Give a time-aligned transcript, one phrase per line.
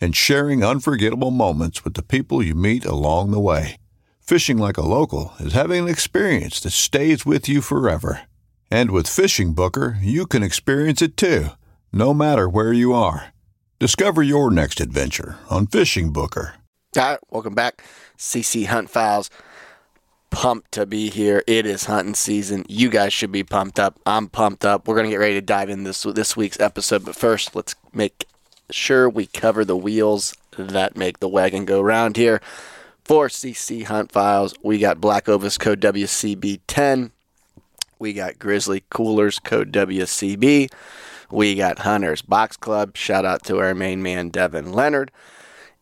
[0.00, 3.76] and sharing unforgettable moments with the people you meet along the way.
[4.20, 8.22] Fishing like a local is having an experience that stays with you forever.
[8.70, 11.48] And with FishingBooker, you can experience it too,
[11.92, 13.34] no matter where you are.
[13.78, 16.52] Discover your next adventure on FishingBooker.
[16.96, 17.82] All right, welcome back.
[18.16, 19.28] CC Hunt Files.
[20.30, 21.42] Pumped to be here.
[21.46, 22.64] It is hunting season.
[22.68, 24.00] You guys should be pumped up.
[24.06, 24.88] I'm pumped up.
[24.88, 28.26] We're gonna get ready to dive in this this week's episode, but first, let's make
[28.70, 32.40] sure we cover the wheels that make the wagon go round here.
[33.04, 37.10] For CC Hunt Files, we got Black Ovis code WCB10.
[37.98, 40.70] We got Grizzly Coolers code WCB.
[41.30, 42.96] We got Hunters Box Club.
[42.96, 45.10] Shout out to our main man, Devin Leonard.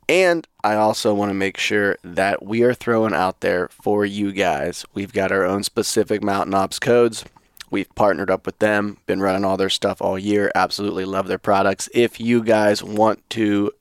[0.08, 4.32] And I also want to make sure that we are throwing out there for you
[4.32, 4.84] guys.
[4.94, 7.24] We've got our own specific Mountain Ops codes.
[7.72, 10.52] We've partnered up with them, been running all their stuff all year.
[10.54, 11.88] Absolutely love their products.
[11.94, 13.72] If you guys want to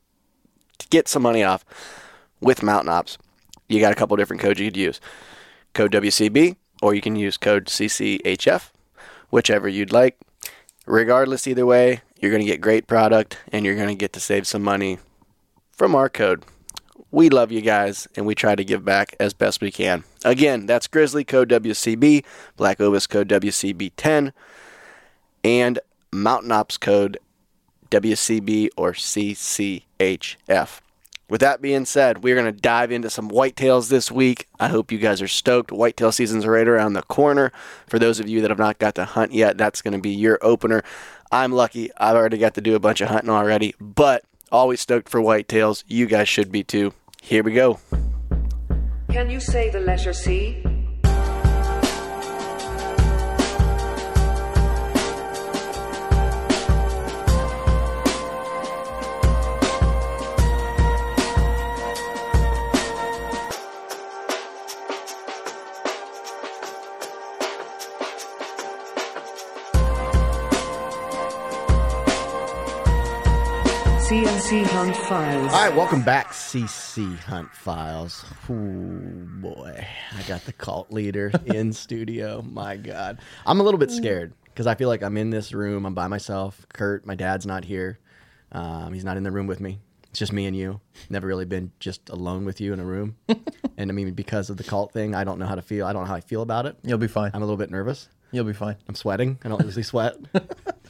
[0.89, 1.66] get some money off
[2.39, 3.17] with Mountain Ops,
[3.67, 5.02] you got a couple different codes you could use.
[5.73, 8.69] Code WCB, or you can use code CCHF,
[9.30, 10.18] whichever you'd like.
[10.85, 14.22] Regardless, either way, you're going to get great product and you're going to get to
[14.22, 15.00] save some money
[15.69, 16.46] from our code.
[17.11, 20.05] We love you guys and we try to give back as best we can.
[20.23, 22.23] Again, that's Grizzly code WCB,
[22.55, 24.31] Black Ovis code WCB10,
[25.44, 25.79] and
[26.13, 27.17] Mountain Ops code
[27.89, 30.79] WCB or CCHF.
[31.29, 34.47] With that being said, we're going to dive into some whitetails this week.
[34.59, 35.71] I hope you guys are stoked.
[35.71, 37.53] Whitetail season's right around the corner.
[37.88, 40.09] For those of you that have not got to hunt yet, that's going to be
[40.09, 40.83] your opener.
[41.31, 41.89] I'm lucky.
[41.95, 45.85] I've already got to do a bunch of hunting already, but always stoked for whitetails.
[45.88, 46.94] You guys should be too.
[47.21, 47.79] Here we go.
[49.11, 50.61] Can you say the letter C?
[74.51, 75.53] CNC Hunt Files.
[75.53, 78.25] All right, welcome back, CC Hunt Files.
[78.50, 82.41] Ooh, boy, I got the cult leader in studio.
[82.41, 85.85] My God, I'm a little bit scared because I feel like I'm in this room.
[85.85, 86.66] I'm by myself.
[86.73, 88.00] Kurt, my dad's not here.
[88.51, 89.79] Um, he's not in the room with me.
[90.09, 90.81] It's just me and you.
[91.09, 93.16] Never really been just alone with you in a room.
[93.78, 95.85] and I mean, because of the cult thing, I don't know how to feel.
[95.85, 96.75] I don't know how I feel about it.
[96.83, 97.31] You'll be fine.
[97.33, 98.09] I'm a little bit nervous.
[98.33, 98.75] You'll be fine.
[98.89, 99.39] I'm sweating.
[99.45, 100.18] I don't usually sweat.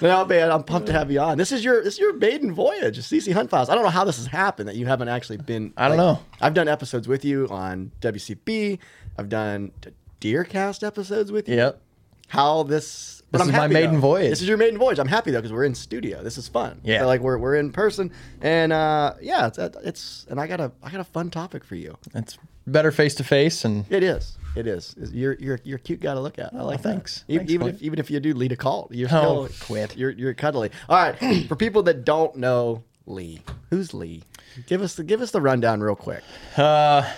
[0.00, 1.38] no, man, I'm pumped to have you on.
[1.38, 3.68] This is your this is your maiden voyage, CC Hunt Files.
[3.68, 5.72] I don't know how this has happened that you haven't actually been.
[5.76, 6.20] I don't know.
[6.40, 8.78] I've done episodes with you on WCB.
[9.18, 9.72] I've done
[10.20, 11.56] Deercast episodes with you.
[11.56, 11.80] Yep.
[12.28, 13.22] How this?
[13.30, 14.00] but This I'm is my maiden though.
[14.00, 14.30] voyage.
[14.30, 14.98] This is your maiden voyage.
[14.98, 16.22] I'm happy though because we're in studio.
[16.22, 16.80] This is fun.
[16.84, 17.00] Yeah.
[17.00, 20.70] So, like we're we're in person, and uh, yeah, it's it's and I got a
[20.82, 21.96] I got a fun topic for you.
[22.14, 24.36] It's better face to face, and It is.
[24.56, 24.94] It is.
[25.12, 26.52] You're you're you're a cute guy to look at.
[26.52, 26.88] I like that.
[26.88, 27.24] thanks.
[27.28, 27.76] Even, Thanks, even Clint.
[27.76, 29.96] if even if you do lead a cult, you're Oh, still quit.
[29.96, 30.70] You're you're cuddly.
[30.88, 31.46] All right.
[31.48, 34.24] For people that don't know Lee, who's Lee?
[34.66, 36.22] Give us the give us the rundown real quick.
[36.56, 37.08] uh,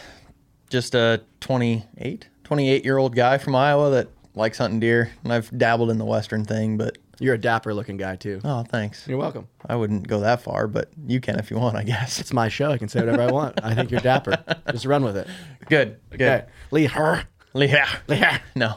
[0.69, 5.11] just a 28, 28 year old guy from Iowa that likes hunting deer.
[5.25, 8.41] And I've dabbled in the western thing, but You're a dapper looking guy too.
[8.45, 9.07] oh, thanks.
[9.07, 9.47] You're welcome.
[9.69, 12.19] I wouldn't go that far, but you can if you want, I guess.
[12.19, 12.73] It's my show.
[12.73, 13.63] I can say whatever I want.
[13.63, 14.43] I think you're dapper.
[14.71, 15.29] Just run with it.
[15.69, 16.01] Good.
[16.11, 16.21] Good.
[16.21, 16.45] Okay.
[16.73, 17.25] Lee her.
[17.55, 17.87] Leah.
[18.09, 18.41] Leah.
[18.57, 18.75] No.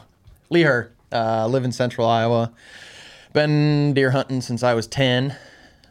[0.50, 0.90] Leher.
[1.10, 2.52] Uh, live in central Iowa.
[3.32, 5.36] Been deer hunting since I was 10.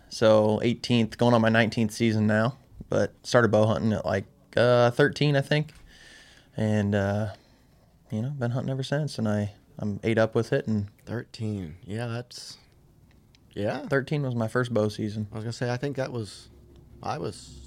[0.10, 2.58] So 18th, going on my 19th season now.
[2.88, 4.26] But started bow hunting at like
[4.56, 5.74] uh, 13, I think.
[6.56, 7.34] And, uh,
[8.12, 9.18] you know, been hunting ever since.
[9.18, 10.68] And I, I'm ate up with it.
[10.68, 11.76] And Thirteen.
[11.86, 12.58] Yeah, that's
[13.54, 13.88] yeah.
[13.88, 15.28] 13 was my first bow season.
[15.32, 16.50] I was gonna say I think that was
[17.02, 17.58] I was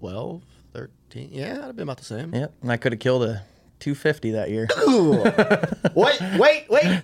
[0.00, 1.28] 12, 13.
[1.32, 2.34] Yeah, that'd have been about the same.
[2.34, 2.54] Yep.
[2.62, 3.42] And I could have killed a
[3.80, 4.68] 250 that year.
[5.94, 7.02] wait, wait, wait.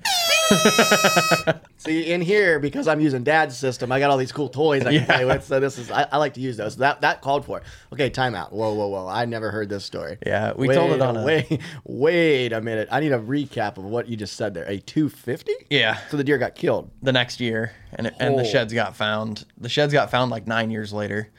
[1.87, 4.93] See, in here, because I'm using dad's system, I got all these cool toys I
[4.93, 5.05] can Yeah.
[5.07, 5.45] play with.
[5.45, 6.77] So this is, I, I like to use those.
[6.77, 7.65] That that called for it.
[7.93, 8.53] Okay, timeout.
[8.53, 9.07] Whoa, whoa, whoa.
[9.09, 10.19] I never heard this story.
[10.27, 12.89] Yeah, we wait, told it on a- Wait, wait a minute.
[12.91, 14.65] I need a recap of what you just said there.
[14.65, 15.53] A 250?
[15.71, 15.99] Yeah.
[16.11, 16.91] So the deer got killed.
[17.03, 18.45] the next year, and it, and the Oh.
[18.47, 19.45] sheds got found.
[19.59, 21.31] The sheds got found like nine years later.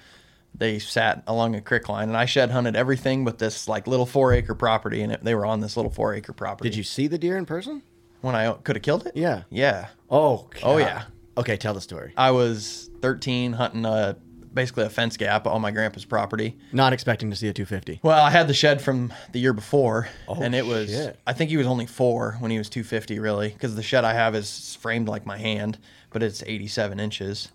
[0.55, 4.07] They sat along a creek line, and I shed hunted everything but this like little
[4.07, 6.69] four acre property, and it, they were on this little four acre property.
[6.69, 7.83] Did you see the deer in person?
[8.21, 9.15] When I could have killed it?
[9.15, 9.43] Yeah.
[9.49, 9.87] Yeah.
[10.09, 11.03] Oh, Oh, yeah.
[11.37, 12.13] Okay, tell the story.
[12.17, 14.17] I was 13 hunting a
[14.53, 16.57] basically a fence gap on my grandpa's property.
[16.71, 17.99] Not expecting to see a 250.
[18.01, 20.89] Well, I had the shed from the year before, Oh, and it was.
[20.89, 21.19] shit.
[21.27, 24.13] I think he was only four when he was 250, really, because the shed I
[24.13, 25.77] have is framed like my hand,
[26.09, 27.49] but it's 87 inches.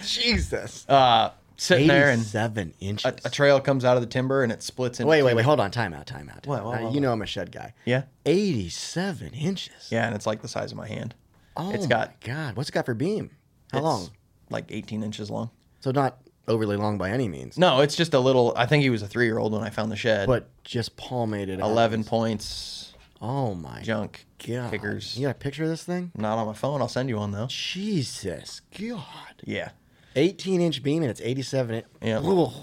[0.04, 0.86] Jesus.
[0.88, 1.30] Uh,
[1.62, 3.04] sitting there, and 87 inches.
[3.04, 5.08] a, a trail comes out of the timber, and it splits into.
[5.08, 5.36] Wait, wait, two.
[5.36, 5.44] wait.
[5.44, 5.70] Hold on.
[5.70, 6.06] Time out.
[6.06, 6.46] Time out.
[6.46, 7.74] What, what, Uh, what, you know I'm a shed guy.
[7.84, 9.88] Yeah, 87 inches.
[9.90, 11.14] yeah, and it's like the size of my hand.
[11.56, 12.56] Oh it's got my God.
[12.56, 13.30] What's it got for beam?
[13.72, 14.10] How it's long?
[14.50, 15.50] Like 18 inches long.
[15.80, 16.18] So not
[16.48, 17.58] overly long by any means.
[17.58, 18.52] No, it's just a little.
[18.56, 20.26] I think he was a three year old when I found the shed.
[20.26, 21.60] But just palmated.
[21.60, 21.70] out.
[21.70, 24.70] 11 points, Oh my junk God.
[24.70, 25.16] kickers.
[25.16, 26.10] You got a picture of this thing?
[26.16, 26.80] Not on my phone.
[26.80, 27.46] I'll send you one though.
[27.48, 29.02] Jesus God.
[29.44, 29.70] Yeah.
[30.16, 31.82] 18 inch beam and it's 87.
[32.02, 32.20] Yeah.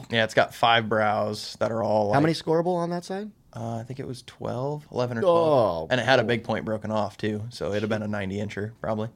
[0.10, 2.14] Yeah, it's got five brows that are all.
[2.14, 3.32] How many scoreable on that side?
[3.54, 5.38] Uh, I think it was 12, 11 or 12.
[5.38, 8.08] Oh, and it had a big point broken off too, so it'd have been a
[8.08, 9.10] 90 incher probably.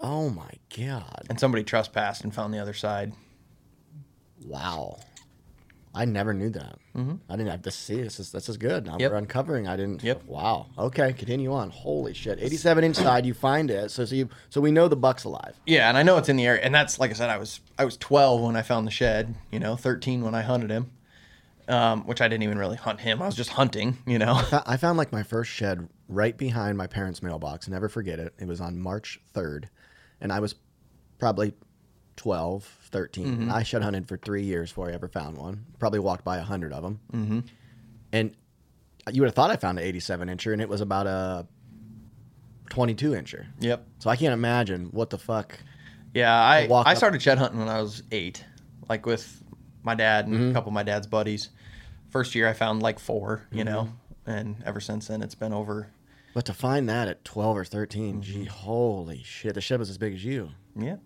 [0.00, 1.26] Oh my God.
[1.28, 3.12] And somebody trespassed and found the other side.
[4.44, 4.98] Wow.
[5.96, 6.78] I never knew that.
[6.94, 7.14] Mm-hmm.
[7.30, 8.20] I didn't have to see this.
[8.20, 8.84] Is, this is good.
[8.84, 9.10] Now Yep.
[9.12, 9.66] we're uncovering.
[9.66, 10.02] I didn't.
[10.02, 10.24] Yep.
[10.26, 10.66] Wow.
[10.78, 11.14] Okay.
[11.14, 11.70] Continue on.
[11.70, 12.38] Holy shit.
[12.38, 13.24] 87 inch side.
[13.24, 13.90] You find it.
[13.90, 15.58] So, so you so we know the buck's alive.
[15.64, 17.60] Yeah, and I know it's in the area, and that's like I said, I was
[17.78, 19.34] I was 12 when I found the shed.
[19.50, 20.90] You know, 13 when I hunted him,
[21.68, 23.22] um, which I didn't even really hunt him.
[23.22, 23.96] I was just hunting.
[24.06, 24.40] You know.
[24.66, 27.68] I found like my first shed right behind my parents' mailbox.
[27.68, 28.34] Never forget it.
[28.38, 29.64] It was on March 3rd,
[30.20, 30.54] and I was
[31.18, 31.54] probably
[32.16, 33.50] 12, 13.
[33.50, 35.66] I shed hunted for three years before I ever found one.
[35.78, 37.00] Probably walked by a hundred of them.
[37.12, 37.40] Mm-hmm.
[38.12, 38.34] And
[39.12, 41.46] you would have thought I found an 87 incher, and it was about a
[42.70, 43.46] 22 incher.
[43.60, 43.86] Yep.
[43.98, 45.58] So I can't imagine what the fuck.
[46.14, 48.42] Yeah, I I started shed hunting when I was eight,
[48.88, 49.42] like with
[49.82, 50.50] my dad and Mm-hmm.
[50.50, 51.50] a couple of my dad's buddies.
[52.10, 53.72] First year I found like four, you Mm-hmm.
[53.72, 53.88] know,
[54.26, 55.88] and ever since then it's been over.
[56.32, 59.54] But to find that at 12 or 13, gee, holy shit.
[59.54, 60.50] The shed was as big as you.
[60.74, 60.96] Yeah.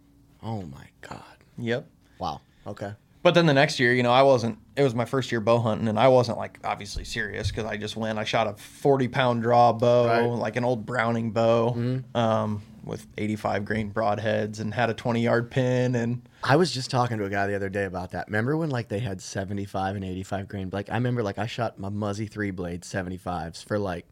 [0.43, 1.23] Oh my God.
[1.58, 1.87] Yep.
[2.19, 2.41] Wow.
[2.67, 2.93] Okay.
[3.23, 4.58] But then the next year, you know, I wasn't.
[4.76, 7.76] It was my first year bow hunting, and I wasn't like obviously serious because I
[7.76, 8.19] just went.
[8.19, 10.23] I shot a forty pound draw bow, Right.
[10.23, 10.41] Mm-hmm.
[10.41, 15.20] like an old Browning bow, um, with eighty five grain broadheads, and had a twenty
[15.20, 18.26] yard pin, and I was just talking to a guy the other day about that.
[18.29, 20.70] Remember when like they had 75 and 85 grain?
[20.73, 24.06] Like I remember like I shot my Muzzy three blade 75s for like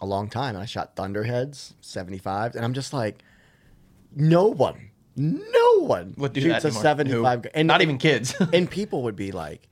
[0.00, 3.22] a long time, and I shot Thunderheads 75s, and I'm just like,
[4.16, 6.82] no one, no one would do shoots that a anymore.
[6.82, 7.50] 75, Who?
[7.54, 8.34] and not even kids.
[8.52, 9.68] and people would be like,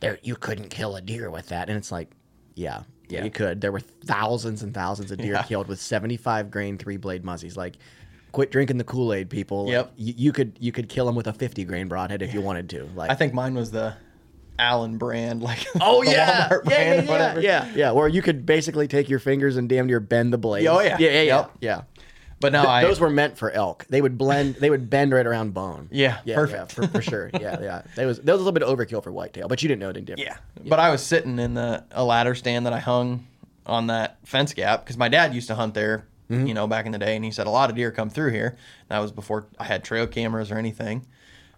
[0.00, 2.10] there you couldn't kill a deer with that, and it's like,
[2.54, 2.82] yeah.
[3.08, 3.24] Yeah, Yeah.
[3.24, 3.60] you could.
[3.60, 5.42] There were thousands and thousands of deer Yeah.
[5.42, 7.56] killed with 75 grain three blade muzzies.
[7.56, 7.74] Like,
[8.32, 9.64] quit drinking the Kool Aid, people.
[9.64, 9.92] Like, Yep.
[9.96, 12.70] you, you could you could kill them with a 50 grain broadhead if you wanted
[12.70, 12.88] to.
[12.94, 13.94] Like, I think mine was the
[14.60, 17.40] Allen brand, like Oh the yeah, Walmart yeah, brand, yeah, yeah, whatever.
[17.40, 17.90] yeah, yeah.
[17.92, 20.66] Where you could basically take your fingers and damn near bend the blade.
[20.66, 20.96] Oh, yeah.
[20.98, 21.36] yeah, yeah, yeah.
[21.36, 21.50] Yep.
[21.60, 21.82] yeah.
[22.40, 23.86] But no, Th- I those were meant for elk.
[23.88, 24.56] They would blend.
[24.56, 25.88] They would bend right around bone.
[25.90, 26.78] Yeah, yeah, perfect.
[26.78, 27.30] yeah, for, for sure.
[27.40, 27.82] Yeah, yeah.
[27.96, 29.90] That was that was a little bit of overkill for whitetail, but you didn't know
[29.90, 30.28] it any different.
[30.28, 30.68] Yeah.
[30.68, 33.26] But I was sitting in the a ladder stand that I hung
[33.66, 36.46] on that fence gap because my dad used to hunt there, mm-hmm.
[36.46, 38.30] you know, back in the day, and he said a lot of deer come through
[38.30, 38.56] here.
[38.88, 41.06] That was before I had trail cameras or anything.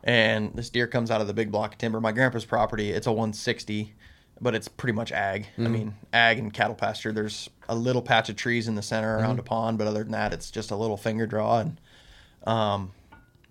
[0.05, 2.01] And this deer comes out of the big block of timber.
[2.01, 3.95] My grandpa's property, it's a 160,
[4.41, 5.47] but it's pretty much ag.
[5.59, 7.12] I mean, ag and cattle pasture.
[7.12, 10.12] There's a little patch of trees in the center around a pond, but other than
[10.12, 11.61] that, it's just a little finger draw.
[11.61, 11.81] And
[12.47, 12.93] um,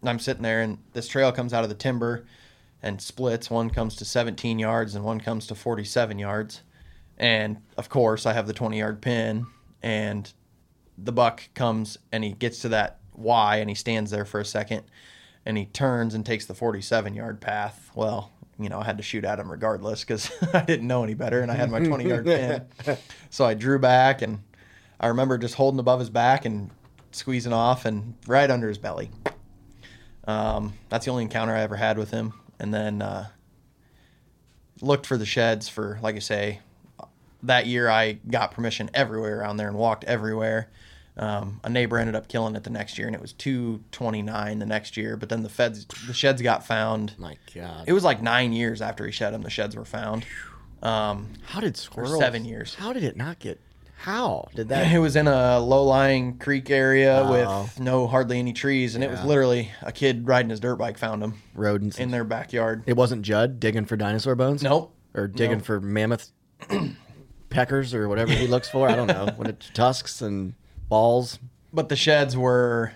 [0.03, 2.25] I'm sitting there, and this trail comes out of the timber
[2.83, 3.49] and splits.
[3.49, 6.61] One comes to 17 yards, and one comes to 47 yards.
[7.17, 9.45] And of course, I have the 20 yard pin,
[9.81, 10.31] and
[10.97, 14.45] the buck comes and he gets to that Y, and he stands there for a
[14.45, 14.83] second,
[15.45, 17.91] and he turns and takes the 47 yard path.
[17.95, 18.31] Well,
[18.63, 21.41] you know, I had to shoot at him regardless because I didn't know any better,
[21.41, 22.65] and I had my 20 yard pin.
[23.29, 24.43] So I drew back, and
[24.99, 26.69] I remember just holding above his back and
[27.11, 29.09] squeezing off, and right under his belly.
[30.25, 32.33] Um, that's the only encounter I ever had with him.
[32.59, 33.27] And then uh,
[34.81, 36.59] looked for the sheds for, like I say,
[37.43, 40.69] that year I got permission everywhere around there and walked everywhere.
[41.21, 44.65] Um, a neighbor ended up killing it the next year, and it was 229 the
[44.65, 45.15] next year.
[45.15, 47.13] But then the feds, the sheds got found.
[47.19, 47.83] My God.
[47.87, 49.43] It was like nine years after he shed them.
[49.43, 50.25] The sheds were found.
[50.81, 52.17] Um, how did squirrels?
[52.17, 52.73] seven years.
[52.73, 53.59] How did it not get?
[53.97, 54.91] How did that?
[54.91, 57.31] it was in a low-lying creek area Oh.
[57.63, 60.97] with no hardly any trees, and it was literally a kid riding his dirt bike
[60.97, 62.81] found them rodents in their backyard.
[62.87, 64.63] It wasn't Judd digging for dinosaur bones.
[64.63, 64.95] Nope.
[65.13, 65.65] Or digging Nope.
[65.67, 66.31] for mammoth
[67.51, 68.89] peckers or whatever he looks for.
[68.89, 69.27] I don't know.
[69.35, 70.55] When it's tusks and
[70.91, 71.39] balls.
[71.73, 72.91] But the sheds were,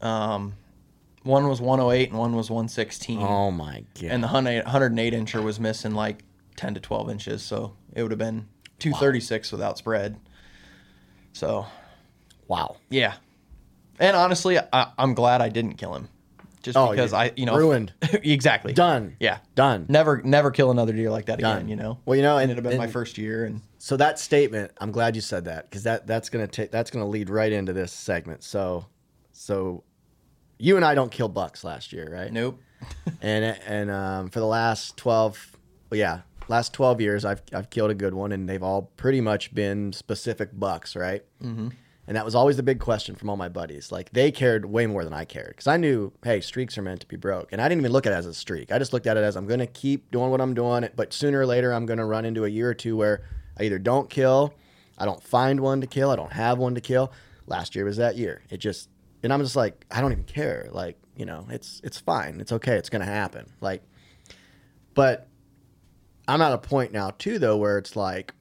[0.00, 0.54] um,
[1.22, 3.20] one was 108 and one was 116.
[3.20, 4.04] Oh my god.
[4.04, 6.22] and the 108 108 incher was missing like
[6.56, 8.46] 10 to 12 inches so it would have been
[8.80, 10.18] 236 without spread
[11.32, 11.64] so
[12.48, 12.76] wow.
[12.90, 13.14] yeah
[13.98, 16.08] and honestly I, i'm glad i didn't kill him
[16.62, 17.92] just Oh, because you- i you know ruined.
[18.12, 19.16] exactly Done.
[19.20, 19.86] yeah Done.
[19.88, 21.56] never never kill another deer like that Done.
[21.56, 23.60] again you know Well, you know, and and- it'd have been my first year and
[23.78, 27.08] So that statement, I'm glad you said that because that that's gonna take that's gonna
[27.08, 28.42] lead right into this segment.
[28.42, 28.86] So,
[29.32, 29.84] so
[30.58, 32.30] you and I don't kill bucks last year, right?
[32.32, 32.60] nope
[33.22, 35.56] and and um, for the last 12
[35.90, 39.20] well, yeah last 12 years I've, I've killed a good one and they've all pretty
[39.20, 41.68] much been specific bucks right mm-hmm.
[42.10, 43.92] And that was always the big question from all my buddies.
[43.92, 47.02] Like they cared way more than i cared because i knew hey streaks are meant
[47.02, 47.52] to be broke.
[47.52, 48.72] And i didn't even look at it as a streak.
[48.72, 51.12] I just looked at it as i'm going to keep doing what i'm doing but
[51.12, 53.22] sooner or later i'm going to run into a year or two where
[53.56, 54.52] i either don't kill
[54.98, 57.12] i don't find one to kill i don't have one to kill.
[57.46, 58.42] Last year was that year.
[58.50, 58.88] It just
[59.22, 60.68] and i'm just like i don't even care.
[60.72, 62.40] Like you know it's it's fine.
[62.40, 62.74] It's okay.
[62.74, 63.46] It's going to happen.
[63.60, 63.84] Like
[64.94, 65.28] but
[66.26, 68.34] I'm at a point now too, though, where it's like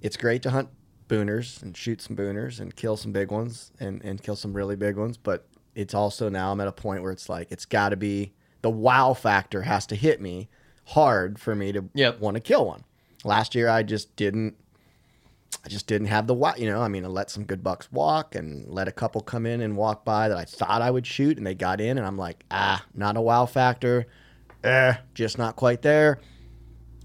[0.00, 0.68] it's great to hunt
[1.12, 4.76] booners and shoot some booners and kill some big ones and, and kill some really
[4.76, 5.16] big ones.
[5.16, 8.32] But it's also now I'm at a point where it's like it's got to be
[8.62, 10.48] the wow factor has to hit me
[10.86, 12.20] hard for me to Yep.
[12.20, 12.84] want to kill one.
[13.24, 14.56] Last year I just didn't.
[15.64, 16.54] I just didn't have the wow.
[16.56, 19.46] You know, I mean, I let some good bucks walk and let a couple come
[19.46, 22.06] in and walk by that I thought I would shoot, and they got in, and
[22.06, 24.06] I'm like, ah, not a wow factor
[24.64, 26.18] eh, just not quite there.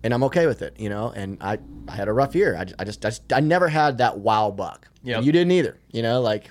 [0.08, 1.12] And I'm okay with it, you know.
[1.14, 1.60] And I,
[1.90, 2.56] I had a rough year.
[2.56, 4.88] I, I just, I just, I never had that wow buck.
[5.04, 5.18] Yep.
[5.18, 6.22] And You didn't either, you know.
[6.22, 6.46] Like,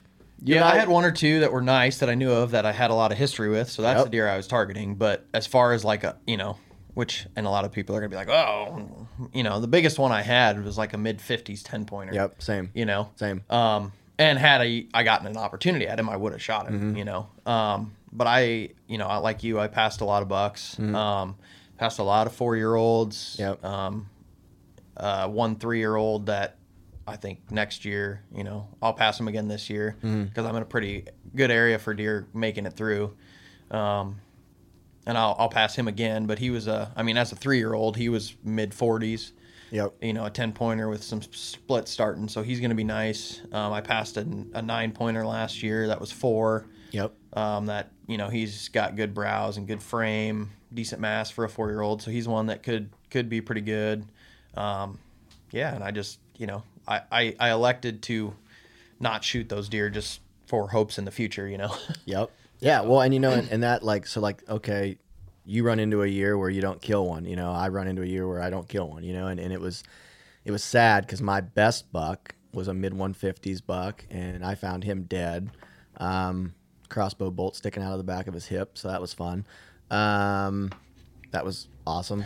[0.45, 2.51] you yeah, and I had one or two that were nice that I knew of
[2.51, 4.05] that I had a lot of history with, so that's Yep.
[4.05, 4.97] the deer I was targeting.
[4.97, 6.59] But as far as like a, you know,
[6.93, 9.99] which and a lot of people are gonna be like, oh, you know, the biggest
[9.99, 12.13] one I had was like a mid fifties ten pointer.
[12.13, 12.71] Yep, same.
[12.75, 13.43] You know, Same.
[13.49, 16.75] Um, and had I I gotten an opportunity at him, I would have shot him.
[16.75, 16.97] Mm-hmm.
[16.99, 20.29] You know, um, but I, you know, I like you, I passed a lot of
[20.29, 20.79] bucks.
[20.79, 21.37] Um,
[21.79, 23.37] passed a lot of four year olds.
[23.39, 23.65] Yep.
[23.65, 24.09] Um,
[24.97, 26.57] uh, one three year old that
[27.07, 30.47] I think next year, you know, I'll pass him again this year because Mm-hmm.
[30.47, 31.05] I'm in a pretty
[31.35, 33.15] good area for deer making it through.
[33.71, 34.21] Um,
[35.07, 37.59] and I'll, I'll pass him again, but he was a, I mean, as a three
[37.59, 39.33] year old, he was mid 40s,
[39.71, 39.95] Yep.
[40.03, 42.27] you know, a 10 pointer with some split starting.
[42.29, 43.41] So he's going to be nice.
[43.53, 46.67] Um, I passed a, a nine pointer last year that was four.
[46.91, 47.13] Yep.
[47.35, 51.49] Um, that, you know, he's got good brows and good frame, decent mass for a
[51.49, 52.03] four year old.
[52.03, 54.07] So he's one that could, could be pretty good.
[54.55, 54.99] Um,
[55.51, 55.75] yeah.
[55.75, 58.35] And I just, you know, I, I, I elected to
[59.01, 61.75] not shoot those deer just for hopes in the future, you know?
[62.05, 62.31] Yep.
[62.61, 62.81] Yeah.
[62.83, 64.97] Well, and you know, and, and that like, so like, okay,
[65.45, 67.25] you run into a year where you don't kill one.
[67.25, 69.03] You know, I run into a year where I don't kill one.
[69.03, 69.85] You know, and, and it was,
[70.45, 74.85] it was sad because my best buck was a mid 150s buck, and I found
[74.85, 75.51] him dead.
[75.99, 76.55] Um,
[76.89, 79.47] crossbow bolt sticking out of the back of his hip, so that was fun.
[79.91, 80.71] Um,
[81.33, 82.25] that was awesome.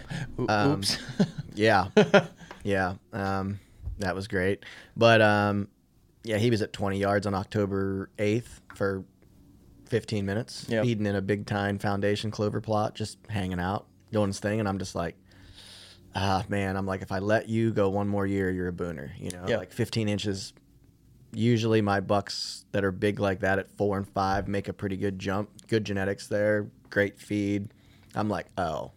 [0.49, 0.99] Um, Oops.
[1.55, 1.89] yeah,
[2.65, 3.59] yeah, um,
[3.99, 4.65] that was great.
[4.97, 5.69] But um,
[6.25, 9.05] yeah, he was at 20 yards on October 8th for
[9.89, 10.85] 15 minutes, Yep.
[10.85, 14.69] feeding in a big time foundation clover plot, just hanging out, doing his thing, and
[14.69, 15.17] I'm just like.
[16.13, 19.11] Ah man, I'm like if I let you go one more year, you're a booner.
[19.17, 19.59] You know, Yep.
[19.61, 20.53] like 15 inches.
[21.33, 24.97] Usually, my bucks that are big like that at four and five make a pretty
[24.97, 25.49] good jump.
[25.69, 27.69] Good genetics there, great feed.
[28.15, 28.91] I'm like, oh,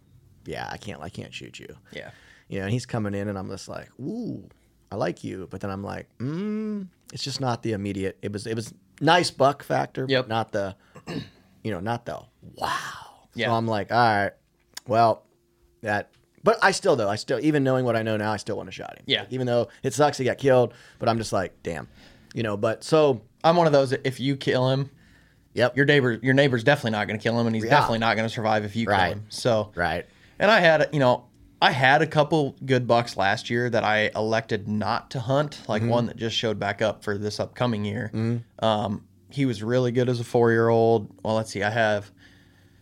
[0.46, 1.68] yeah, I can't, I can't shoot you.
[1.92, 2.10] yeah.
[2.50, 4.48] You know, and he's coming in, and I'm just like, ooh,
[4.92, 5.48] I like you.
[5.50, 8.18] But then I'm like, mm, it's just not the immediate.
[8.22, 10.26] It was, it was nice buck factor, Yep.
[10.26, 10.76] but not the,
[11.64, 12.20] you know, not the
[12.56, 12.70] wow.
[13.36, 13.48] Yeah.
[13.48, 14.32] So I'm like, all right,
[14.88, 15.24] well,
[15.82, 16.12] that.
[16.44, 18.68] But I still though, I still even knowing what I know now, I still want
[18.68, 19.04] to shot him.
[19.08, 19.22] Yeah.
[19.22, 21.88] Like, even though it sucks he got killed, but I'm just like, damn,
[22.34, 22.58] you know.
[22.58, 23.92] But so, I'm one of those.
[23.92, 24.90] that If you kill him,
[25.54, 27.72] yep, your neighbor, your neighbor's definitely not going to kill him, and he's Yeah.
[27.72, 29.26] definitely not going to survive if you kill him.
[29.30, 30.06] So, right.
[30.40, 31.26] and I had, you know,
[31.62, 35.82] I had a couple good bucks last year that I elected not to hunt, like
[35.82, 35.92] Mm-hmm.
[35.92, 38.12] one that just showed back up for this upcoming year.
[38.60, 41.10] Um, he was really good as a four year old.
[41.24, 42.12] Well, let's see, I have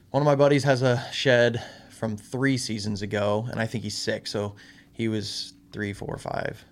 [0.09, 3.97] one of my buddies has a shed from three seasons ago, and I think he's
[3.97, 4.55] six, so
[4.91, 6.65] he was three, four, five,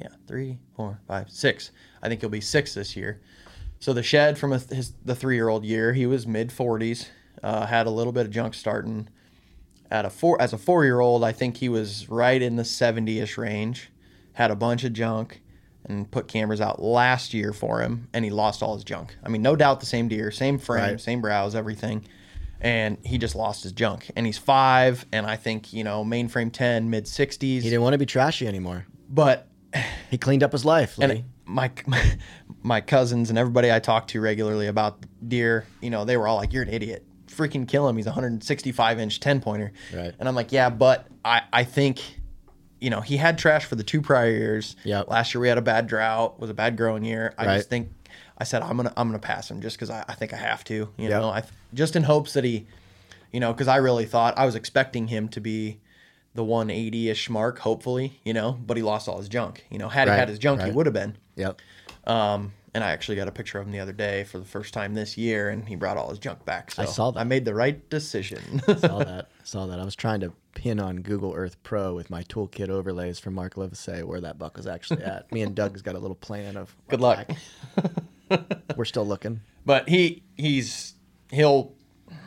[0.00, 1.70] yeah, three, four, five, six.
[2.02, 3.20] I think he'll be six this year.
[3.80, 7.08] So the shed from his the three year old year, he was mid forties.
[7.42, 9.08] Uh, had a little bit of junk starting.
[9.90, 12.64] At a four as a four year old, I think he was right in the
[12.64, 13.90] seventy ish range.
[14.34, 15.40] Had a bunch of junk
[15.86, 19.16] and put cameras out last year for him, and he lost all his junk.
[19.24, 21.00] I mean, no doubt the same deer, same frame, Right.
[21.00, 22.04] same brows, everything.
[22.60, 24.10] And he just lost his junk.
[24.16, 27.40] And he's five, and I think, you know, mainframe 10, mid 60s.
[27.40, 28.86] He didn't want to be trashy anymore.
[29.08, 29.47] But
[30.10, 30.98] He cleaned up his life.
[30.98, 31.24] and Lee.
[31.44, 31.70] my
[32.62, 36.36] my cousins and everybody I talk to regularly about deer, you know, they were all
[36.36, 37.04] like, "You're an idiot.
[37.26, 37.96] Freaking kill him.
[37.96, 40.14] He's a 165 inch 10 pointer." Right.
[40.18, 42.00] And I'm like, "Yeah, but I I think."
[42.80, 44.76] You know, he had trash for the two prior years.
[44.84, 45.08] Yep.
[45.08, 47.34] Last year we had a bad drought, was a bad growing year.
[47.36, 47.56] I Right.
[47.56, 47.90] just think
[48.38, 50.62] I said I'm gonna I'm gonna pass him just because I, I think I have
[50.64, 50.74] to.
[50.74, 51.10] You Yep.
[51.10, 51.42] know, I
[51.74, 52.68] just in hopes that he,
[53.32, 55.80] you know, because I really thought I was expecting him to be
[56.38, 59.64] the 180 ish mark, hopefully, you know, but he lost all his junk.
[59.70, 61.16] You know, had he had his junk, he would have been.
[61.34, 61.60] Yep.
[62.06, 64.72] Um, and I actually got a picture of him the other day for the first
[64.72, 66.70] time this year, and he brought all his junk back.
[66.70, 67.18] So I saw that.
[67.18, 68.60] I made the right decision.
[68.78, 69.30] saw that.
[69.42, 69.80] Saw that.
[69.80, 73.56] I was trying to pin on Google Earth Pro with my toolkit overlays from Mark
[73.56, 75.32] Livesey where that buck was actually at.
[75.32, 77.28] Me and Doug's got a little plan of Good luck.
[78.76, 79.40] We're still looking.
[79.64, 80.94] but he he's
[81.32, 81.72] he'll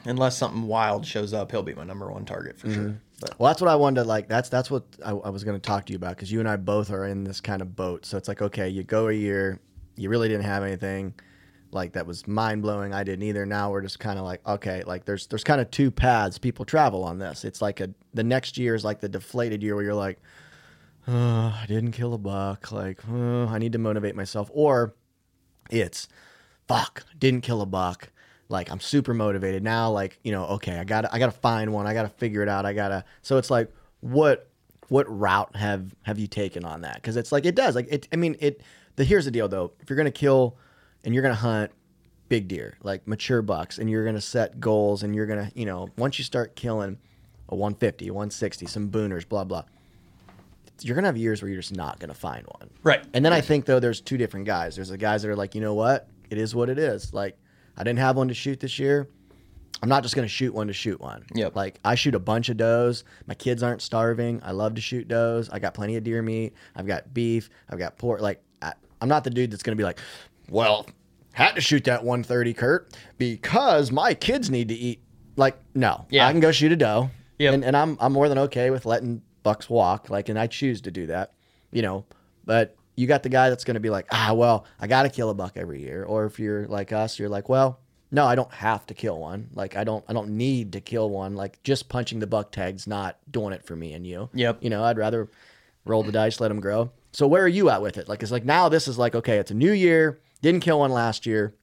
[0.03, 2.95] unless something wild shows up, he'll be my number one target for sure.
[3.21, 4.27] But Well, that's what I wanted to like.
[4.27, 6.49] That's that's what I, I was going to talk to you about because you and
[6.49, 8.05] I both are in this kind of boat.
[8.05, 9.59] So it's like, okay, you go a year,
[9.95, 11.13] you really didn't have anything
[11.73, 12.93] like that was mind blowing.
[12.93, 13.45] I didn't either.
[13.45, 16.65] Now we're just kind of like, okay, like there's there's kind of two paths people
[16.65, 17.45] travel on this.
[17.45, 20.19] It's like a the next year is like the deflated year where you're like,
[21.07, 22.71] oh, I didn't kill a buck.
[22.71, 24.49] Like, oh, I need to motivate myself.
[24.53, 24.93] Or
[25.69, 26.07] it's
[26.67, 28.09] fuck, didn't kill a buck.
[28.51, 29.89] Like I'm super motivated now.
[29.89, 31.87] Like you know, okay, I got to I got to find one.
[31.87, 32.65] I got to figure it out.
[32.65, 33.05] I gotta.
[33.21, 34.47] So it's like, what
[34.89, 36.95] what route have have you taken on that?
[36.95, 37.75] Because it's like it does.
[37.75, 38.07] Like it.
[38.11, 38.61] I mean, it.
[38.97, 39.71] The here's the deal though.
[39.79, 40.57] If you're gonna kill
[41.03, 41.71] and you're gonna hunt
[42.27, 45.89] big deer, like mature bucks, and you're gonna set goals, and you're gonna, you know,
[45.97, 46.97] once you start killing
[47.49, 49.63] a 150, a 160, some booners, blah blah.
[50.81, 52.69] You're gonna have years where you're just not gonna find one.
[52.83, 53.03] Right.
[53.13, 54.75] And then I think though there's two different guys.
[54.75, 57.13] There's the guys that are like, you know what, it is what it is.
[57.13, 57.37] Like
[57.77, 59.07] I didn't have one to shoot this year.
[59.83, 61.25] I'm not just gonna shoot one to shoot one.
[61.33, 61.55] Yep.
[61.55, 63.03] Like I shoot a bunch of does.
[63.25, 64.39] My kids aren't starving.
[64.43, 65.49] I love to shoot does.
[65.49, 66.53] I got plenty of deer meat.
[66.75, 67.49] I've got beef.
[67.69, 68.21] I've got pork.
[68.21, 69.99] Like I, I'm not the dude that's gonna be like,
[70.49, 70.85] well,
[71.33, 75.01] had to shoot that 130, Kurt, because my kids need to eat.
[75.35, 76.27] Like no, Yeah.
[76.27, 77.09] I can go shoot a doe.
[77.39, 77.53] Yep.
[77.55, 80.11] And, and I'm I'm more than okay with letting bucks walk.
[80.11, 81.33] Like, and I choose to do that.
[81.71, 82.05] You know,
[82.45, 85.09] but you got the guy that's going to be like, ah, well, I got to
[85.09, 86.03] kill a buck every year.
[86.03, 87.79] Or if you're like us, you're like, well,
[88.11, 89.49] no, I don't have to kill one.
[89.53, 91.35] Like, I don't I don't need to kill one.
[91.35, 94.29] Like, just punching the buck tag's not doing it for me and you.
[94.33, 94.59] Yep.
[94.61, 95.29] You know, I'd rather
[95.85, 96.91] roll the dice, let them grow.
[97.11, 98.07] So where are you at with it?
[98.07, 100.19] Like, it's like now this is like, okay, it's a new year.
[100.41, 101.55] Didn't kill one last year.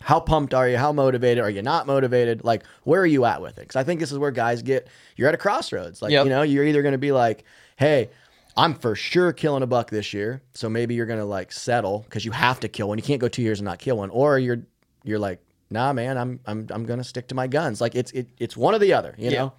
[0.00, 0.76] How pumped are you?
[0.78, 1.44] How motivated?
[1.44, 2.42] Are you not motivated?
[2.42, 3.62] Like, where are you at with it?
[3.62, 6.02] Because I think this is where guys get, you're at a crossroads.
[6.02, 6.24] Like, Yep.
[6.24, 7.44] you know, you're either going to be like,
[7.76, 8.10] hey,
[8.56, 10.42] I'm for sure killing a buck this year.
[10.54, 12.98] So maybe you're going to like settle because you have to kill one.
[12.98, 14.10] You can't go two years and not kill one.
[14.10, 14.58] Or you're,
[15.04, 17.80] you're like, nah, man, I'm, I'm, I'm going to stick to my guns.
[17.80, 19.38] Like, it's, it, it's one or the other, you Yeah.
[19.38, 19.52] know?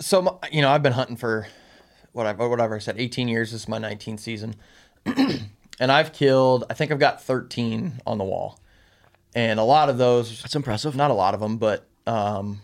[0.00, 1.46] so my- you know, I've been hunting for
[2.12, 3.52] whatever whatever I said, 18 years.
[3.52, 4.56] This is my 19th season,
[5.06, 6.64] and I've killed.
[6.68, 8.58] I think I've got 13 on the wall,
[9.34, 10.96] and a lot of those That's impressive.
[10.96, 12.60] not a lot of them, but um,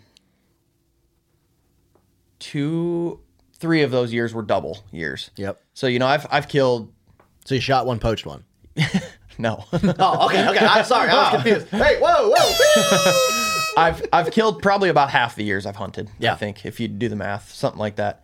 [2.38, 3.20] two,
[3.57, 5.31] three of those years were double years.
[5.37, 5.61] Yep.
[5.75, 6.92] So you know, I've I've killed
[7.45, 8.45] So you shot one, poached one.
[9.38, 10.66] no, Oh, okay, okay.
[10.66, 11.11] I'm sorry.
[11.11, 11.69] I was confused.
[11.69, 13.23] Hey, whoa, whoa.
[13.77, 16.11] I've I've killed probably about half the years I've hunted.
[16.19, 16.33] Yeah.
[16.33, 18.23] I think if you do the math, something like that.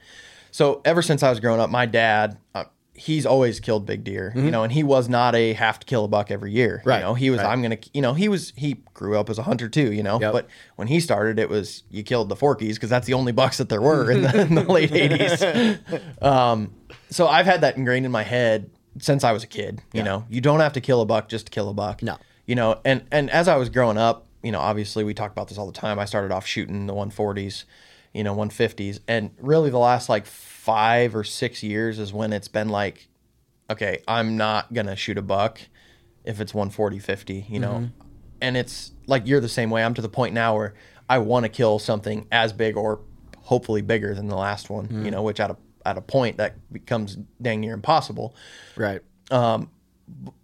[0.51, 4.33] So ever since I was growing up, my dad, uh, he's always killed big deer,
[4.37, 6.78] you know, and he was not a have to kill a buck every year.
[6.78, 6.88] Mm-hmm.
[6.88, 7.50] Right, You know, he was right.
[7.50, 10.20] I'm gonna, you know, he was he grew up as a hunter too, you know.
[10.20, 10.33] Yep.
[10.33, 13.59] But when he started, it was you killed the forkies because that's the only bucks
[13.59, 15.81] that there were in the, in the late '80s.
[16.22, 16.74] Um,
[17.11, 19.81] so I've had that ingrained in my head since I was a kid.
[19.92, 22.02] You know, you don't have to kill a buck just to kill a buck.
[22.02, 22.16] No.
[22.46, 25.48] You know, and and as I was growing up, you know, obviously we talk about
[25.48, 25.98] this all the time.
[25.98, 27.64] I started off shooting the 140s,
[28.12, 30.26] you know, 150s, and really the last like
[30.62, 33.09] five or six years is when it's been like,
[33.68, 35.61] okay, I'm not gonna shoot a buck
[36.25, 37.90] if it's 140, 50, you know,
[38.40, 39.83] and it's like you're the same way.
[39.83, 40.75] I'm to the point now where
[41.09, 43.01] I want to kill something as big or
[43.38, 46.55] hopefully bigger than the last one, you know, which at a at a point that
[46.72, 48.37] becomes dang near impossible
[48.77, 49.01] right.
[49.33, 49.68] Um,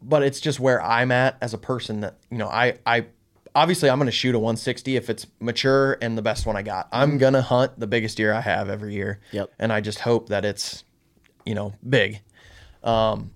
[0.03, 3.07] but it's just where I'm at as a person that you know I I
[3.55, 6.63] obviously I'm going to shoot a 160 if it's mature and the best one I
[6.63, 6.89] got.
[6.93, 9.21] I'm going to hunt the biggest deer I have every year.
[9.33, 9.51] Yep.
[9.59, 10.85] And I just hope that it's
[11.45, 12.21] you know big.
[12.83, 13.31] Um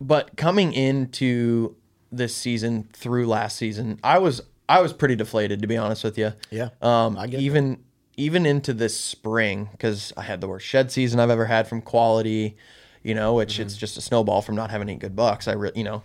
[0.00, 1.74] but coming into
[2.12, 6.18] this season through last season, I was I was pretty deflated to be honest with
[6.18, 6.32] you.
[6.50, 7.82] Yeah, Um, I get even
[8.16, 11.82] even into this spring because I had the worst shed season I've ever had from
[11.82, 12.56] quality,
[13.02, 13.62] you know, which Mm-hmm.
[13.62, 15.46] it's just a snowball from not having any good bucks.
[15.48, 16.02] I re- you know,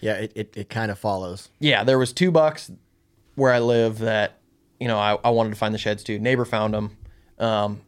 [0.00, 1.48] Yeah, it, it, it kind of follows.
[1.60, 2.70] yeah, there was two bucks
[3.34, 4.38] where I live that
[4.80, 6.18] you know I, I wanted to find the sheds too.
[6.18, 6.96] Neighbor found them,
[7.38, 7.80] um,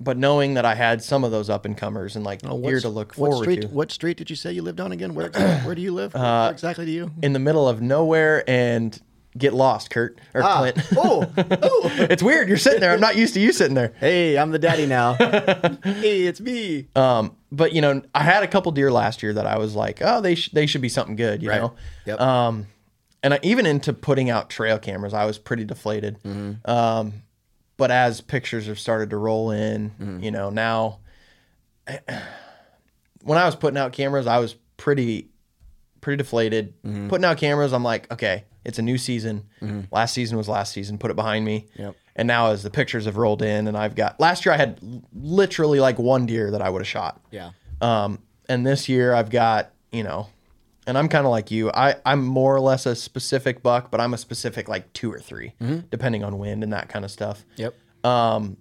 [0.00, 2.88] but knowing that I had some of those up and comers and like Oh, to
[2.88, 5.14] look what forward street, to What street did you say you lived on again?
[5.14, 5.30] Where
[5.64, 6.14] where do you live?
[6.16, 7.10] Uh, exactly do you?
[7.22, 9.00] in the middle of nowhere and
[9.38, 10.78] get lost, Kurt or Ah, Clint.
[10.96, 11.24] oh,
[11.62, 11.90] oh.
[12.10, 12.48] it's weird.
[12.48, 12.92] You're sitting there.
[12.92, 13.94] I'm not used to you sitting there.
[13.98, 15.14] Hey, I'm the daddy now.
[15.84, 16.88] hey, it's me.
[16.94, 20.00] Um, but you know, I had a couple deer last year that I was like,
[20.02, 21.62] oh, they sh- they should be something good, you Right.
[21.62, 21.72] know.
[22.04, 22.20] Yep.
[22.20, 22.66] Um,
[23.22, 26.18] and I, even into putting out trail cameras, I was pretty deflated.
[26.24, 26.70] Mm-hmm.
[26.70, 27.12] Um,
[27.76, 30.20] but as pictures have started to roll in, Mm-hmm.
[30.22, 30.98] you know, now
[33.22, 35.28] when I was putting out cameras, I was pretty
[36.00, 36.74] pretty deflated.
[36.82, 37.08] Mm-hmm.
[37.08, 39.44] Putting out cameras, I'm like, okay, it's a new season.
[39.92, 40.98] Last season was last season.
[40.98, 41.66] Put it behind me.
[41.76, 41.94] Yep.
[42.16, 44.80] And now as the pictures have rolled in, and I've got last year I had
[45.14, 47.20] literally like one deer that I would have shot.
[47.30, 47.52] yeah.
[47.80, 50.28] Um, and this year I've got, you know,
[50.86, 51.70] and I'm kind of like you.
[51.70, 55.18] I, I'm more or less a specific buck, but I'm a specific like two or
[55.20, 55.78] 3 Mm-hmm.
[55.90, 57.44] depending on wind and that kind of stuff.
[57.56, 57.74] Yep.
[58.04, 58.56] Um,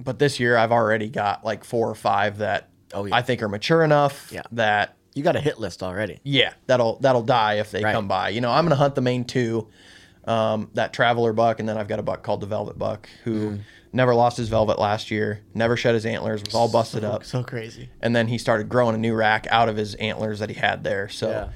[0.00, 3.16] But this year I've already got like four or five that Oh, yeah.
[3.16, 4.42] I think are mature enough Yeah.
[4.52, 6.20] that You got a hit list already.
[6.24, 7.92] yeah, that'll that'll die if they Right.
[7.92, 8.28] come by.
[8.30, 9.68] You know, I'm gonna hunt the main two,
[10.24, 13.50] um, that traveler buck, and then I've got a buck called the velvet buck who
[13.52, 13.60] Mm.
[13.96, 17.42] Never lost his velvet last year, never shed his antlers, was all busted up, So
[17.42, 17.88] crazy.
[18.00, 20.84] and then he started growing a new rack out of his antlers that he had
[20.84, 21.08] there.
[21.08, 21.30] So.
[21.30, 21.48] Yeah.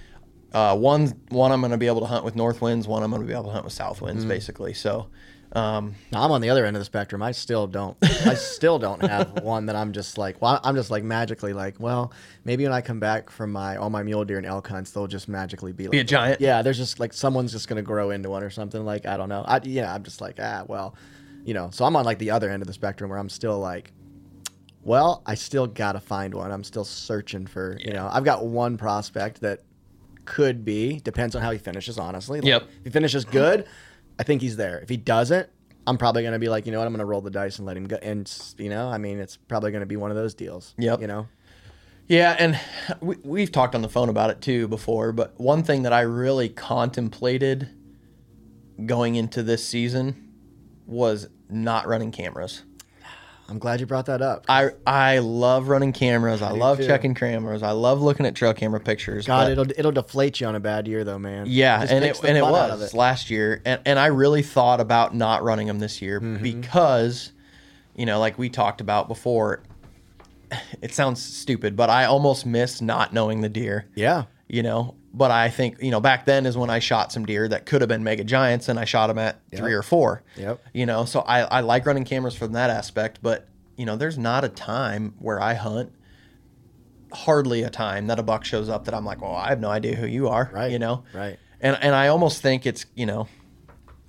[0.53, 2.89] Uh, one, one I'm going to be able to hunt with north winds.
[2.89, 4.07] One I'm going to be able to hunt with south Mm.
[4.07, 4.75] winds, basically.
[4.75, 5.07] So,
[5.53, 7.23] um, Now I'm on the other end of the spectrum.
[7.23, 7.97] I still don't.
[8.03, 10.43] I still don't have one that I'm just like.
[10.43, 11.79] Well, I'm just like magically like.
[11.79, 12.13] Well,
[12.45, 15.07] maybe when I come back from my all my mule deer and elk hunts, they'll
[15.07, 16.41] just magically be like Be a giant?
[16.41, 18.85] Yeah, there's just like someone's just gonna grow into one or something.
[18.85, 19.45] Like I don't know.
[19.47, 20.97] I yeah, I'm just like ah well,
[21.45, 21.71] you know.
[21.73, 23.93] So I'm on like the other end of the spectrum where I'm still like.
[24.83, 26.51] Well, I still gotta find one.
[26.51, 29.61] I'm still searching for, you know, I've got one prospect that
[30.25, 31.01] could be.
[31.01, 32.41] Depends on how he finishes, honestly.
[32.41, 32.63] Like, Yep.
[32.63, 33.67] If he finishes good,
[34.19, 34.79] I think he's there.
[34.79, 35.51] If he doesn't,
[35.87, 37.59] I'm probably going to be like, you know what, I'm going to roll the dice
[37.59, 37.99] and let him go.
[38.01, 40.75] And, you know, I mean, it's probably going to be one of those deals.
[40.79, 41.01] Yep.
[41.01, 41.29] You know?
[42.07, 42.59] Yeah, and
[43.01, 46.01] we, we've talked on the phone about it too before, but one thing that I
[46.01, 47.69] really contemplated
[48.85, 50.30] going into this season
[50.91, 52.63] was not running cameras.
[53.49, 54.45] I'm glad you brought that up.
[54.49, 56.41] I I love running cameras.
[56.41, 56.87] I, do love too.
[56.87, 57.65] checking cameras.
[57.65, 59.27] I love looking at trail camera pictures.
[59.27, 61.47] God, it'll it'll deflate you on a bad year, though, man.
[61.49, 64.07] yeah, just and it and it fun out of was last year, and and I
[64.07, 66.43] really thought about not running them this year Mm-hmm.
[66.45, 67.33] because,
[67.97, 69.63] you know, like we talked about before.
[70.83, 73.87] It sounds stupid, but I almost miss not knowing the deer.
[73.95, 74.25] Yeah.
[74.49, 74.95] you know.
[75.13, 77.81] But I think you know back then is when I shot some deer that could
[77.83, 80.23] have been mega giants, and I shot them at three or four.
[80.37, 80.63] Yep.
[80.73, 84.19] You know, so I I like running cameras from that aspect, but you know, there's
[84.19, 85.93] not a time where I hunt.
[87.13, 89.69] Hardly a time that a buck shows up that I'm like, well, I have no
[89.69, 90.49] idea who you are.
[90.55, 91.03] Right, You know.
[91.13, 91.39] right.
[91.61, 93.27] And and I almost think it's you know,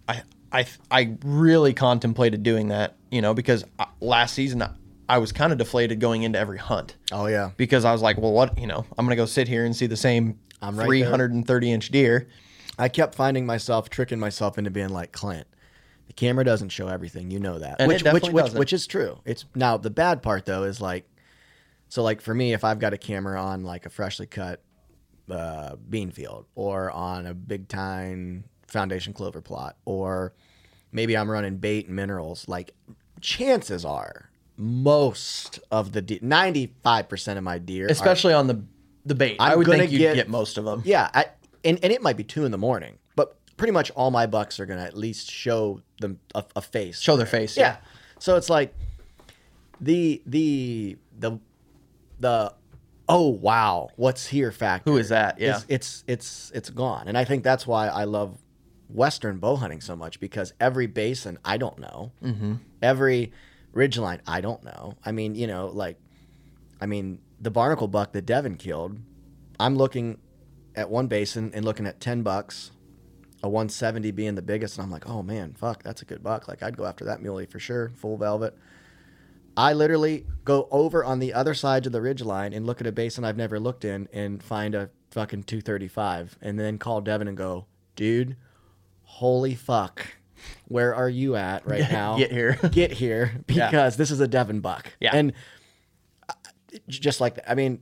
[0.07, 2.95] I I I really contemplated doing that.
[3.09, 4.69] You know, because uh, last season I,
[5.09, 7.49] I was kind of deflated going into every hunt Oh, yeah.
[7.57, 9.75] because I was like, well, what, you know, I'm going to go sit here and
[9.75, 11.09] see the same I'm right there.
[11.09, 12.27] 330 inch deer.
[12.77, 15.47] I kept finding myself tricking myself into being like Clint.
[16.07, 17.77] The camera doesn't show everything, you know that.
[17.79, 18.59] And which definitely which which, doesn't.
[18.59, 19.19] which is true.
[19.25, 21.05] It's now the bad part though is like
[21.89, 24.61] so like for me if I've got a camera on like a freshly cut
[25.29, 30.33] uh, bean field or on a big time foundation clover plot or
[30.91, 32.73] maybe I'm running bait and minerals like
[33.21, 38.63] chances are most of the de- 95% of my deer are- especially on the
[39.05, 39.37] the bait.
[39.39, 40.81] i I'm would gonna think you'd get- get, most of them.
[40.85, 41.25] Yeah, I,
[41.63, 44.59] and and it might be two in the morning, but pretty much all my bucks
[44.59, 46.99] are gonna at least show them a, a face.
[46.99, 47.57] Show their face.
[47.57, 47.77] yeah.
[48.19, 48.75] So it's like
[49.79, 51.39] the the the
[52.19, 52.53] the
[53.09, 54.89] oh wow, what's here factor.
[54.89, 55.39] Who is that?
[55.39, 55.57] Yeah.
[55.57, 58.37] It's it's it's, it's gone, and I think that's why I love
[58.89, 62.55] western bow hunting so much because every basin I don't know, mm-hmm.
[62.81, 63.31] every
[63.73, 64.95] ridgeline I don't know.
[65.05, 65.97] I mean, you know, like
[66.79, 68.99] I mean, the barnacle buck that Devin killed,
[69.59, 70.19] I'm looking
[70.75, 72.71] at one basin and looking at 10 bucks,
[73.43, 76.47] a 170 being the biggest, and I'm like, oh man, fuck, that's a good buck.
[76.47, 78.55] Like, I'd go after that muley for sure, full velvet.
[79.57, 82.87] I literally go over on the other side of the ridge line and look at
[82.87, 87.27] a basin I've never looked in and find a fucking 235 and then call Devin
[87.27, 87.65] and go,
[87.97, 88.37] dude,
[89.03, 90.05] holy fuck.
[90.69, 92.17] Where are you at right now?
[92.17, 92.57] Get here.
[92.71, 93.69] Get here Yeah.
[93.69, 94.93] because this is a Devin buck.
[95.01, 95.11] Yeah.
[95.15, 95.33] And
[96.87, 97.39] just like.
[97.47, 97.79] I mean,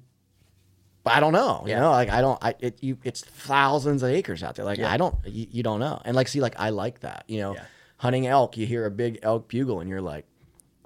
[1.05, 1.63] I don't know.
[1.65, 2.37] You know, like I don't.
[2.43, 2.97] I it you.
[3.03, 4.65] It's thousands of acres out there.
[4.65, 5.15] Like I don't.
[5.25, 6.01] You, you don't know.
[6.05, 7.23] And like, see, like I like that.
[7.27, 7.65] You know, Yeah.
[7.97, 8.57] hunting elk.
[8.57, 10.25] You hear a big elk bugle, and you're like,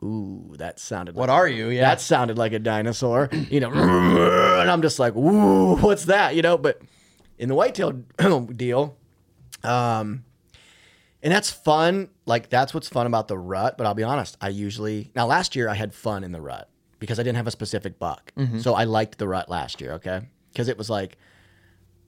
[0.04, 1.16] ooh, that sounded.
[1.16, 1.70] What like, are you?
[1.70, 1.82] Yeah.
[1.82, 3.30] That sounded like a dinosaur.
[3.32, 3.72] You know,
[4.62, 6.36] and I'm just like, ooh, what's that?
[6.36, 6.82] You know, but
[7.38, 7.92] in the whitetail
[8.56, 8.96] deal,
[9.64, 10.24] um,
[11.22, 12.10] and that's fun.
[12.26, 13.78] Like that's what's fun about the rut.
[13.78, 16.70] But I'll be honest, I usually now last year I had fun in the rut
[17.04, 18.32] because I didn't have a specific buck.
[18.38, 18.60] Mm-hmm.
[18.60, 19.92] So I liked the rut last year.
[19.94, 20.22] Okay,
[20.54, 21.18] because it was like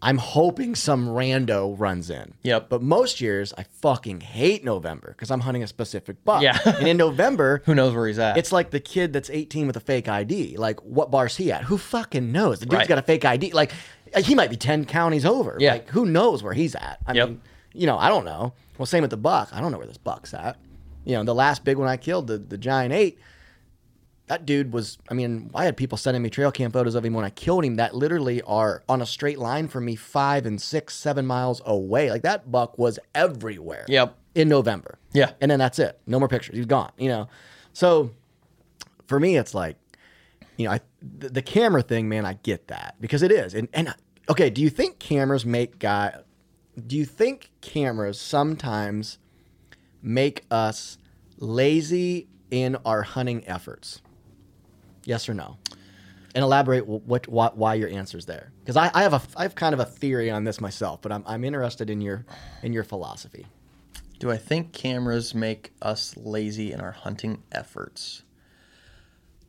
[0.01, 2.35] I'm hoping some rando runs in.
[2.43, 2.69] Yep.
[2.69, 6.41] But most years I fucking hate November because I'm hunting a specific buck.
[6.43, 6.57] Yeah.
[6.65, 7.61] and in November.
[7.65, 8.37] Who knows where he's at?
[8.37, 10.57] It's like the kid that's 18 with a fake ID.
[10.57, 11.63] Like, what bar's he at?
[11.63, 12.59] Who fucking knows?
[12.59, 12.87] The dude's Right.
[12.87, 13.51] got a fake ID.
[13.53, 13.71] Like,
[14.13, 15.57] uh, he might be 10 counties over.
[15.59, 15.73] Yeah.
[15.73, 16.99] Like, who knows where he's at?
[17.07, 17.27] I Yep.
[17.29, 17.41] mean,
[17.73, 18.53] you know, I don't know.
[18.77, 19.49] Well, same with the buck.
[19.53, 20.57] I don't know where this buck's at.
[21.05, 23.17] You know, the last big one I killed, the, the giant eight,
[24.27, 27.13] that dude was, I mean, I had people sending me trail cam photos of him
[27.13, 30.59] when I killed him that literally are on a straight line from me five and
[30.59, 32.09] six, seven miles away.
[32.09, 34.17] Like, that buck was everywhere Yep.
[34.33, 34.97] in November.
[35.13, 35.33] Yeah.
[35.41, 35.99] And then that's it.
[36.07, 36.55] No more pictures.
[36.55, 37.27] He's gone, you know?
[37.73, 38.11] So
[39.07, 39.77] for me, it's like,
[40.57, 43.53] you know, I, the, the camera thing, man, I get that because it is.
[43.53, 43.93] And, and
[44.27, 46.15] okay, do you think cameras make guy,
[46.87, 49.19] do you think cameras sometimes
[50.01, 50.97] make us
[51.37, 54.01] lazy in our hunting efforts?
[55.05, 55.57] Yes or no?
[56.33, 59.55] And elaborate what, what why your answer's there because I, I have a I have
[59.55, 62.25] kind of a theory on this myself, but I'm, I'm interested in your
[62.61, 63.45] in your philosophy.
[64.19, 68.23] Do I think cameras make us lazy in our hunting efforts?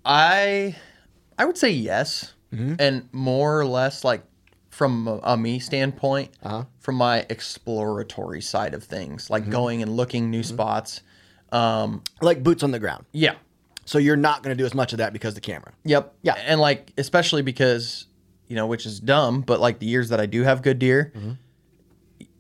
[0.05, 0.77] I
[1.37, 2.75] I would say yes, mm-hmm.
[2.79, 4.23] and more or less like
[4.71, 6.65] from a, a me standpoint, uh-huh.
[6.79, 9.53] from my exploratory side of things, like mm-hmm.
[9.53, 10.55] going and looking new mm-hmm.
[10.55, 11.01] spots.
[11.53, 13.07] Um, like boots on the ground.
[13.13, 13.37] yeah,
[13.87, 15.73] So you're not going to do as much of that because of the camera.
[15.85, 16.15] Yep.
[16.23, 16.35] Yeah.
[16.35, 18.07] And like, especially because,
[18.49, 21.13] you know, which is dumb, but like the years that I do have good deer,
[21.17, 21.33] mm-hmm.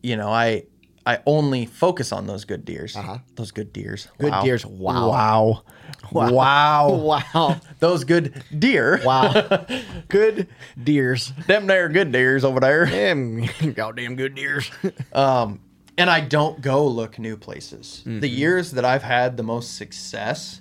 [0.03, 0.65] you know, I
[1.07, 2.97] I only focus on those good deers.
[2.97, 3.19] Uh-huh.
[3.37, 4.09] Those good deers.
[4.19, 4.43] Good Wow.
[4.43, 4.67] deers.
[4.67, 5.63] Wow.
[6.11, 6.31] Wow.
[6.33, 7.21] Wow.
[7.35, 7.61] Wow.
[7.79, 9.01] Those good deer.
[9.05, 9.67] Wow.
[10.09, 10.49] good
[10.83, 11.33] deers.
[11.47, 12.87] Them there good deers over there.
[12.87, 14.71] Damn goddamn good deers.
[15.13, 15.61] Um,
[15.97, 18.03] and I don't go look new places.
[18.05, 18.25] The mm-hmm.
[18.25, 20.61] years that I've had the most success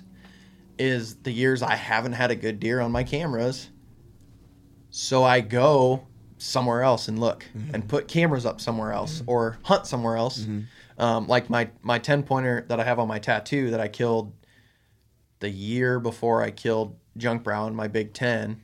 [0.78, 3.70] is the years I haven't had a good deer on my cameras.
[4.90, 6.06] So I go
[6.38, 10.46] somewhere else and look and put cameras up somewhere else or hunt somewhere else.
[10.98, 14.32] Um, like my my ten pointer that I have on my tattoo that I killed
[15.40, 18.62] the year before I killed Junk Brown, my Big Ten.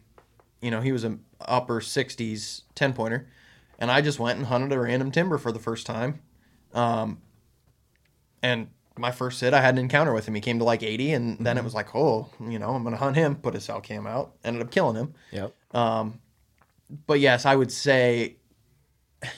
[0.63, 3.29] You know, he was an upper sixties ten pointer,
[3.79, 6.21] and I just went and hunted a random timber for the first time.
[6.73, 7.21] Um,
[8.43, 10.35] and my first sit, I had an encounter with him.
[10.35, 11.65] He came to like 80, and then it mm-hmm.
[11.65, 14.35] was like, oh, you know, I'm going to hunt him, put his cell cam out.
[14.45, 15.15] Ended up killing him.
[15.31, 15.55] Yep.
[15.73, 16.21] Um,
[17.07, 18.37] but yes, I would say,
[19.23, 19.31] and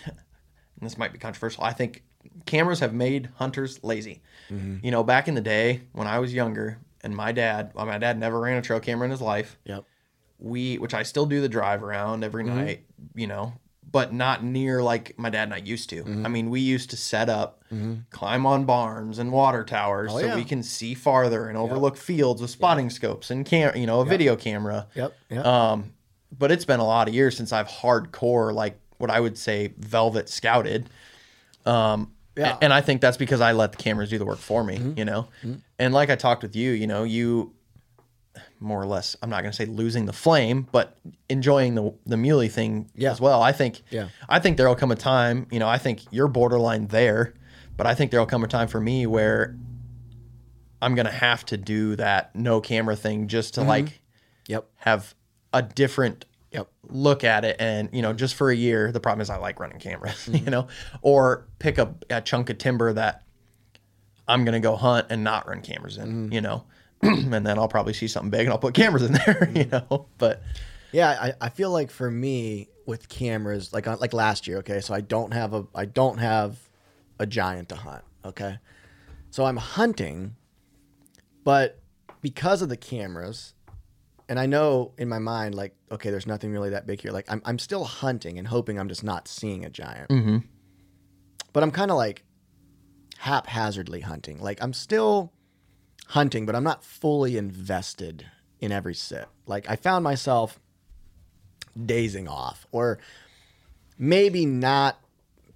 [0.80, 2.02] this might be controversial, I think
[2.46, 4.22] cameras have made hunters lazy.
[4.50, 4.78] Mm-hmm.
[4.84, 7.98] You know, back in the day when I was younger, and my dad, well, my
[7.98, 9.58] dad never ran a trail camera in his life.
[9.64, 9.84] Yep.
[10.38, 12.56] we which I still do the drive around every mm-hmm.
[12.56, 13.52] night, you know,
[13.94, 16.02] but not near like my dad and I used to.
[16.24, 17.62] I mean, we used to set up,
[18.10, 20.34] climb on barns and water towers so yeah.
[20.34, 24.04] we can see farther and overlook fields with spotting scopes and cam, you know, a
[24.04, 24.88] video camera.
[24.96, 25.16] Yep.
[25.30, 25.46] Yep.
[25.46, 25.92] Um,
[26.36, 29.72] but it's been a lot of years since I've hardcore like what I would say
[29.78, 30.90] velvet scouted.
[31.64, 32.58] Um, Yeah.
[32.60, 35.04] and I think that's because I let the cameras do the work for me, you
[35.04, 35.28] know.
[35.78, 37.52] And like I talked with you, you know, you
[38.64, 40.96] more or less, I'm not going to say losing the flame, but
[41.28, 43.12] enjoying the the muley thing Yeah.
[43.12, 43.42] as well.
[43.42, 44.08] I think, Yeah.
[44.28, 47.34] I think there'll come a time, you know, I think you're borderline there,
[47.76, 49.56] but I think there'll come a time for me where
[50.80, 53.68] I'm going to have to do that no camera thing just to mm-hmm.
[53.68, 54.02] like
[54.48, 54.68] yep.
[54.76, 55.14] have
[55.52, 56.68] a different Yep.
[56.84, 59.58] look at it and you know just for a year the problem is i like
[59.58, 60.50] running cameras you mm-hmm.
[60.50, 60.68] know
[61.02, 63.24] or pick up a chunk of timber that
[64.28, 66.32] i'm gonna go hunt and not run cameras in mm-hmm.
[66.32, 66.64] you know
[67.32, 70.06] and then i'll probably see something big and i'll put cameras in there you know
[70.18, 70.42] but
[70.94, 74.80] Yeah, I, I feel like for me with cameras, like uh, like last year, okay,
[74.80, 76.56] so I don't have a I don't have
[77.18, 78.58] a giant to hunt, okay,
[79.32, 80.36] so I'm hunting,
[81.42, 81.80] but
[82.20, 83.54] because of the cameras,
[84.28, 87.10] and I know in my mind like okay, there's nothing really that big here.
[87.10, 90.38] Like I'm I'm still hunting and hoping I'm just not seeing a giant, mm-hmm.
[91.52, 92.22] but I'm kind of like
[93.18, 94.38] haphazardly hunting.
[94.38, 95.32] Like I'm still
[96.14, 98.26] hunting, but I'm not fully invested
[98.60, 99.26] in every sit.
[99.46, 100.60] Like I found myself
[101.84, 103.00] dazing off or
[103.98, 105.00] maybe not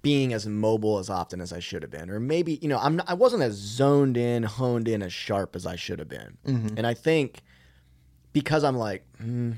[0.01, 2.97] being as mobile as often as I should have been or maybe you know I'm
[2.97, 6.37] not, I wasn't as zoned in honed in as sharp as I should have been
[6.77, 7.41] and I think
[8.33, 9.53] because I'm like hmm,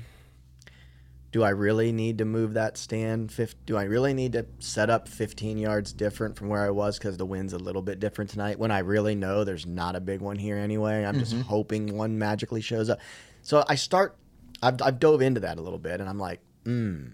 [1.32, 3.34] do I really need to move that stand?
[3.64, 7.16] Do I really need to set up 15 yards different from where I was because
[7.16, 8.58] the wind's a little bit different tonight?
[8.58, 11.04] When I really know there's not a big one here anyway.
[11.04, 13.00] I'm just hoping one magically shows up.
[13.40, 14.16] So I start.
[14.62, 17.06] I've, I've dove into that a little bit, and I'm like, hmm.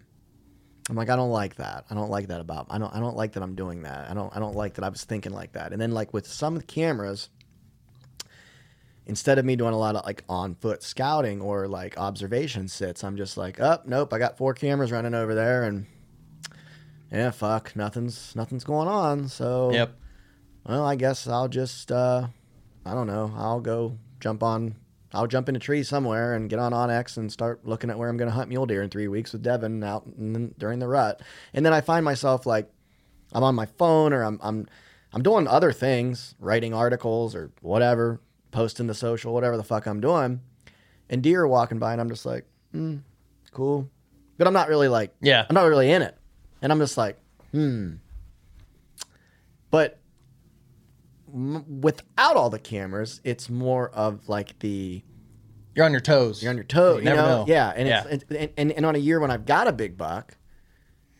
[0.90, 1.84] I'm like, I don't like that.
[1.90, 2.66] I don't like that about.
[2.70, 2.92] I don't.
[2.92, 4.10] I don't like that I'm doing that.
[4.10, 4.34] I don't.
[4.34, 5.72] I don't like that I was thinking like that.
[5.72, 7.30] And then like with some of the cameras,
[9.08, 13.02] instead of me doing a lot of like on foot scouting or like observation sits,
[13.02, 15.86] I'm just like, oh nope, I got four cameras running over there, and
[17.10, 19.28] yeah, fuck, nothing's nothing's going on.
[19.28, 19.96] So Yep.
[20.66, 22.28] well, I guess I'll just uh,
[22.84, 23.32] I don't know.
[23.36, 24.76] I'll go jump on.
[25.14, 28.10] I'll jump in a tree somewhere and get on onX and start looking at where
[28.10, 30.86] I'm going to hunt mule deer in three weeks with Devin out in, during the
[30.86, 31.22] rut.
[31.54, 32.70] And then I find myself like
[33.32, 34.68] I'm on my phone or I'm I'm
[35.14, 40.00] I'm doing other things, writing articles or whatever, posting the social, whatever the fuck I'm
[40.00, 40.40] doing.
[41.10, 42.96] And deer are walking by, and I'm just like, hmm,
[43.52, 43.88] cool.
[44.36, 45.46] But I'm not really like, Yeah.
[45.48, 46.16] I'm not really in it.
[46.62, 47.18] And I'm just like,
[47.52, 47.94] hmm.
[49.70, 49.98] But
[51.32, 55.02] m- without all the cameras, it's more of like the
[55.74, 56.42] You're on your toes.
[56.42, 57.02] you're on your toes.
[57.02, 57.38] You You, never know?
[57.40, 57.44] know.
[57.48, 58.04] Yeah, and Yeah.
[58.10, 60.36] it's and, and and on a year when I've got a big buck,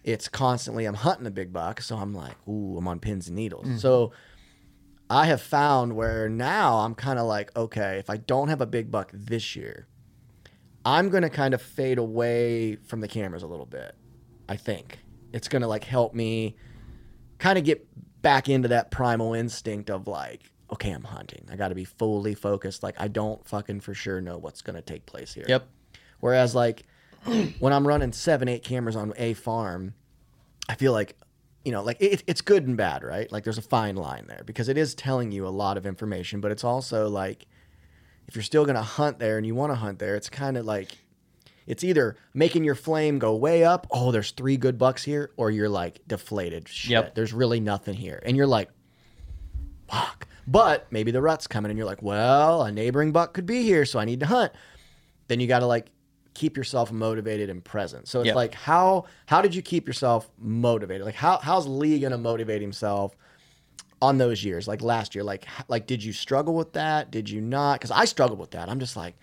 [0.05, 3.37] it's constantly I'm hunting a big buck, so I'm like, ooh, I'm on pins and
[3.37, 3.67] needles.
[3.67, 3.77] Mm-hmm.
[3.79, 4.13] So
[5.11, 8.67] I have found where now I'm kind of like, okay, if I don't have a
[8.67, 9.87] big buck this year,
[10.85, 13.95] I'm gonna kind of fade away from the cameras a little bit.
[14.49, 14.99] I think
[15.33, 16.57] it's gonna like help me
[17.39, 17.87] kind of get
[18.23, 21.47] back into that primal instinct of like, okay, I'm hunting.
[21.51, 22.83] I got to be fully focused.
[22.83, 25.47] Like I don't fucking for sure know what's gonna take place here.
[25.49, 25.69] Yep.
[26.21, 26.85] Whereas like
[27.59, 29.95] when I'm running seven, eight cameras on a farm,
[30.69, 31.17] I feel like,
[31.69, 33.31] you know, like it, it's good and bad, right?
[33.31, 36.41] Like there's a fine line there because it is telling you a lot of information,
[36.41, 37.47] but it's also like
[38.27, 40.65] if you're still gonna hunt there and you want to hunt there, it's kind of
[40.65, 40.97] like
[41.67, 45.51] it's either making your flame go way up, oh, there's three good bucks here, or
[45.51, 46.67] you're like deflated.
[46.71, 47.15] Shit, Yep.
[47.15, 48.71] there's really nothing here, and you're like,
[49.91, 50.27] fuck.
[50.47, 53.85] But maybe the rut's coming, and you're like, well, a neighboring buck could be here,
[53.85, 54.53] so I need to hunt.
[55.27, 55.91] Then you got to like
[56.39, 58.07] keep yourself motivated and present.
[58.09, 58.37] So it's Yep.
[58.37, 61.05] like how how did you keep yourself motivated?
[61.05, 63.15] Like how how's Lee gonna motivate himself?
[64.01, 67.41] on those years like last year like like did you struggle with that did you
[67.41, 69.17] not because i struggled with that i'm just like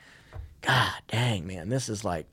[0.59, 2.25] god dang man this is like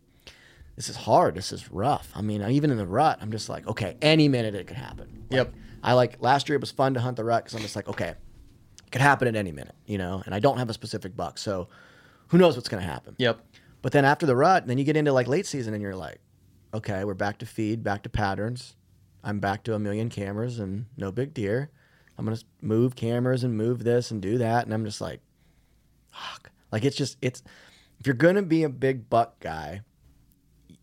[0.74, 3.64] this is hard this is rough i mean even in the rut i'm just like
[3.68, 5.54] okay any minute it could happen Like, Yep.
[5.84, 7.86] i like last year it was fun to hunt the rut because i'm just like
[7.86, 11.16] okay it could happen at any minute you know and i don't have a specific
[11.16, 11.68] buck so
[12.26, 13.38] who knows what's going to happen Yep.
[13.82, 16.20] But then after the rut, then you get into like late season and you're like,
[16.72, 18.76] okay, we're back to feed, back to patterns.
[19.24, 21.70] I'm back to a million cameras and no big deer.
[22.16, 25.20] I'm gonna move cameras and move this and do that, and I'm just like,
[26.10, 26.50] fuck.
[26.70, 27.42] Like it's just it's
[27.98, 29.82] if you're gonna be a big buck guy,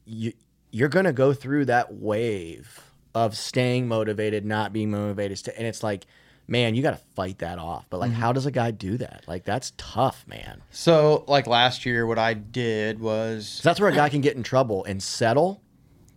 [0.06, 0.34] you
[0.72, 6.06] you're gonna go through that wave of staying motivated, not being motivated, and it's like,
[6.50, 7.86] man, you got to fight that off.
[7.90, 9.24] But like, how does a guy do that?
[9.28, 10.62] Like that's tough, man.
[10.72, 14.44] So like last year, what I did was that's where a guy can get in
[14.44, 15.62] trouble and settle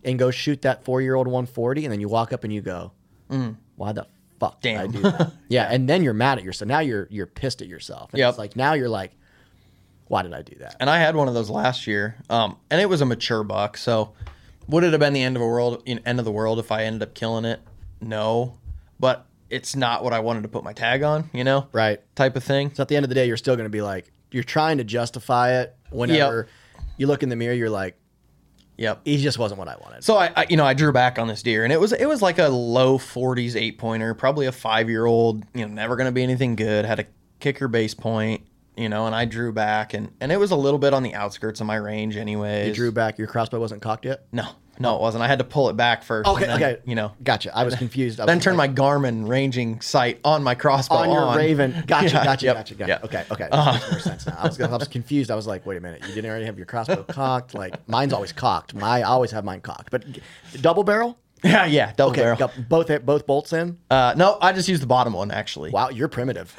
[0.05, 2.61] and go shoot that four year old 140, and then you walk up and you
[2.63, 2.93] go,
[3.77, 4.07] "Why the
[4.41, 4.93] fuck did I Mm.
[4.93, 6.69] Do that?" yeah, and then you're mad at yourself.
[6.69, 8.11] Now you're you're pissed at yourself.
[8.15, 8.29] Yep.
[8.31, 9.13] It's like now you're like,
[10.09, 12.17] "Why did I do that?" and I had one of those last year.
[12.31, 13.77] Um, and it was a mature buck.
[13.77, 14.13] So
[14.69, 15.83] would it have been the end of the world?
[15.87, 17.61] End of the world if I ended up killing it?
[18.01, 18.59] No,
[18.99, 21.31] but it's not what I wanted to put my tag on.
[21.33, 22.01] You know, Right.
[22.17, 22.73] Type of thing.
[22.75, 24.79] So at the end of the day, you're still going to be like, you're trying
[24.79, 26.49] to justify it whenever
[26.97, 27.55] you look in the mirror.
[27.55, 27.97] You're like,
[28.79, 29.03] Yep.
[29.05, 30.03] he just wasn't what I wanted.
[30.03, 32.07] So I, I, you know, I drew back on this deer, and it was it
[32.07, 35.45] was like a low 40s eight pointer, probably a five year old.
[35.55, 36.85] You know, never going to be anything good.
[36.87, 37.05] Had a
[37.39, 38.43] kicker base point,
[38.77, 41.15] you know, and I drew back, and and it was a little bit on the
[41.15, 42.69] outskirts of my range, anyways.
[42.69, 43.19] you drew back.
[43.19, 44.25] Your crossbow wasn't cocked yet.
[44.33, 45.23] No, no, it wasn't.
[45.23, 46.29] I had to pull it back first.
[46.29, 46.81] Okay, then, okay.
[46.85, 47.57] You know, Gotcha.
[47.57, 48.19] I was confused.
[48.19, 51.37] I was then turn like, my Garmin ranging sight on my crossbow on your on.
[51.37, 51.85] Ravin.
[51.87, 52.89] Gotcha, Yeah, gotcha, yep, gotcha, gotcha.
[52.89, 53.05] yep.
[53.05, 53.49] Okay, okay.
[53.51, 54.37] That makes more sense now.
[54.39, 55.31] I was, I was confused.
[55.31, 57.55] I was like, wait a minute, you didn't already have your crossbow cocked?
[57.55, 58.75] Like mine's always cocked.
[58.75, 59.91] My I always have mine cocked.
[59.91, 60.05] But
[60.61, 61.19] double barrel?
[61.45, 62.39] Yeah, yeah, double Okay, barrel.
[62.39, 63.77] got both both bolts in.
[63.91, 65.71] Uh, no, I just used the bottom one actually.
[65.73, 66.55] Wow, you're primitive.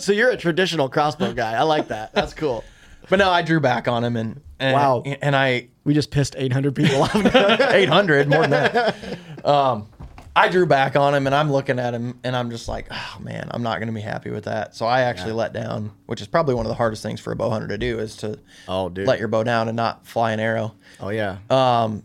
[0.00, 1.52] So you're a traditional crossbow guy.
[1.52, 2.14] I like that.
[2.14, 2.64] That's cool.
[3.12, 5.02] But no, I drew back on him, and, and Wow.
[5.04, 7.14] and I We just pissed 800 people off.
[7.36, 8.96] 800 more than that.
[9.44, 9.88] Um,
[10.34, 13.18] I drew back on him, and I'm looking at him, and I'm just like, oh
[13.20, 14.74] man, I'm not going to be happy with that.
[14.74, 17.36] So I actually let down, which is probably one of the hardest things for a
[17.36, 19.06] bow hunter to do, is to Oh, dude.
[19.06, 20.74] let your bow down and not fly an arrow.
[20.98, 21.36] oh yeah.
[21.50, 22.04] Um,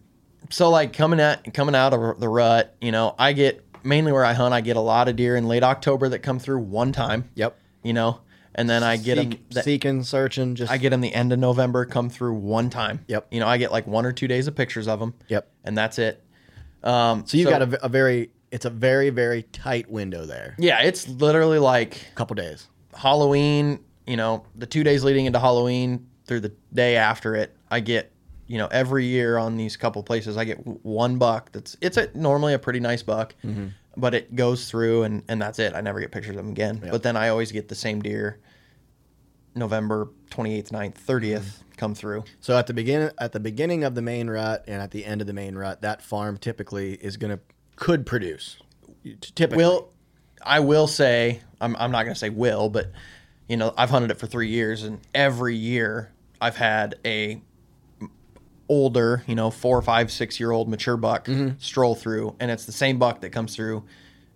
[0.50, 4.26] So like coming at coming out of the rut, you know, I get mainly where
[4.26, 6.92] I hunt, I get a lot of deer in late October that come through one
[6.92, 7.30] time.
[7.36, 7.58] Yep.
[7.84, 8.20] You know,
[8.58, 9.64] and then I get Seek, them.
[9.64, 10.56] seeking, searching.
[10.56, 11.86] Just I get them the end of November.
[11.86, 13.06] Come through one time.
[13.08, 13.28] Yep.
[13.32, 15.14] You know, I get like one or two days of pictures of them.
[15.30, 15.48] Yep.
[15.64, 16.22] And that's it.
[16.84, 18.32] Um, So you got a, a very.
[18.50, 20.56] It's a very very tight window there.
[20.58, 20.82] yeah.
[20.82, 22.68] It's literally like A couple days.
[22.96, 27.80] Halloween, you know, the two days leading into Halloween through the day after it, I
[27.82, 28.12] get,
[28.48, 31.52] you know, every year on these couple places, I get one buck.
[31.52, 33.68] That's it's a, normally a pretty nice buck, Mm-hmm.
[33.98, 35.74] But it goes through and and that's it.
[35.76, 36.80] I never get pictures of them again.
[36.92, 38.40] But then I always get the same deer.
[39.56, 42.24] November 28th, 9th, 30th come through.
[42.40, 45.20] So at the beginning at the beginning of the main rut and at the end
[45.22, 47.40] of the main rut, that farm typically is gonna
[47.76, 48.58] could produce.
[49.36, 49.90] Typically, Will
[50.44, 52.92] I will say I'm I'm not gonna say will, but
[53.50, 57.42] you know I've hunted it for three years, and every year I've had a
[58.70, 61.58] older, you know, four, five, six year old mature buck Mm-hmm.
[61.60, 63.84] stroll through, and it's the same buck that comes through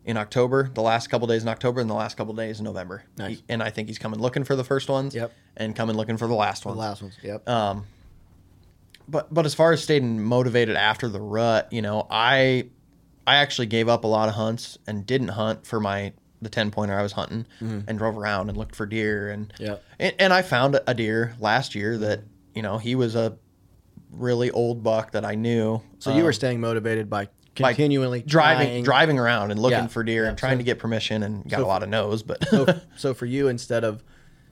[0.06, 3.04] in October, the last couple days in October, and the last couple days in November.
[3.18, 3.38] Nice.
[3.38, 5.32] He- and I think he's coming looking for the first ones, Yep.
[5.58, 6.76] and coming looking for the last ones.
[6.78, 7.14] the last ones.
[7.22, 7.44] Yep.
[7.48, 7.76] Uh,
[9.08, 12.70] but but as far as staying motivated after the rut, you know, I
[13.28, 16.72] I actually gave up a lot of hunts and didn't hunt for my the ten
[16.72, 19.74] pointer I was hunting and drove around and looked for deer and Mm-hmm.
[20.00, 22.22] And, and I found a deer last year that
[22.56, 23.38] you know he was a
[24.12, 25.82] really old buck that I knew.
[26.00, 29.88] so you were staying motivated by um, continually driving trying- driving around and looking Yeah,
[29.88, 30.30] for deer yeah.
[30.30, 32.66] and trying So- to get permission and got so- a lot of no's, but so,
[32.98, 34.04] so for you, instead of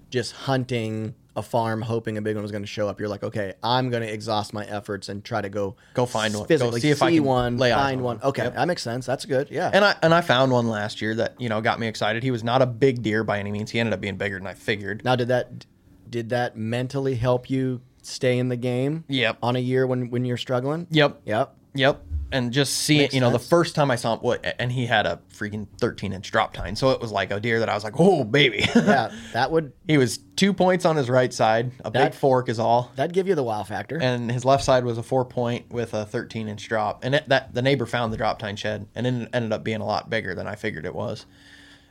[0.10, 3.24] just hunting a farm, hoping a big one was going to show up, you're like,
[3.24, 6.44] okay, I'm going to exhaust my efforts and try to go Go find one.
[6.44, 8.18] Go physically see if I see can one, find one.
[8.18, 8.28] one.
[8.30, 8.56] Okay, Yep.
[8.56, 9.06] that makes sense.
[9.06, 9.50] That's good.
[9.52, 9.70] Yeah.
[9.72, 12.24] And I and I found one last year that you know got me excited.
[12.24, 13.72] He was not a big deer by any means.
[13.72, 15.04] He ended up being bigger than I figured.
[15.06, 15.66] now, did that
[16.10, 19.04] did that mentally help you stay in the game?
[19.08, 19.38] Yep.
[19.44, 20.88] On a year when when you're struggling.
[20.92, 21.22] Yep.
[21.26, 21.56] Yep.
[21.76, 22.04] Yep.
[22.32, 24.86] And just see Makes you know, the first time I saw him, what, and he
[24.86, 26.76] had a freaking 13 inch drop tine.
[26.76, 28.66] So it was like a deer that I was like, oh, baby.
[28.76, 31.72] Yeah, that would he was two points on his right side.
[31.84, 32.92] A That- big fork is all.
[32.96, 33.98] that'd give you the wow factor.
[34.00, 37.04] And his left side was a four point with a 13 inch drop.
[37.04, 39.82] And it, that the neighbor found the drop tine shed and it ended up being
[39.82, 41.26] a lot bigger than I figured it was.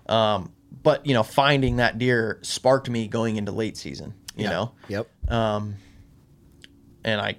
[0.08, 0.52] Um,
[0.84, 4.52] but, you know, finding that deer sparked me going into late season, you Yep.
[4.52, 4.72] know?
[4.88, 5.08] Yep.
[7.04, 7.36] And I,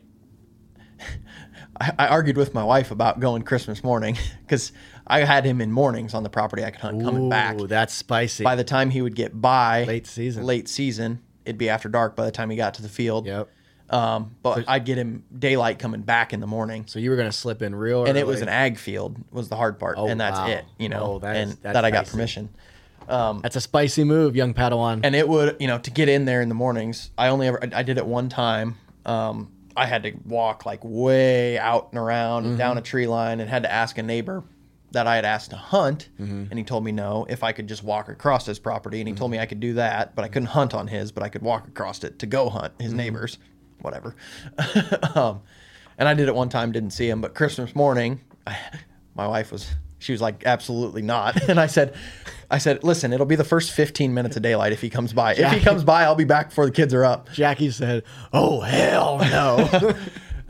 [1.82, 4.72] I, I argued with my wife about going Christmas morning because
[5.08, 7.58] I had him in mornings on the property I could hunt coming back.
[7.58, 8.44] That's spicy.
[8.44, 10.44] By the time he would get by Late season.
[10.44, 12.16] late season, it'd be after dark.
[12.16, 13.50] By the time he got to the field, Yep.
[13.92, 17.32] Um, but I'd get him daylight coming back in the morning, So you were gonna
[17.32, 20.22] slip in real, and it was an ag field was the hard part, Oh, and
[20.22, 20.48] that's wow.
[20.48, 22.50] it, you know, Oh, that is- and that's that I got permission.
[23.08, 25.00] That's a spicy move, young Padawan.
[25.04, 27.60] and it would you know to get in there in the mornings i only ever
[27.74, 32.46] i did it one time um i had to walk like way out and around
[32.46, 32.58] Mm-hmm.
[32.58, 34.44] down a tree line and had to ask a neighbor
[34.92, 36.46] that i had asked to hunt Mm-hmm.
[36.50, 39.14] and he told me no if i could just walk across his property and he
[39.14, 41.42] told me i could do that but i couldn't hunt on his but i could
[41.42, 42.98] walk across it to go hunt his Mm-hmm.
[42.98, 43.38] neighbors
[43.82, 44.16] whatever
[45.16, 45.42] um
[45.98, 48.20] and i did it one time didn't see him but christmas morning
[49.16, 49.70] my wife was
[50.00, 51.96] she was like absolutely not and i said
[52.52, 55.34] i said listen it'll be the first 15 minutes of daylight if he comes by
[55.36, 58.60] if he comes by i'll be back before the kids are up Jackie said, "Oh
[58.62, 59.96] hell no,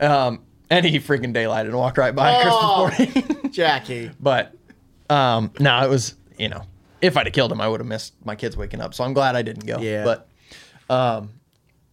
[0.00, 2.90] um, and he freaking daylighted and walked right by Oh.
[2.92, 4.54] christmas morning Jackie." but
[5.08, 6.62] um no it was you know
[7.02, 9.12] if i'd have killed him i would have missed my kids waking up so i'm
[9.12, 10.04] glad i didn't go Yeah.
[10.04, 10.26] but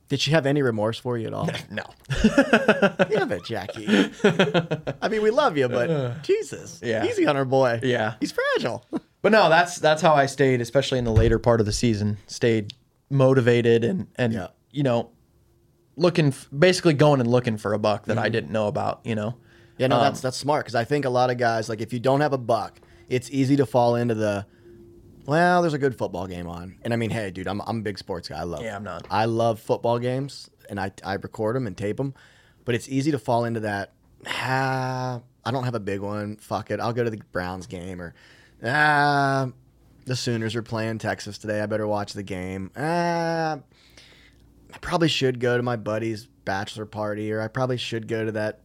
[0.10, 1.49] Did she have any remorse for you at all?
[1.70, 1.84] no
[3.10, 3.86] Damn it, Jackie.
[5.01, 7.03] I mean, we love you, but Jesus, Yeah.
[7.05, 7.82] easy on our boy.
[7.84, 8.14] Yeah.
[8.22, 8.86] he's fragile.
[9.28, 12.17] But no, that's that's how I stayed, especially in the later part of the season.
[12.28, 12.71] Stayed
[13.09, 14.47] motivated and and Yeah.
[14.71, 15.09] you know,
[15.97, 18.23] looking basically going and looking for a buck that Mm-hmm.
[18.23, 19.01] I didn't know about.
[19.03, 19.36] You know,
[19.78, 21.91] Yeah, no, Um, that's that's smart because I think a lot of guys like if
[21.91, 24.45] you don't have a buck, it's easy to fall into the.
[25.25, 27.82] Well, there's a good football game on, and I mean, hey, dude, I'm I'm a
[27.82, 28.38] big sports guy.
[28.39, 28.61] I love.
[28.61, 29.07] Yeah, I'm not.
[29.11, 32.13] I love football games, and I I record them and tape them,
[32.63, 33.91] but it's easy to fall into that.
[34.25, 36.38] Ah, I don't have a big one.
[36.38, 38.13] Fuck it, I'll go to the Browns game or
[38.64, 39.49] ah,
[40.05, 41.62] the Sooners are playing Texas today.
[41.62, 42.72] I better watch the game.
[42.78, 43.60] Ah,
[44.74, 48.32] I probably should go to my buddy's bachelor party, or I probably should go to
[48.34, 48.60] that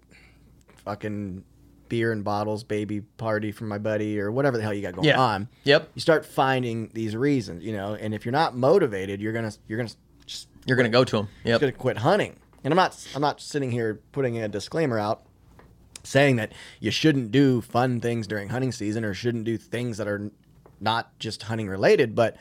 [0.84, 1.44] fucking
[1.88, 5.08] beer and bottles baby party for my buddy, or whatever the hell you got going
[5.08, 5.20] Yeah.
[5.20, 5.48] on.
[5.64, 5.90] Yep.
[5.94, 9.76] You start finding these reasons, you know, and if you're not motivated, you're gonna you're
[9.78, 9.90] gonna
[10.26, 11.60] just you're gonna go to just Yep.
[11.60, 12.36] gonna quit hunting.
[12.64, 15.22] And I'm not I'm not sitting here putting a disclaimer out
[16.02, 20.08] saying that you shouldn't do fun things during hunting season or shouldn't do things that
[20.08, 20.30] are
[20.80, 22.36] not just hunting related, but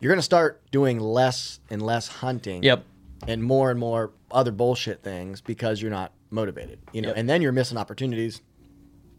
[0.00, 2.62] you're gonna start doing less and less hunting.
[2.62, 2.84] Yep.
[3.26, 6.78] And more and more other bullshit things because you're not motivated.
[6.92, 7.16] You know, Yep.
[7.18, 8.40] and then you're missing opportunities.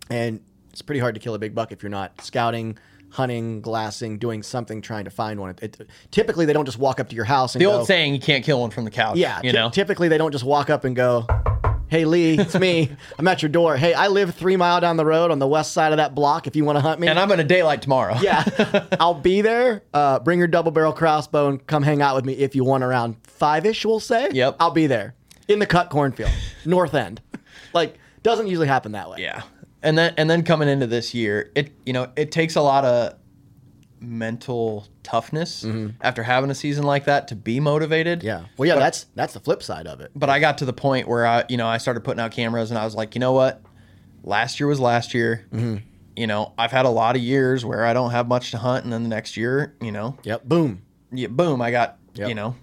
[0.10, 0.40] And
[0.72, 2.78] it's pretty hard to kill a big buck if you're not scouting,
[3.12, 5.56] hunting, glassing, doing something, trying to find one.
[5.62, 8.14] It, typically, they don't just walk up to your house and The go, old saying,
[8.14, 9.18] you can't kill one from the couch.
[9.18, 9.70] Yeah, You ty- know?
[9.70, 11.26] typically they don't just walk up and go,
[11.90, 12.92] "Hey Lee, it's me.
[13.18, 13.76] I'm at your door.
[13.78, 16.48] Hey, I live three mile down the road on the west side of that block.
[16.48, 18.16] If you want to hunt me, and I'm going to daylight tomorrow.
[18.22, 18.44] yeah,
[19.00, 19.84] I'll be there.
[19.94, 22.84] Uh, bring your double barrel crossbow and come hang out with me if you want
[22.84, 23.86] around five ish.
[23.86, 24.30] We'll say.
[24.32, 24.58] Yep.
[24.60, 25.16] I'll be there
[25.48, 26.32] in the cut cornfield,
[26.66, 27.22] north end.
[27.74, 29.18] Like doesn't usually happen that way.
[29.22, 29.44] Yeah.
[29.82, 32.84] And then and then coming into this year, it you know, it takes a lot
[32.86, 33.14] of
[34.02, 35.66] mental toughness
[36.02, 38.20] after having a season like that to be motivated.
[38.20, 38.28] Mm-hmm.
[38.28, 38.46] Yeah.
[38.58, 38.76] Well, yeah.
[38.76, 40.12] that's that's the flip side of it.
[40.16, 42.72] But I got to the point where I, you know, I started putting out cameras
[42.72, 43.62] and I was like, you know what?
[44.24, 45.46] Last year was last year.
[45.52, 45.78] Mm-hmm.
[46.16, 48.84] You know, I've had a lot of years where I don't have much to hunt
[48.84, 50.44] and then the next year, you know, Yep.
[50.46, 50.82] Boom.
[51.12, 52.28] yeah, boom, I got, Yep.
[52.28, 52.56] you know,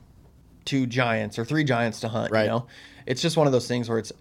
[0.67, 2.43] two giants or three giants to hunt, Right.
[2.43, 2.67] you know.
[3.07, 4.13] It's just one of those things where it's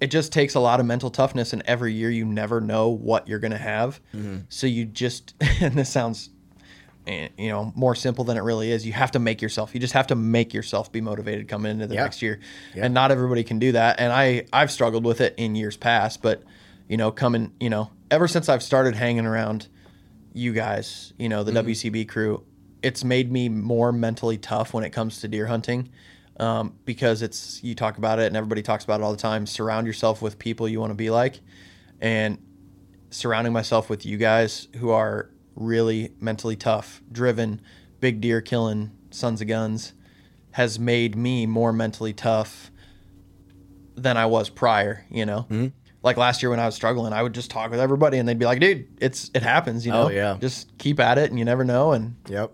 [0.00, 3.26] it, just takes a lot of mental toughness and every year you never know what
[3.28, 4.00] you're going to have.
[4.14, 4.38] Mm-hmm.
[4.48, 6.30] So you just and this sounds
[7.06, 8.86] eh, you know, more simple than it really is.
[8.86, 9.74] You have to make yourself.
[9.74, 12.02] You just have to make yourself be motivated coming into the Yeah.
[12.02, 12.40] next year.
[12.74, 14.00] And not everybody can do that.
[14.00, 16.42] And I I've struggled with it in years past, but
[16.88, 19.68] you know, coming, you know, ever since I've started hanging around
[20.32, 22.44] you guys, you know, the WCB crew,
[22.82, 25.88] it's made me more mentally tough when it comes to deer hunting.
[26.38, 29.46] Um, because it's you talk about it and everybody talks about it all the time.
[29.46, 31.40] Surround yourself with people you want to be like,
[32.00, 32.38] and
[33.10, 37.62] surrounding myself with you guys who are really mentally tough, driven,
[38.00, 39.94] big deer killing sons of guns,
[40.50, 42.70] has made me more mentally tough
[43.94, 45.06] than I was prior.
[45.10, 45.68] You know, Mm-hmm.
[46.02, 48.38] like last year when I was struggling, I would just talk with everybody and they'd
[48.38, 50.36] be like, "Dude, it's it happens." You know, Oh, yeah.
[50.38, 51.92] just keep at it and you never know.
[51.92, 52.52] And Yep.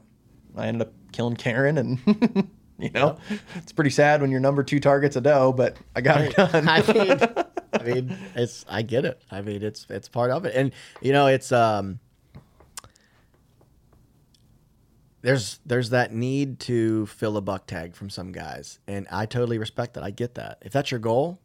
[0.57, 2.49] I ended up killing Karen and.
[2.83, 3.18] You know,
[3.55, 6.68] it's pretty sad when you're number two targets a doe, but I got it done.
[6.68, 7.18] I mean,
[7.72, 9.22] I mean, it's I get it.
[9.30, 12.01] I mean, it's it's part of it, and you know, it's um,
[15.20, 19.59] there's there's that need to fill a buck tag from some guys, and I totally
[19.59, 20.03] respect that.
[20.03, 20.59] I get that.
[20.62, 21.41] If that's your goal,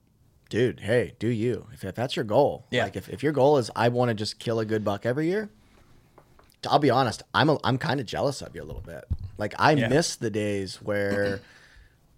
[0.50, 1.68] dude, hey, do you?
[1.74, 2.86] If, if that's your goal, Yeah.
[2.86, 5.28] Like if, if your goal is I want to just kill a good buck every
[5.28, 5.52] year,
[6.68, 9.06] I'll be honest, I'm a, I'm kind of jealous of you a little bit.
[9.38, 9.88] Like I Yeah.
[9.88, 11.40] miss the days where,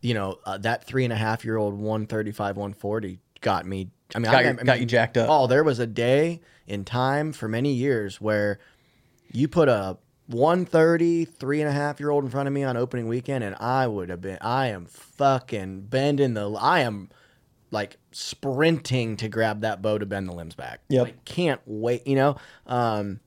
[0.01, 3.89] you know, uh, that three and a half year old 135, 140 got me.
[4.15, 5.27] I mean, Got I, you- I mean, got you jacked up.
[5.29, 8.59] Oh, there was a day in time for many years where
[9.31, 9.97] you put a
[10.27, 13.55] 130, three and a half year old in front of me on opening weekend, and
[13.59, 17.09] I would have been, I am fucking bending the, I am
[17.71, 20.81] like sprinting to grab that bow to bend the limbs back.
[20.89, 21.03] Yep.
[21.03, 22.35] Like, can't wait, you know?
[22.67, 23.19] Um,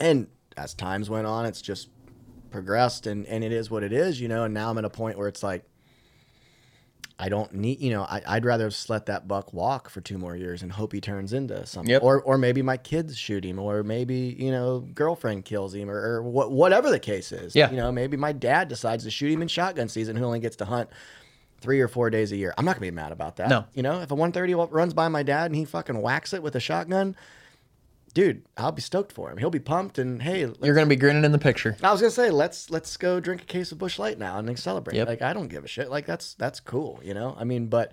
[0.00, 0.26] and
[0.56, 1.88] as times went on, it's just
[2.50, 4.44] progressed and, and it is what it is, you know?
[4.44, 5.64] And now I'm at a point where it's like,
[7.18, 10.18] I don't need, you know, I, I'd rather just let that buck walk for two
[10.18, 11.90] more years and hope he turns into something.
[11.90, 12.02] Yep.
[12.02, 15.96] Or, or maybe my kids shoot him, or maybe, you know, girlfriend kills him, or,
[15.96, 17.54] or wha- whatever the case is.
[17.54, 17.70] Yeah.
[17.70, 20.56] You know, maybe my dad decides to shoot him in shotgun season who only gets
[20.56, 20.90] to hunt
[21.60, 22.52] three or four days a year.
[22.58, 23.48] I'm not gonna be mad about that.
[23.48, 23.64] No.
[23.74, 26.56] You know, if a 130 runs by my dad and he fucking whacks it with
[26.56, 27.16] a shotgun,
[28.14, 29.38] dude, I'll be stoked for him.
[29.38, 31.76] He'll be pumped and hey, You're gonna be grinning in the picture.
[31.82, 34.48] I was gonna say let's let's go drink a case of Busch Light now and
[34.48, 34.96] then celebrate.
[34.96, 35.08] Yep.
[35.08, 35.90] Like I don't give a shit.
[35.90, 37.36] Like that's that's cool, you know.
[37.38, 37.92] I mean, but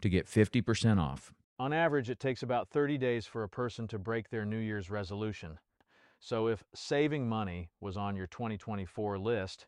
[0.00, 1.32] to get 50% off.
[1.58, 4.90] On average, it takes about 30 days for a person to break their New Year's
[4.90, 5.58] resolution.
[6.18, 9.66] So if saving money was on your 2024 list,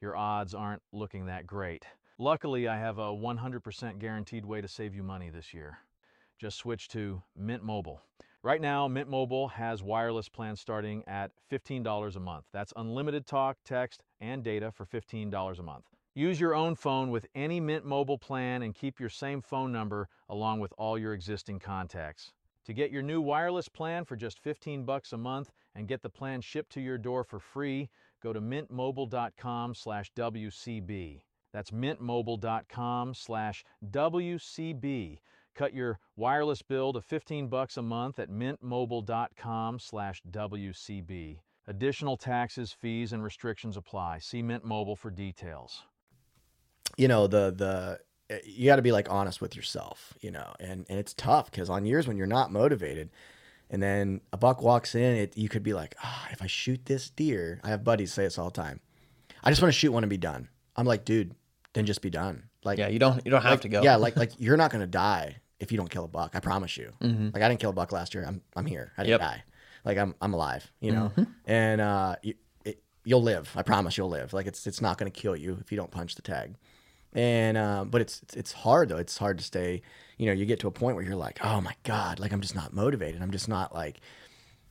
[0.00, 1.84] your odds aren't looking that great.
[2.18, 5.78] Luckily, I have a 100% guaranteed way to save you money this year.
[6.38, 8.02] Just switch to Mint Mobile.
[8.42, 12.44] Right now, Mint Mobile has wireless plans starting at $15 a month.
[12.52, 15.84] That's unlimited talk, text, and data for $15 a month.
[16.20, 20.06] Use your own phone with any Mint Mobile plan and keep your same phone number
[20.28, 22.34] along with all your existing contacts.
[22.66, 26.10] To get your new wireless plan for just 15 bucks a month and get the
[26.10, 27.88] plan shipped to your door for free,
[28.22, 31.22] go to mintmobile.com slash WCB.
[31.54, 35.20] That's mintmobile.com slash WCB.
[35.54, 41.38] Cut your wireless bill to 15 bucks a month at mintmobile.com slash WCB.
[41.66, 44.18] Additional taxes, fees, and restrictions apply.
[44.18, 45.84] See Mint Mobile for details.
[46.96, 50.86] You know the the you got to be like honest with yourself you know and
[50.88, 53.10] and it's tough because on years when you're not motivated
[53.70, 56.84] and then a buck walks in it you could be like ah if i shoot
[56.86, 58.80] this deer i have buddies say this all the time
[59.42, 61.34] i just want to shoot one and be done i'm like dude
[61.72, 63.82] then just be done like Yeah, you don't you don't have like, to go.
[63.82, 66.76] yeah like like you're not gonna die if you don't kill a buck i promise
[66.76, 67.32] you Mhm.
[67.34, 69.20] like i didn't kill a buck last year i'm i'm here i didn't Yep.
[69.20, 69.42] die
[69.84, 71.26] like i'm i'm alive you know Mhm.
[71.46, 72.34] and uh you,
[72.64, 75.72] it, you'll live i promise you'll live like it's it's not gonna kill you if
[75.72, 76.54] you don't punch the tag
[77.12, 78.96] and uh, but it's it's- hard though.
[78.96, 79.82] It's hard to stay.
[80.16, 82.40] You know, you get to a point where you're like, oh my god, like I'm
[82.40, 83.22] just not motivated.
[83.22, 84.00] I'm just not like,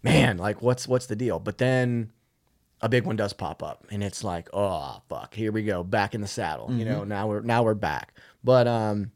[0.03, 1.39] man, like what's what's the deal?
[1.39, 2.11] But then
[2.81, 6.13] a big one does pop up, and it's like, oh fuck, here we go, back
[6.15, 6.71] in the saddle.
[6.71, 8.13] You know, now we're now we're back.
[8.43, 9.11] But um,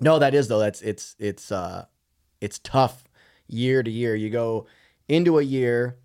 [0.00, 0.58] no, that is though.
[0.58, 1.84] That's it's it's uh,
[2.40, 3.04] it's tough
[3.46, 4.14] year to year.
[4.14, 4.66] You go
[5.08, 5.96] into a year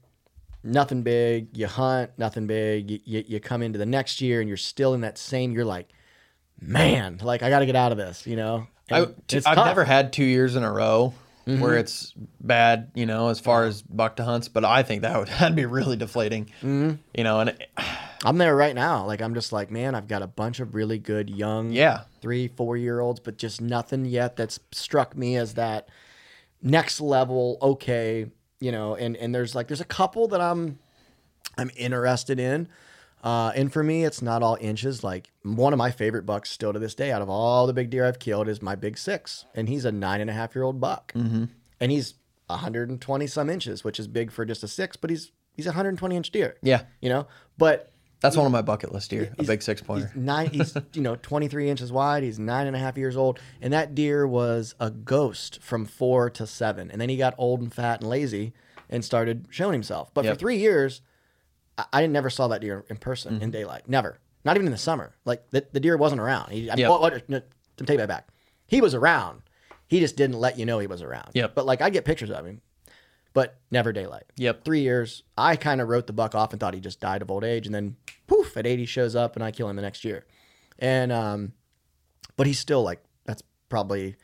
[0.66, 1.56] nothing big.
[1.56, 2.90] You hunt, nothing big.
[2.90, 5.52] You, you, you come into the next year and you're still in that same.
[5.54, 5.90] You're like,
[6.62, 8.68] man, like I got to get out of this, you know.
[8.92, 9.66] I, And it's I've tough.
[9.66, 11.14] never had two years in a row
[11.48, 11.60] Mhm.
[11.60, 14.48] where it's bad, you know, as far as buck to hunts.
[14.48, 17.00] But I think that would that'd be really deflating, Mhm.
[17.16, 17.40] you know.
[17.40, 17.70] And it,
[18.24, 19.06] I'm there right now.
[19.06, 22.02] Like I'm just like, man, I've got a bunch of really good young, Yeah.
[22.22, 25.90] three, four year olds, but just nothing yet that's struck me as that
[26.64, 27.58] next level.
[27.62, 28.28] Okay,
[28.60, 30.80] you know, and and there's like there's a couple that I'm
[31.58, 32.68] I'm interested in.
[33.26, 35.04] Uh, and for me, it's not all inches.
[35.04, 37.90] Like one of my favorite bucks still to this day, out of all the big
[37.90, 40.64] deer I've killed, is my big six, and he's a nine and a half year
[40.64, 41.50] old buck, Mhm.
[41.80, 42.14] and he's
[42.48, 46.16] 120 some inches, which is big for just a six, but he's he's a 120
[46.16, 46.56] inch deer.
[46.62, 50.08] yeah, You know, but that's one of my bucket list deer, a big six pointer.
[50.14, 50.50] He's nine.
[50.52, 52.22] He's you know 23 inches wide.
[52.24, 56.30] He's nine and a half years old, and that deer was a ghost from four
[56.30, 58.54] to seven, and then he got old and fat and lazy
[58.90, 60.14] and started showing himself.
[60.14, 60.36] But Yep.
[60.36, 61.02] for three years,
[61.78, 63.44] I, I never saw that deer in person Mm-hmm.
[63.44, 63.88] in daylight.
[63.88, 64.20] Never.
[64.44, 65.16] Not even in the summer.
[65.26, 66.52] Like the, the deer wasn't around.
[66.52, 66.90] He, I, Yep.
[66.90, 67.42] what, what, no,
[67.78, 68.28] to take that back,
[68.68, 69.42] he was around.
[69.88, 71.32] He just didn't let you know he was around.
[71.34, 71.56] Yep.
[71.56, 72.62] But like I get pictures of him,
[73.34, 74.24] but never daylight.
[74.38, 74.64] Yep.
[74.64, 75.24] Three years.
[75.38, 77.66] I kind of wrote the buck off and thought he just died of old age,
[77.66, 77.96] and then
[78.28, 80.26] poof, at 80 shows up and I kill him the next year.
[80.80, 81.54] And um,
[82.38, 84.16] but he's still like that's probably,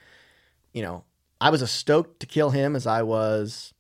[0.74, 1.04] you know,
[1.40, 3.74] I was as stoked to kill him as I was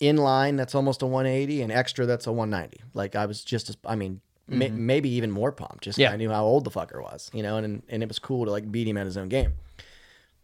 [0.00, 0.56] in line.
[0.56, 2.82] That's almost a 180, and extra that's a 190.
[2.94, 4.20] Like I was just as I mean.
[4.48, 4.86] May, mm-hmm.
[4.86, 5.82] maybe even more pumped.
[5.82, 6.12] Just Yeah.
[6.12, 8.52] I knew how old the fucker was, you know, and and it was cool to
[8.52, 9.54] like beat him at his own game.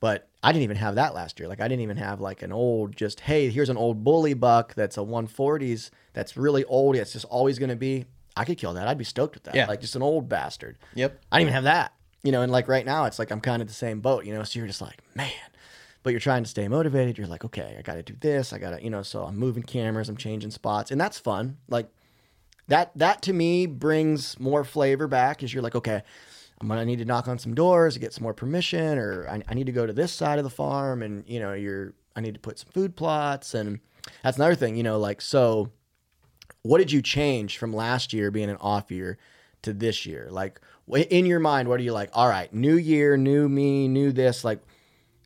[0.03, 1.49] But I didn't even have that last year.
[1.49, 4.75] Like I didn't even have like an old just hey, here's an old bully buck
[4.75, 6.97] that's a 140s that's really old.
[6.97, 8.07] It's just always going to be.
[8.37, 8.89] I could kill that.
[8.89, 9.55] I'd be stoked with that.
[9.55, 9.67] Yeah.
[9.67, 10.77] Like just an old bastard.
[10.97, 11.21] Yep.
[11.31, 11.93] I didn't even have that.
[12.25, 14.25] You know, and like right now, it's like I'm kind of the same boat.
[14.25, 15.31] You know, so you're just like man,
[16.03, 17.19] but you're trying to stay motivated.
[17.19, 18.53] You're like, okay, I got to do this.
[18.53, 19.03] I got to, you know.
[19.03, 20.09] So I'm moving cameras.
[20.09, 21.59] I'm changing spots, and that's fun.
[21.69, 21.89] Like
[22.69, 22.91] that.
[22.97, 25.43] That to me brings more flavor back.
[25.43, 26.03] Is you're like, okay,
[26.61, 29.43] I'm gonna need to knock on some doors to get some more permission, or I,
[29.49, 32.21] I need to go to this side of the farm, and you know, you're I
[32.21, 33.81] need to put some food plots, and
[34.23, 34.77] that's another thing.
[34.77, 35.71] You know, like so
[36.63, 39.19] what did you change from last year being an off year
[39.63, 40.29] to this year?
[40.31, 42.11] Like in your mind, what are you like?
[42.13, 44.45] All right, new year, new me, new this.
[44.45, 44.61] Like,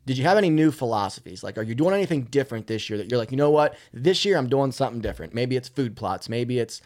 [0.07, 1.43] did you have any new philosophies?
[1.43, 3.77] Like, are you doing anything different this year that you're like, you know what?
[3.93, 5.35] This year I'm doing something different.
[5.35, 6.29] Maybe it's food plots.
[6.29, 6.81] Maybe it's,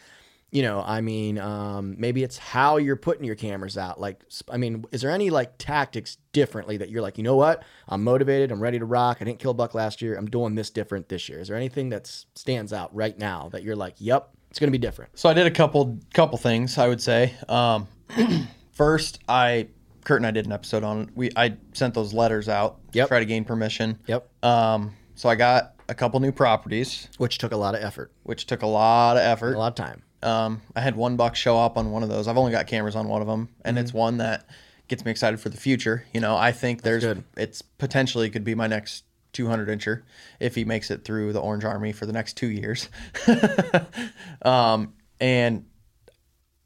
[0.49, 4.01] you know, I mean, um, maybe it's how you're putting your cameras out.
[4.01, 7.63] Like, I mean, is there any like tactics differently that you're like, you know what?
[7.87, 8.51] I'm motivated.
[8.51, 9.17] I'm ready to rock.
[9.21, 10.15] I didn't kill buck last year.
[10.15, 11.39] I'm doing this different this year.
[11.39, 14.79] Is there anything that stands out right now that you're like, yep, it's gonna be
[14.79, 15.17] different?
[15.17, 16.79] So I did a couple couple things.
[16.79, 17.35] I would say.
[17.47, 17.87] Um,
[18.73, 19.67] first, I
[20.03, 21.09] Kurt and I did an episode on it.
[21.15, 21.31] we.
[21.35, 22.79] I sent those letters out.
[22.93, 23.07] Yep.
[23.07, 23.99] Try to gain permission.
[24.07, 24.27] Yep.
[24.43, 28.45] Um, so I got a couple new properties, Which took a lot of effort, which
[28.47, 29.53] took a lot of effort.
[29.55, 30.03] a lot of time.
[30.23, 32.27] Um, I had one buck show up on one of those.
[32.27, 34.47] I've only got cameras on one of them, and it's one that
[34.87, 36.05] gets me excited for the future.
[36.13, 37.23] You know, I think there's good.
[37.37, 40.03] it's potentially could be my next 200 incher
[40.39, 42.89] if he makes it through the Orange Army for the next two years.
[44.43, 45.65] um, and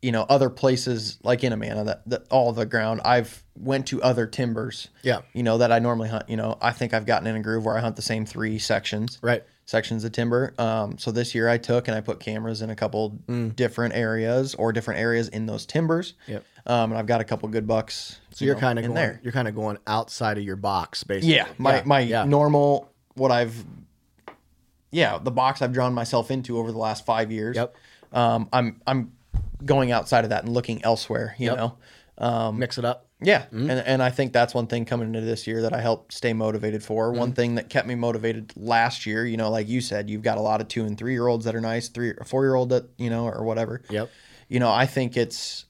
[0.05, 4.03] you know, other places like in Amana that, that all the ground I've went to
[4.03, 4.89] other timbers.
[5.01, 5.21] Yeah.
[5.33, 6.29] You know that I normally hunt.
[6.29, 8.59] You know, I think I've gotten in a groove where I hunt the same three
[8.59, 9.43] sections Right.
[9.65, 10.53] sections of timber.
[10.59, 13.55] Um, so this year I took and I put cameras in a couple Mm.
[13.55, 16.13] different areas or different areas in those timbers.
[16.27, 16.43] Yep.
[16.67, 18.19] Um, and I've got a couple good bucks.
[18.29, 19.01] So you you're kind of in going.
[19.01, 19.19] there.
[19.23, 21.35] You're kind of going outside of your box, basically.
[21.35, 22.25] Yeah, my my yeah.
[22.25, 23.65] normal what I've
[24.91, 27.55] yeah the box I've drawn myself into over the last five years.
[27.55, 27.75] Yep.
[28.13, 29.11] Um, I'm I'm
[29.63, 31.35] going outside of that and looking elsewhere.
[31.37, 31.57] You Yep.
[31.57, 31.77] know.
[32.17, 33.07] Um, Mix it up.
[33.21, 36.13] yeah, and and I think that's one thing coming into this year that I helped
[36.13, 37.11] stay motivated for.
[37.11, 40.37] One thing that kept me motivated last year, you know, like you said, you've got
[40.37, 42.55] a lot of two and three year olds that are nice, three or four year
[42.55, 43.81] old that you know or whatever.
[43.89, 44.09] Yep.
[44.47, 45.65] You know, I think it's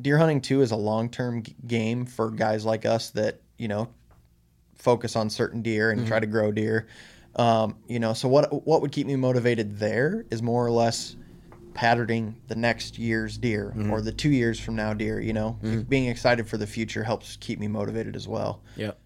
[0.00, 3.88] deer hunting too is a long term game for guys like us that you know
[4.76, 6.88] focus on certain deer and try to grow deer.
[7.36, 11.14] Um, you know, so what what would keep me motivated there is more or less
[11.74, 15.20] patterning the next year's deer or the two years from now deer.
[15.20, 15.58] You know,
[15.88, 18.62] being excited for the future helps keep me motivated as well.
[18.76, 18.98] Yep.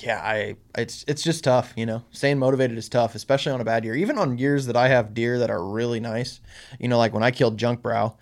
[0.00, 1.74] Yeah, I it's it's just tough.
[1.76, 3.94] You know, staying motivated is tough, especially on a bad year.
[3.94, 6.40] Even on years that I have deer that are really nice.
[6.80, 8.16] You know, like when I killed Junk Brow,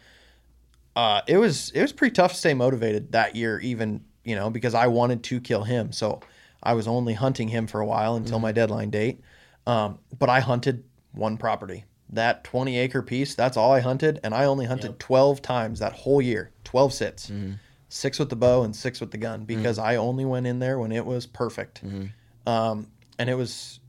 [0.97, 3.61] uh, it was it was pretty tough to stay motivated that year.
[3.61, 6.21] Even you know because I wanted to kill him, so
[6.63, 9.21] I was only hunting him for a while until my deadline date.
[9.67, 10.83] Um, but I hunted
[11.13, 11.85] one property.
[12.13, 14.19] That 20 acre piece, that's all I hunted.
[14.25, 17.53] And I only hunted 12 times that whole year, 12 sits, mm-hmm.
[17.89, 19.47] six with the bow and six with the gun mm-hmm.
[19.47, 21.85] because I only went in there when it was perfect.
[21.85, 22.49] Mm-hmm.
[22.49, 22.89] Um,
[23.19, 23.81] and it was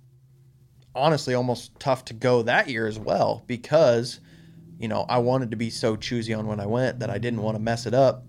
[0.93, 4.19] honestly almost tough to go that year as well because,
[4.77, 7.41] you know, I wanted to be so choosy on when I went that I didn't
[7.41, 8.25] want to mess it up.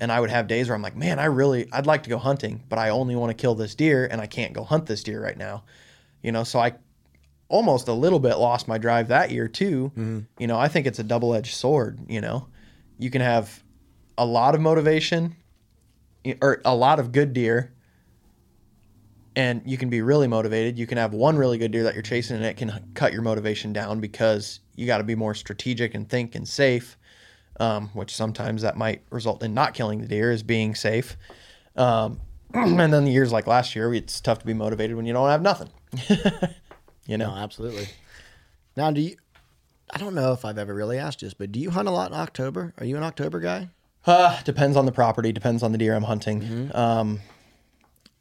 [0.00, 2.18] And I would have days where I'm like, man, I really, I'd like to go
[2.18, 5.02] hunting, but I only want to kill this deer and I can't go hunt this
[5.02, 5.64] deer right now.
[6.22, 6.74] You know, so I
[7.48, 9.92] almost a little bit lost my drive that year too.
[10.38, 11.98] You know, I think it's a double edged sword.
[12.08, 12.48] You know,
[12.98, 13.62] you can have
[14.18, 15.36] a lot of motivation
[16.40, 17.72] or a lot of good deer,
[19.36, 20.78] and you can be really motivated.
[20.78, 23.22] You can have one really good deer that you're chasing, and it can cut your
[23.22, 26.96] motivation down because you got to be more strategic and think and safe.
[27.58, 31.16] Um, which sometimes that might result in not killing the deer is being safe.
[31.74, 32.20] Um,
[32.54, 35.30] and then the years like last year, it's tough to be motivated when you don't
[35.30, 35.70] have nothing.
[37.06, 37.88] you know, No, absolutely.
[38.76, 39.16] Now, do you?
[39.90, 42.10] I don't know if I've ever really asked this, but do you hunt a lot
[42.10, 42.74] in October?
[42.78, 43.68] Are you an October guy?
[44.04, 46.70] Uh, depends on the property, depends on the deer I'm hunting.
[46.74, 47.20] Um,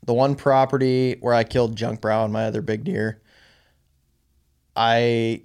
[0.05, 3.19] the one property where I killed junk brow and my other big deer,
[4.75, 5.41] I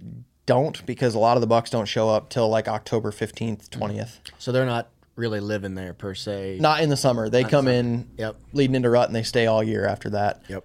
[0.46, 4.18] don't because a lot of the bucks don't show up till like October 15th, 20th.
[4.38, 6.58] So they're not really living there per se.
[6.60, 7.28] Not in the summer.
[7.28, 8.36] They come in Yep.
[8.52, 10.42] leading into rut and they stay all year after that.
[10.48, 10.64] Yep.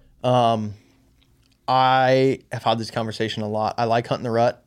[1.68, 3.74] I have had this conversation a lot.
[3.78, 4.64] I like hunting the rut,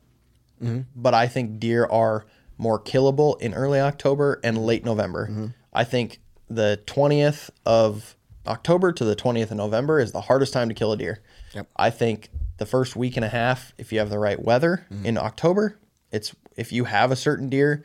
[0.62, 0.80] mm-hmm.
[0.94, 2.26] but I think deer are
[2.58, 5.26] more killable in early October and late November.
[5.26, 5.46] Mm-hmm.
[5.72, 10.68] I think the 20th of October to the 20th of November is the hardest time
[10.68, 11.22] to kill a deer.
[11.54, 11.68] Yep.
[11.76, 15.06] I think the first week and a half, if you have the right weather mm-hmm.
[15.06, 15.78] in October,
[16.12, 17.82] it's if you have a certain deer,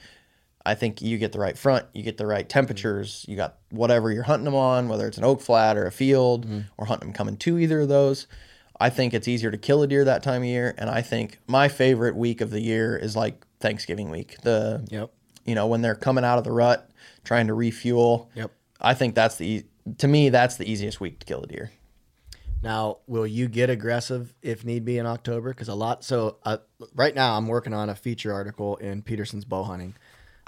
[0.66, 4.12] I think you get the right front, you get the right temperatures, you got whatever
[4.12, 6.46] you're hunting them on, whether it's an oak flat or a field,
[6.78, 8.26] or hunting them coming to either of those.
[8.80, 11.40] I think it's easier to kill a deer that time of year, and I think
[11.48, 14.38] my favorite week of the year is like Thanksgiving week.
[14.42, 15.12] The Yep.
[15.46, 16.90] you know when they're coming out of the rut,
[17.24, 18.30] trying to refuel.
[18.36, 18.52] Yep.
[18.82, 19.66] I think that's the
[19.98, 21.72] to me that's the easiest week to kill a deer.
[22.64, 25.50] Now, will you get aggressive if need be in October?
[25.50, 26.04] Because a lot.
[26.04, 26.58] So uh,
[26.96, 29.94] right now, I'm working on a feature article in Petersen's Bow Hunting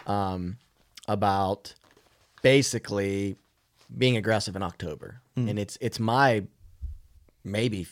[0.07, 0.57] um,
[1.07, 1.75] about
[2.41, 3.35] basically
[3.95, 6.43] being aggressive in October, and it's it's my
[7.43, 7.83] maybe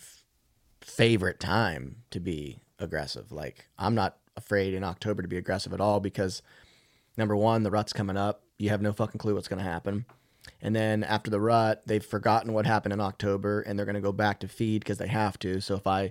[0.96, 3.32] favorite time to be aggressive.
[3.32, 6.41] Like I'm not afraid in October to be aggressive at all because
[7.18, 8.43] number one, the rut's coming up.
[8.58, 10.06] You have no fucking clue what's going to happen.
[10.62, 14.02] And then after the rut, they've forgotten what happened in October, and they're going to
[14.02, 15.60] go back to feed because they have to.
[15.60, 16.04] So if I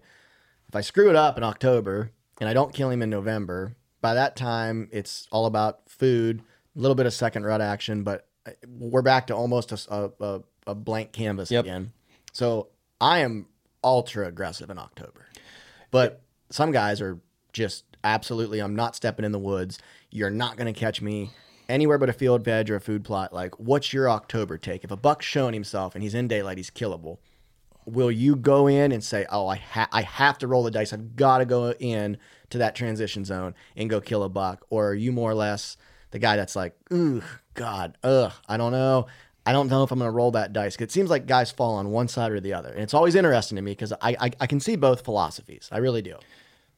[0.69, 2.11] if I screw it up in October
[2.41, 6.43] and I don't kill him in November, by that time it's all about food,
[6.77, 10.75] a little bit of second rut action, but uh, we're back to almost a a
[10.75, 11.65] blank canvas Yep.
[11.65, 11.93] again.
[12.33, 12.69] So
[13.01, 13.47] I am
[13.85, 15.27] ultra aggressive in October,
[15.91, 17.19] but some guys are
[17.53, 18.61] just absolutely.
[18.61, 19.79] I'm not stepping in the woods.
[20.11, 21.31] You're not going to catch me
[21.69, 23.33] anywhere but a field veg or a food plot.
[23.33, 24.85] Like, what's your October take?
[24.85, 27.19] If a buck's showing himself and he's in daylight, he's killable.
[27.87, 30.93] Will you go in and say, "Oh, I ha- I have to roll the dice.
[30.93, 32.17] I've got to go in
[32.51, 35.77] to that transition zone and go kill a buck," or are you more or less
[36.11, 37.23] the guy that's like, "Ooh,
[37.53, 39.07] God, ugh, I don't know."
[39.47, 40.77] I don't know if I'm going to roll that dice.
[40.77, 43.57] It seems like guys fall on one side or the other, and it's always interesting
[43.57, 45.69] to me because I, I I can see both philosophies.
[45.71, 46.17] I really do.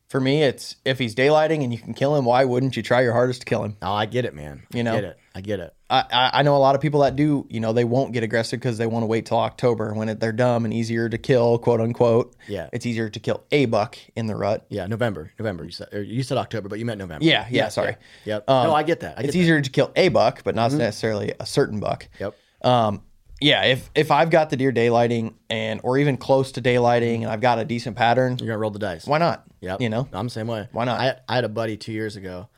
[0.08, 3.00] For me, it's if he's daylighting and you can kill him, why wouldn't you try
[3.00, 3.76] your hardest to kill him?
[3.82, 4.62] Oh, I get it, man.
[4.72, 4.92] You know?
[4.92, 5.18] I get it.
[5.34, 5.74] I get it.
[5.90, 8.60] I, I know a lot of people that do, you know, they won't get aggressive
[8.60, 11.58] because they want to wait till October when it, they're dumb and easier to kill,
[11.58, 12.36] quote unquote.
[12.46, 12.68] Yeah.
[12.72, 14.64] It's easier to kill a buck in the rut.
[14.68, 15.32] Yeah, November.
[15.40, 15.64] November.
[15.64, 17.24] You said or you said October, but you meant November.
[17.24, 17.96] Yeah, yeah, sorry.
[18.26, 18.48] Yep.
[18.48, 19.18] Um, no, I get that.
[19.18, 19.40] I get it's that.
[19.40, 22.08] easier to kill a buck, but not necessarily a certain buck.
[22.20, 22.34] Yep.
[22.66, 23.02] Um,
[23.40, 27.26] yeah, if if I've got the deer daylighting and or even close to daylighting and
[27.26, 29.06] I've got a decent pattern, You're gonna roll the dice.
[29.06, 29.44] why not?
[29.60, 29.80] Yep.
[29.80, 30.68] You know, I'm the same way.
[30.72, 30.98] Why not?
[31.00, 32.48] I, I had a buddy two years ago.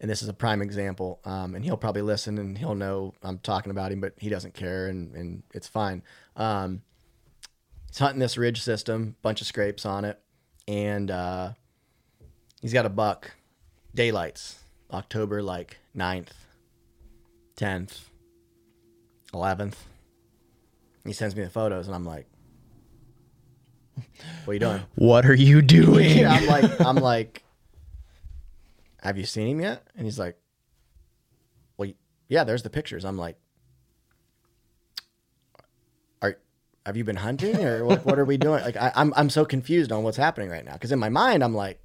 [0.00, 1.20] and this is a prime example.
[1.24, 4.54] Um, and he'll probably listen and he'll know I'm talking about him, but he doesn't
[4.54, 6.02] care, and and it's fine.
[6.36, 6.82] Um,
[7.88, 10.18] he's hunting this ridge system, bunch of scrapes on it,
[10.68, 11.52] and uh,
[12.60, 13.32] he's got a buck,
[13.94, 14.56] daylights,
[14.92, 16.28] October like 9th,
[17.56, 17.98] 10th,
[19.32, 19.74] 11th.
[21.04, 22.26] He sends me the photos, and I'm like,
[24.44, 26.18] "What are you doing?" What are you doing?
[26.18, 27.42] Yeah, I'm like, I'm like,
[29.02, 29.82] have you seen him yet?
[29.96, 30.36] And he's like,
[31.76, 31.90] well,
[32.28, 33.04] yeah, there's the pictures.
[33.04, 33.36] I'm like,
[36.22, 36.38] are,
[36.86, 38.62] have you been hunting or what, what are we doing?
[38.62, 40.76] Like, I, I'm, I'm so confused on what's happening right now.
[40.76, 41.80] Cause in my mind, I'm like,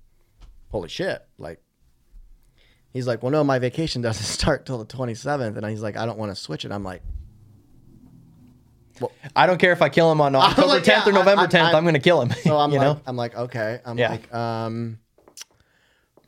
[0.70, 1.26] holy shit.
[1.40, 1.60] Like,
[2.94, 5.58] he's like, well, no, my vacation doesn't start till the 27th.
[5.58, 6.72] And he's like, I don't want to switch it.
[6.72, 7.02] I'm like,
[9.36, 11.50] I don't care if I kill him on October like, 10th yeah, or November I'm-
[11.50, 11.60] 10th.
[11.70, 12.32] I'm, I'm- going to kill him.
[12.44, 13.02] So I'm you like, know?
[13.06, 13.80] I'm like, okay.
[13.86, 14.10] I'm Yeah.
[14.12, 15.00] like, um,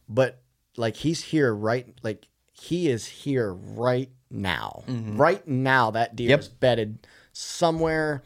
[0.07, 0.41] but
[0.77, 4.83] like he's here right, like he is here right now.
[4.87, 6.31] Right now, that deer Mm-hmm.
[6.31, 6.39] Yep.
[6.39, 8.23] is bedded somewhere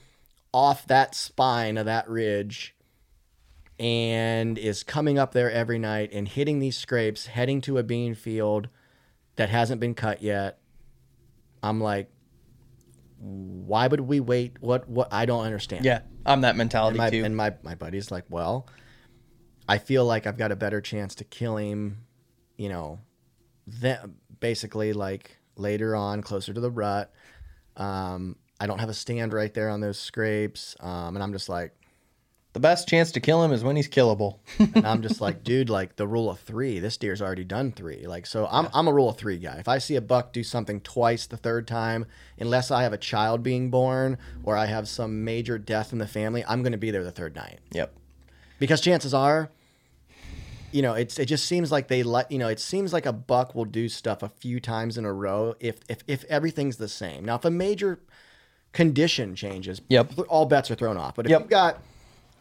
[0.53, 2.75] off that spine of that ridge
[3.79, 8.13] and is coming up there every night and hitting these scrapes, heading to a bean
[8.15, 8.69] field
[9.35, 10.59] that hasn't been cut yet.
[11.63, 12.09] I'm like,
[13.23, 14.57] why would we wait?
[14.59, 14.89] What?
[14.89, 15.13] What?
[15.13, 15.85] I don't understand.
[15.85, 17.23] Yeah, I'm that mentality And my, too.
[17.23, 18.67] and my, my buddy's like, well,
[19.67, 22.05] I feel like I've got a better chance to kill him,
[22.57, 22.99] you know,
[23.65, 27.13] then basically like later on, closer to the rut.
[27.77, 30.75] Um, I don't have a stand right there on those scrapes.
[30.81, 31.73] Um, and I'm just like,
[32.53, 34.37] the best chance to kill him is when he's killable.
[34.59, 36.79] and I'm just like, dude, like the rule of three.
[36.79, 38.05] This deer's already done three.
[38.07, 39.55] Like, so I'm I'm a rule of three guy.
[39.57, 42.05] If I see a buck do something twice the third time,
[42.39, 46.07] unless I have a child being born or I have some major death in the
[46.07, 47.59] family, I'm going to be there the third night.
[47.71, 47.93] yep.
[48.59, 49.49] because chances are
[50.71, 53.13] you know it's it just seems like they let you know it seems like a
[53.13, 56.87] buck will do stuff a few times in a row if if if everything's the
[56.87, 57.99] same now if a major
[58.71, 60.13] condition changes Yep.
[60.29, 61.41] all bets are thrown off but if Yep.
[61.41, 61.77] you've got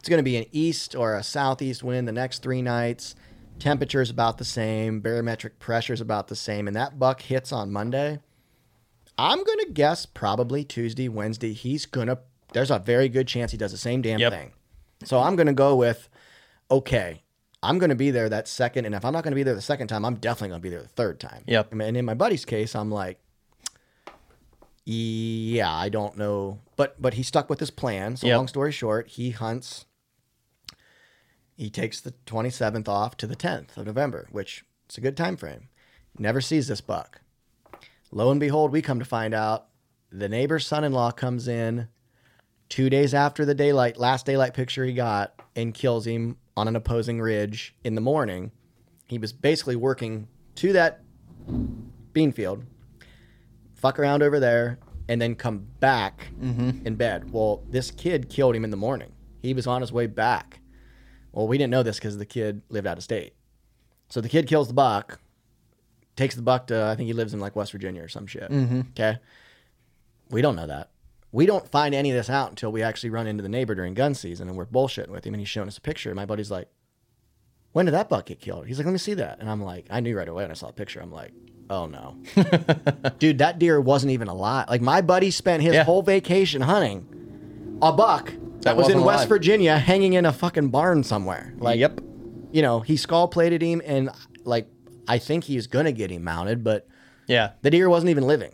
[0.03, 3.15] it's going to be an east or a southeast wind the next three nights
[3.57, 7.53] temperature is about the same barometric pressure is about the same and that buck hits
[7.53, 8.19] on monday
[9.17, 12.19] i'm going to guess probably tuesday wednesday he's going to
[12.51, 14.31] there's a very good chance he does the same damn Yep.
[14.33, 14.51] thing
[15.05, 16.07] so I'm going to go with,
[16.71, 17.23] okay,
[17.61, 18.85] I'm going to be there that second.
[18.85, 20.63] And if I'm not going to be there the second time, I'm definitely going to
[20.63, 21.43] be there the third time.
[21.45, 21.73] Yep.
[21.73, 23.19] And in my buddy's case, I'm like,
[24.85, 26.59] yeah, I don't know.
[26.77, 28.15] But, but he stuck with his plan.
[28.15, 28.37] So Yep.
[28.37, 29.85] long story short, he hunts,
[31.55, 35.37] he takes the 27th off to the 10th of November, which is a good time
[35.37, 35.69] frame.
[36.17, 37.21] Never sees this buck.
[38.11, 39.67] Lo and behold, we come to find out
[40.11, 41.87] the neighbor's son-in-law comes in
[42.69, 46.75] two days after the daylight last daylight picture he got and kills him on an
[46.75, 48.51] opposing ridge in the morning.
[49.07, 51.01] He was basically working to that
[52.13, 52.63] bean field
[53.73, 54.79] fuck around over there
[55.09, 56.85] and then come back mm-hmm.
[56.85, 57.31] in bed.
[57.31, 59.11] Well this kid killed him in the morning.
[59.41, 60.59] He was on his way back
[61.33, 63.33] well we didn't know this because the kid lived out of state
[64.09, 65.19] so the kid kills the buck
[66.15, 68.49] takes the buck to i think he lives in like west virginia or some shit
[68.49, 68.81] mm-hmm.
[68.91, 69.17] okay
[70.33, 70.89] we don't know that.
[71.31, 73.93] We don't find any of this out until we actually run into the neighbor during
[73.93, 76.09] gun season and we're bullshitting with him and he's showing us a picture.
[76.09, 76.67] And my buddy's like,
[77.71, 78.67] When did that buck get killed?
[78.67, 79.39] He's like, Let me see that.
[79.39, 81.01] And I'm like, I knew right away when I saw the picture.
[81.01, 81.31] I'm like,
[81.69, 82.17] Oh no.
[83.19, 84.67] Dude, that deer wasn't even alive.
[84.69, 85.83] Like my buddy spent his Yeah.
[85.83, 88.31] whole vacation hunting a buck
[88.63, 89.29] that, was in wasn't West.
[89.29, 91.53] Virginia hanging in a fucking barn somewhere.
[91.57, 91.99] Like yep.
[92.51, 94.09] you know, he skull plated him and
[94.43, 94.67] like
[95.07, 96.87] I think he's gonna get him mounted, but
[97.27, 97.51] Yeah.
[97.61, 98.53] the deer wasn't even living.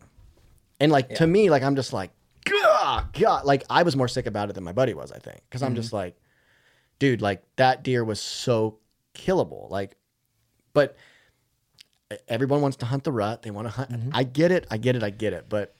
[0.80, 2.12] And like to me, like I'm just like,
[2.46, 5.42] God, God, like I was more sick about it than my buddy was, I think,
[5.50, 5.82] because I'm mm-hmm.
[5.82, 6.18] just like,
[7.00, 8.80] dude, like that deer was so
[9.14, 9.70] killable.
[9.70, 9.96] Like,
[10.74, 10.96] but
[12.28, 13.42] everyone wants to hunt the rut.
[13.42, 13.92] They want to hunt.
[13.92, 14.10] Mm-hmm.
[14.14, 14.68] I get it.
[14.72, 15.04] I get it.
[15.04, 15.46] I get it.
[15.50, 15.76] But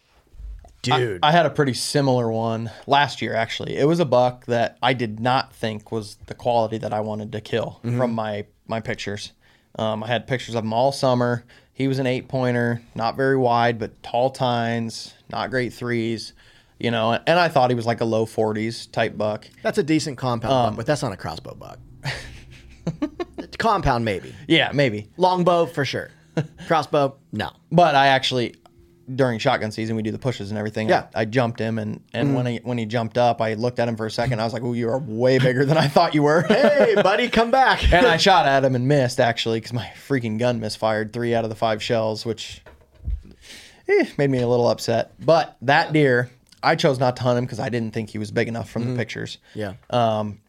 [0.82, 3.78] dude, I had a pretty similar one last year, actually.
[3.78, 7.32] It was a buck that I did not think was the quality that I wanted
[7.34, 7.98] to kill Mm-hmm.
[7.98, 9.32] from my my pictures.
[9.78, 11.44] Um, I had pictures of him all summer.
[11.74, 16.34] He was an eight pointer, not very wide, but tall tines, not great threes,
[16.78, 17.14] you know.
[17.26, 19.48] And I thought he was like a low 40s type buck.
[19.64, 21.80] that's a decent compound Um, buck, but that's not a crossbow buck.
[23.58, 24.34] compound maybe.
[24.48, 25.10] Yeah, maybe.
[25.18, 26.12] Longbow for sure.
[26.68, 27.52] Crossbow, no.
[27.72, 28.56] But I actually
[29.16, 30.90] during shotgun season we do the pushes and everything.
[30.90, 31.08] Yeah.
[31.16, 33.88] I, I jumped him and and when he when he jumped up, I looked at
[33.88, 34.40] him for a second.
[34.40, 37.30] I was like, "Oh, you are way bigger than I thought you were." Hey, buddy,
[37.30, 37.92] come back.
[37.94, 41.44] and I shot at him and missed actually because my freaking gun misfired three out
[41.44, 42.62] of the five shells, which
[43.88, 45.14] eh, made me a little upset.
[45.24, 46.30] But that deer,
[46.62, 48.90] I chose not to hunt him because I didn't think he was big enough from
[48.90, 49.38] the pictures.
[49.54, 49.74] yeah.
[49.90, 50.40] Um,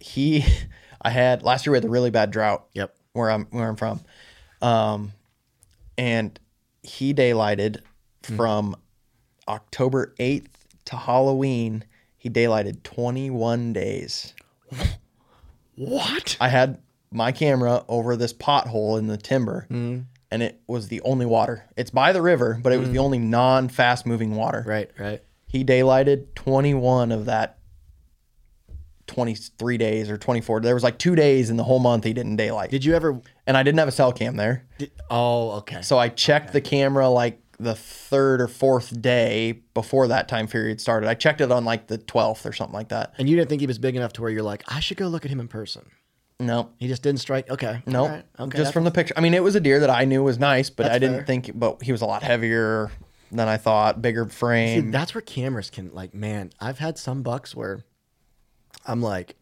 [0.00, 0.44] he,
[1.02, 2.66] I had last year we had the really bad drought.
[2.74, 2.94] Yep.
[3.12, 4.00] Where I'm where I'm from,
[4.60, 5.12] um,
[5.96, 6.36] and
[6.82, 7.80] he daylighted
[8.24, 8.36] Mm-hmm.
[8.36, 8.76] from
[9.46, 10.46] October 8th
[10.86, 11.84] to Halloween.
[12.16, 14.34] He daylighted 21 days.
[15.76, 16.36] What?
[16.40, 20.02] I had my camera over this pothole in the timber, mm-hmm.
[20.30, 21.64] and it was the only water.
[21.76, 23.04] It's by the river, but it was the mm-hmm.
[23.04, 24.64] only non fast moving water.
[24.66, 25.20] Right, right.
[25.46, 27.58] He daylighted 21 of that
[29.06, 30.60] 23 days or 24.
[30.60, 32.70] There was like two days in the whole month he didn't daylight.
[32.70, 33.20] Did you ever?
[33.46, 34.66] and I didn't have a cell cam there.
[34.78, 35.82] Did, oh, okay.
[35.82, 40.80] So I checked the camera like the third or fourth day before that time period
[40.80, 41.08] started.
[41.08, 43.14] I checked it on like the 12th or something like that.
[43.18, 45.08] and you didn't think he was big enough to where you're like, I should go
[45.08, 45.90] look at him in person.
[46.40, 47.48] No, He just didn't strike.
[47.48, 47.82] Okay.
[47.86, 48.58] no, right, Okay.
[48.58, 49.14] just from the picture.
[49.16, 51.26] I mean, it was a deer that I knew was nice, but I didn't fair.
[51.26, 52.90] think, but he was a lot heavier
[53.30, 54.90] than I thought, bigger See, frame.
[54.90, 56.50] that's where cameras can like, man.
[56.60, 57.84] I've had some bucks where
[58.84, 59.36] I'm like,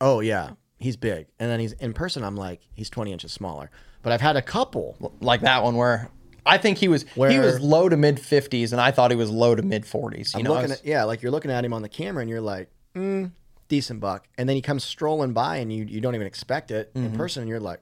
[0.00, 2.24] oh yeah, he's big, and then he's in person.
[2.24, 3.70] I'm like, he's 20 inches smaller.
[4.02, 5.12] But I've had a couple.
[5.20, 6.10] like that one where
[6.44, 9.30] I think he was he was low to mid 50s and I thought he was
[9.30, 10.34] low to mid 40s.
[10.34, 12.28] You I'm know, was- at yeah, like you're looking at him on the camera, and
[12.30, 13.30] you're like, mm,
[13.68, 16.92] decent buck, and then he comes strolling by, and you you don't even expect it
[16.94, 17.06] Mm-hmm.
[17.06, 17.80] in person, and you're like,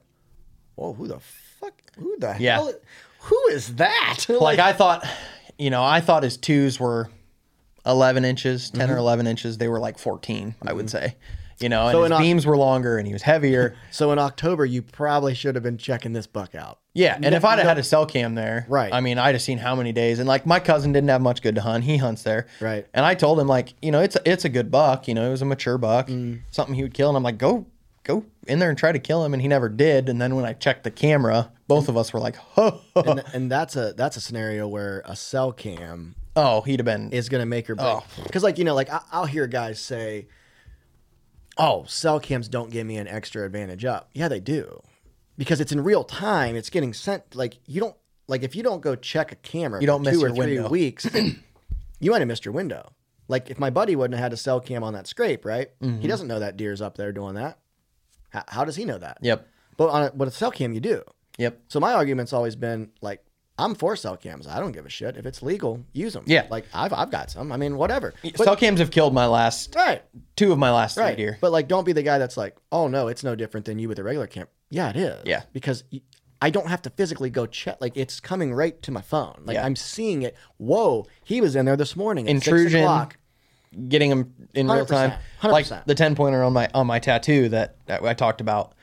[0.75, 1.73] whoa, who the fuck?
[1.97, 2.55] Who the Yeah.
[2.55, 2.73] hell?
[3.23, 4.25] Who is that?
[4.29, 5.05] like I thought,
[5.57, 7.09] you know, I thought his twos were
[7.85, 8.93] 11 inches, 10 Mm-hmm.
[8.93, 9.57] or 11 inches.
[9.57, 11.15] They were like 14, I would say.
[11.61, 13.75] You know, and So his Oc- beams were longer and he was heavier.
[13.91, 16.79] So in October, you probably should have been checking this buck out.
[16.93, 18.93] Yeah, and No- if I'd have no- had a cell cam there, Right.
[18.93, 20.19] I mean, I'd have seen how many days.
[20.19, 21.83] And like my cousin didn't have much good to hunt.
[21.83, 22.85] He hunts there, Right.
[22.93, 25.07] And I told him like, you know, it's a, it's a good buck.
[25.07, 26.41] You know, it was a mature buck, Mm.
[26.51, 27.09] something he would kill.
[27.09, 27.65] And I'm like, go
[28.03, 29.33] go in there and try to kill him.
[29.33, 30.09] And he never did.
[30.09, 33.51] And then when I checked the camera, both of us were like, oh, and, and
[33.51, 37.11] that's a that's a scenario where a cell cam oh, he'd have been.
[37.11, 37.87] is going to make or break.
[37.87, 38.03] Oh.
[38.23, 40.27] Because like you know, like I, I'll hear guys say,
[41.57, 44.81] "Oh, cell cams don't give me an extra advantage up." Yeah, they do,
[45.37, 46.55] because it's in real time.
[46.55, 47.35] It's getting sent.
[47.35, 47.95] Like you don't
[48.27, 49.81] like if you don't go check a camera.
[49.81, 50.69] You don't miss two or your three window.
[50.69, 51.09] weeks.
[51.99, 52.91] you might have missed your window.
[53.27, 55.69] Like if my buddy wouldn't have had a cell cam on that scrape, right?
[55.79, 56.01] Mm-hmm.
[56.01, 57.59] He doesn't know that deer's up there doing that.
[58.29, 59.19] How, how does he know that?
[59.21, 59.47] Yep.
[59.77, 61.03] But on a, but a cell cam, you do.
[61.37, 61.59] Yep.
[61.67, 63.23] So my argument's always been like,
[63.61, 64.47] I'm for cell cams.
[64.47, 65.83] I don't give a shit if it's legal.
[65.93, 66.23] Use them.
[66.25, 66.47] Yeah.
[66.49, 67.51] Like I've I've got some.
[67.51, 68.13] I mean, whatever.
[68.23, 70.01] But, cell cams have killed my last right.
[70.35, 71.17] two of my last three Right.
[71.17, 71.37] deer.
[71.39, 73.87] But like, don't be the guy that's like, oh no, it's no different than you
[73.87, 74.47] with a regular cam.
[74.69, 75.21] Yeah, it is.
[75.25, 75.43] Yeah.
[75.53, 75.83] Because
[76.41, 77.77] I don't have to physically go check.
[77.79, 79.41] Like it's coming right to my phone.
[79.45, 79.65] Like Yeah.
[79.65, 80.35] I'm seeing it.
[80.57, 82.27] Whoa, he was in there this morning.
[82.27, 83.07] Intrusion.
[83.87, 85.13] Getting them in real 100%, time.
[85.43, 85.85] Like 100%.
[85.85, 88.73] the 10 pointer on my on my tattoo that, that I talked about.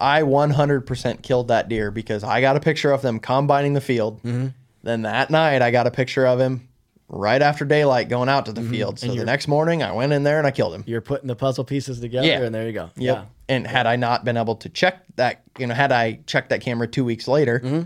[0.00, 4.18] I 100% killed that deer because I got a picture of them combining the field.
[4.22, 4.48] Mm-hmm.
[4.82, 6.68] Then that night I got a picture of him
[7.08, 8.98] right after daylight going out to the field.
[8.98, 9.24] So the Mm-hmm.
[9.26, 10.84] next morning I went in there and I killed him.
[10.86, 12.42] You're putting the puzzle pieces together, Yeah.
[12.42, 12.90] and there you go.
[12.96, 13.16] Yep.
[13.16, 13.24] Yeah.
[13.48, 16.60] And had I not been able to check that, you know, had I checked that
[16.60, 17.82] camera two weeks later, Mm-hmm.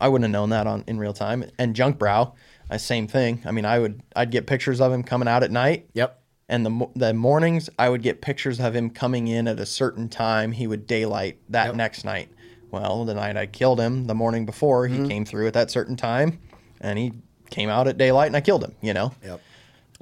[0.00, 1.44] I wouldn't have known that on in real time.
[1.58, 2.34] And junk brow,
[2.70, 3.40] uh, same thing.
[3.44, 5.88] I mean, I would I'd get pictures of him coming out at night.
[5.92, 6.20] Yep.
[6.52, 10.10] And the the mornings, I would get pictures of him coming in at a certain
[10.10, 10.52] time.
[10.52, 12.28] He would daylight that next night.
[12.70, 15.04] Well, the night I killed him, the morning before, Mm-hmm.
[15.04, 16.38] he came through at that certain time,
[16.80, 17.12] and he
[17.48, 18.74] came out at daylight, and I killed him.
[18.82, 19.14] You know.
[19.24, 19.40] Yep.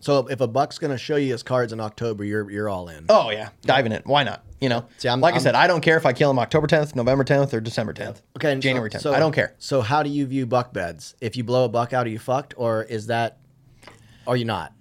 [0.00, 3.04] So if a buck's gonna show you his cards in October, you're you're all in.
[3.08, 4.02] Oh yeah, diving in.
[4.04, 4.42] Why not?
[4.60, 4.86] You know.
[4.98, 6.96] See, I'm- like i I'm- said, I don't care if I kill him October 10th,
[6.96, 8.22] November 10th, or December 10th.
[8.36, 9.02] Okay, so- January 10th.
[9.02, 9.54] So, I don't care.
[9.58, 11.14] So how do you view buck beds?
[11.20, 13.38] If you blow a buck out, are you fucked, or is that,
[14.26, 14.72] are you not?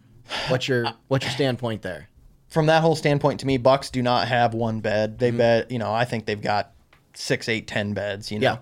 [0.50, 2.10] What's your what's your standpoint there?
[2.48, 5.12] From that whole standpoint, to me, bucks do not have one bed.
[5.12, 5.18] Mm-hmm.
[5.20, 5.68] They bed.
[5.72, 6.72] You know, I think they've got
[7.14, 8.32] six, eight, ten beds.
[8.32, 8.60] You know.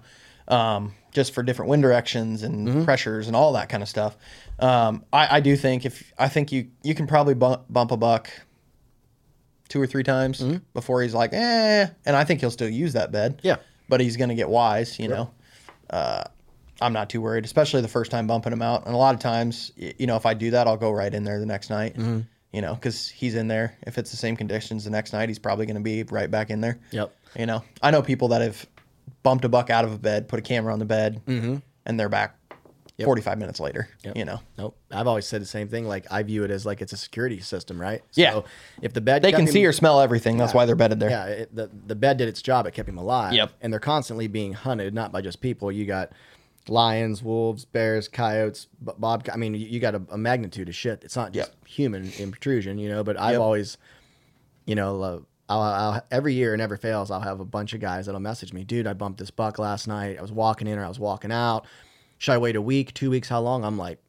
[0.50, 2.84] Um, just for different wind directions and Mm-hmm.
[2.86, 4.16] pressures and all that kind of stuff.
[4.60, 7.98] Um, I, I do think if I think you you can probably bump, bump a
[7.98, 8.30] buck
[9.70, 10.58] two or three times Mm-hmm.
[10.74, 13.40] before he's like eh, and I think he'll still use that bed.
[13.44, 13.58] Yeah.
[13.90, 15.00] but he's going to get wise.
[15.00, 15.32] You know,
[15.90, 16.24] uh,
[16.82, 18.86] I'm not too worried, especially the first time bumping him out.
[18.86, 21.24] And a lot of times, you know, if I do that, I'll go right in
[21.24, 21.96] there the next night.
[21.96, 22.20] Mm-hmm.
[22.54, 23.76] You know, because he's in there.
[23.86, 26.50] If it's the same conditions the next night, he's probably going to be right back
[26.50, 26.80] in there.
[26.92, 27.14] Yep.
[27.38, 28.66] You know, I know people that have
[29.22, 32.10] bumped a buck out of a bed, put a camera on the bed, and they're
[32.10, 32.36] back
[33.04, 33.90] 45 minutes later.
[34.16, 34.78] You know, Nope.
[34.92, 35.88] I've always said the same thing.
[35.88, 38.02] Like I view it as like it's a security system, right?
[38.14, 38.42] Yeah.
[38.82, 40.38] If the bed they can him- see or smell everything.
[40.38, 41.10] That's why they're bedded there.
[41.10, 42.66] Yeah, it, the the bed did its job.
[42.66, 43.34] It kept him alive.
[43.34, 43.52] Yep.
[43.62, 45.72] And they're constantly being hunted, not by just people.
[45.72, 46.12] You got
[46.70, 49.28] lions, wolves, bears, coyotes, bob.
[49.32, 51.04] I mean, you, got a, a magnitude of shit.
[51.04, 53.04] It's not just human intrusion, you know.
[53.04, 53.42] But I've Yep.
[53.42, 53.78] always,
[54.66, 57.10] you know, uh, I'll, I'll every year it never fails.
[57.12, 58.88] I'll have a bunch of guys that'll message me, dude.
[58.88, 60.18] I bumped this buck last night.
[60.18, 61.66] I was walking in or I was walking out.
[62.18, 63.30] Should I wait a week, two weeks?
[63.30, 63.64] How long?
[63.64, 64.00] I'm like.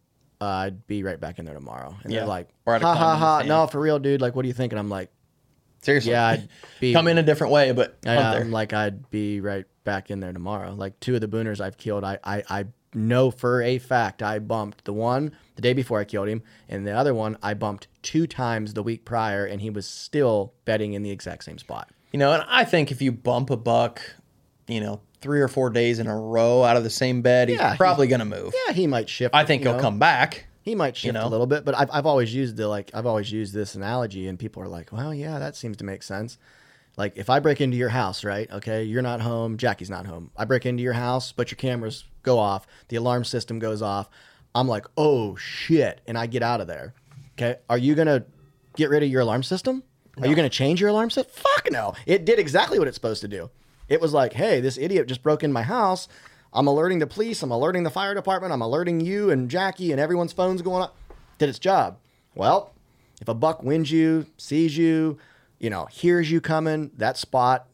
[0.41, 2.21] Uh, I'd be right back in there tomorrow, and Yeah.
[2.21, 3.43] they're like, "Ha ha ha!
[3.45, 4.21] No, for real, dude.
[4.21, 5.11] Like, what do you think?" And I'm like,
[5.83, 6.13] Seriously.
[6.13, 6.49] "Yeah, I'd
[6.81, 10.21] be Come in a different way, but I, am like, I'd be right back in
[10.21, 10.75] there tomorrow.
[10.75, 12.65] Like two of the booners I've killed, I, I, I
[12.95, 16.87] know for a fact I bumped the one the day before I killed him, and
[16.87, 20.93] the other one I bumped two times the week prior, and he was still bedding
[20.93, 21.89] in the exact same spot.
[22.13, 24.01] You know, and I think if you bump a buck,
[24.67, 27.59] you know, three or four days in a row out of the same bed, he's
[27.59, 28.55] Yeah, he- probably going to move.
[28.67, 29.35] Yeah, he might shift.
[29.35, 29.81] I think he'll know.
[29.81, 30.47] come back.
[30.63, 31.27] He might shift know?
[31.27, 34.29] a little bit, but I've, I've always used the like I've always used this analogy,
[34.29, 36.37] and people are like, "Well, yeah, that seems to make sense."
[36.99, 38.51] Like if I break into your house, right?
[38.51, 40.33] Okay, you're not home, Jackie's not home.
[40.37, 44.11] I break into your house, but your cameras go off, the alarm system goes off.
[44.53, 46.95] I'm like, "Oh shit!" and I get out of there.
[47.35, 48.25] Okay, are you gonna
[48.75, 49.85] get rid of your alarm system?
[50.21, 51.33] Are you gonna change your alarm system?
[51.33, 51.95] Fuck no!
[52.05, 53.49] It did exactly what it's supposed to do.
[53.89, 56.09] It was like, "Hey, this idiot just broke in my house."
[56.53, 57.43] I'm alerting the police.
[57.45, 58.53] I'm alerting the fire department.
[58.53, 60.97] I'm alerting you and Jackie and everyone's phones going up.
[61.37, 61.99] Did its job.
[62.35, 62.73] Well,
[63.21, 65.19] if a buck wins you, sees you,
[65.59, 67.69] you know, hears you coming, that spot,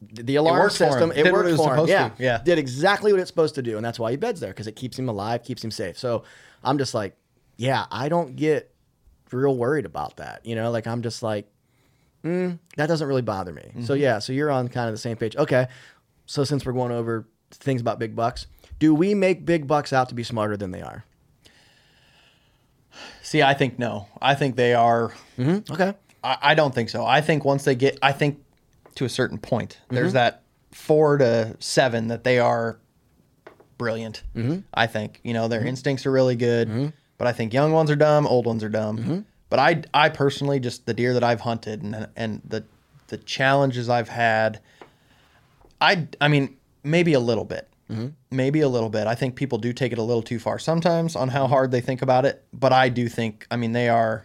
[0.00, 0.70] the alarm him.
[0.70, 1.86] system, it Did worked it for him.
[1.86, 2.10] Yeah.
[2.18, 2.42] Yeah.
[2.42, 4.76] did exactly what it's supposed to do, and that's why he beds there because it
[4.76, 5.98] keeps him alive, keeps him safe.
[5.98, 6.24] So
[6.64, 7.16] I'm just like,
[7.56, 8.72] yeah, I don't get
[9.32, 10.44] real worried about that.
[10.46, 11.46] You know, like I'm just like,
[12.24, 13.70] mm, that doesn't really bother me.
[13.84, 14.02] So Mm-hmm.
[14.02, 15.36] yeah, so you're on kind of the same page.
[15.36, 15.66] Okay,
[16.26, 18.46] so since we're going over things about big bucks,
[18.78, 21.04] do we make big bucks out to be smarter than they are?
[23.22, 24.08] See, I think no.
[24.20, 25.12] I think they are.
[25.38, 25.94] Okay.
[26.24, 27.04] I, I don't think so.
[27.06, 28.38] I think once they get, I think
[28.96, 29.94] to a certain point, Mm-hmm.
[29.94, 30.42] there's that
[30.72, 32.78] four to seven that they are
[33.78, 34.22] brilliant.
[34.36, 34.58] Mm-hmm.
[34.74, 36.86] I think you know their instincts are really good, Mm-hmm.
[37.18, 39.24] but I think young ones are dumb, old ones are dumb.
[39.48, 42.64] But I, I personally just the deer that I've hunted and and the
[43.08, 44.60] the challenges I've had,
[45.80, 47.66] I, I mean maybe a little bit.
[48.30, 49.08] Maybe a little bit.
[49.08, 51.80] I think people do take it a little too far sometimes on how hard they
[51.80, 52.44] think about it.
[52.52, 54.24] But I do think, I mean, they are,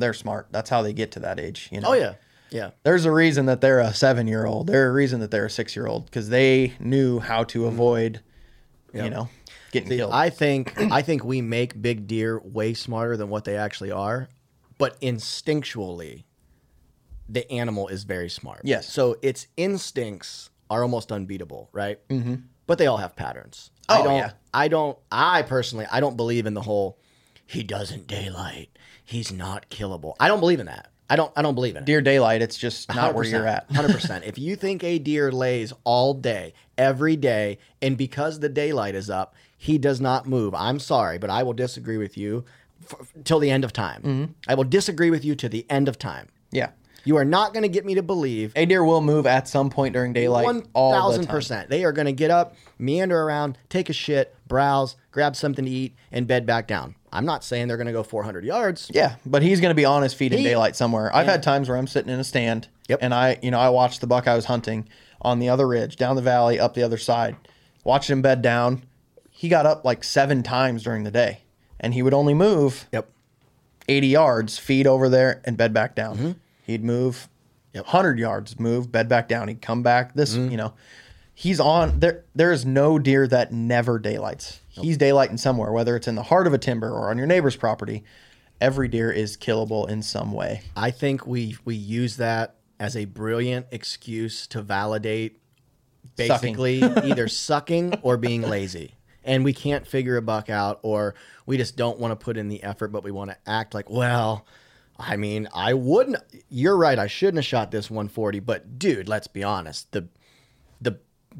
[0.00, 0.48] they're smart.
[0.50, 1.68] That's how they get to that age.
[1.72, 1.88] You know.
[1.90, 2.14] Oh yeah,
[2.50, 2.70] yeah.
[2.82, 4.66] There's a reason that they're a seven year old.
[4.68, 8.20] There's a reason that they're a six year old because they knew how to avoid,
[8.92, 9.28] you know,
[9.72, 10.12] getting killed.
[10.12, 14.28] I think I think we make big deer way smarter than what they actually are,
[14.78, 16.24] but instinctually,
[17.28, 18.60] the animal is very smart.
[18.64, 18.90] Yes.
[18.92, 22.06] So its instincts are almost unbeatable, right?
[22.08, 22.34] Mm-hmm.
[22.66, 23.70] But they all have patterns.
[23.88, 24.16] I Oh, don't.
[24.16, 24.30] yeah.
[24.52, 24.98] I don't.
[25.12, 26.98] I personally, I don't believe in the whole.
[27.46, 28.68] He doesn't daylight.
[29.04, 30.14] He's not killable.
[30.18, 30.90] I don't believe in that.
[31.08, 31.32] I don't.
[31.36, 31.86] I don't believe in it.
[31.86, 33.70] Deer daylight, it's just not where you're at.
[33.70, 34.24] Hundred percent.
[34.24, 39.08] If you think a deer lays all day, every day, and because the daylight is
[39.08, 40.52] up, he does not move.
[40.54, 42.44] I'm sorry, but I will disagree with you
[42.82, 44.02] f- till the end of time.
[44.02, 44.32] Mm-hmm.
[44.48, 46.28] I will disagree with you to the end of time.
[46.50, 46.70] Yeah.
[47.04, 49.70] You are not going to get me to believe A deer will move at some
[49.70, 50.44] point during daylight.
[50.44, 51.70] one thousand percent.
[51.70, 55.70] They are going to get up, meander around, take a shit, browse, grab something to
[55.70, 56.96] eat, and bed back down.
[57.16, 58.90] I'm not saying they're going to go 400 yards.
[58.92, 61.14] Yeah, but he's going to be on his feet in He- daylight somewhere.
[61.14, 62.98] I've had times where I'm sitting in a stand, Yep.
[63.02, 64.88] and I, you know, I watched the buck I was hunting
[65.22, 67.36] on the other ridge, down the valley, up the other side,
[67.84, 68.82] watched him bed down.
[69.30, 71.40] He got up like seven times during the day,
[71.80, 73.08] and he would only move Yep.
[73.88, 76.16] 80 yards, feed over there, and bed back down.
[76.16, 76.30] Mm-hmm.
[76.64, 77.28] He'd move
[77.72, 77.84] Yep.
[77.86, 79.48] 100 yards, move, bed back down.
[79.48, 80.14] He'd come back.
[80.14, 80.50] This, mm-hmm.
[80.50, 80.72] you know,
[81.36, 82.24] he's on there.
[82.34, 84.60] There is no deer that never daylights.
[84.70, 87.56] He's daylighting somewhere, whether it's in the heart of a timber or on your neighbor's
[87.56, 88.02] property.
[88.60, 90.62] Every deer is killable in some way.
[90.74, 95.38] I think we we use that as a brilliant excuse to validate
[96.16, 98.94] basically either sucking or being lazy.
[99.22, 101.14] And we can't figure a buck out or
[101.44, 103.90] we just don't want to put in the effort but we want to act like,
[103.90, 104.46] well,
[104.98, 106.16] I mean, I wouldn't
[106.48, 109.92] You're right, I shouldn't have shot this 140, but dude, let's be honest.
[109.92, 110.08] The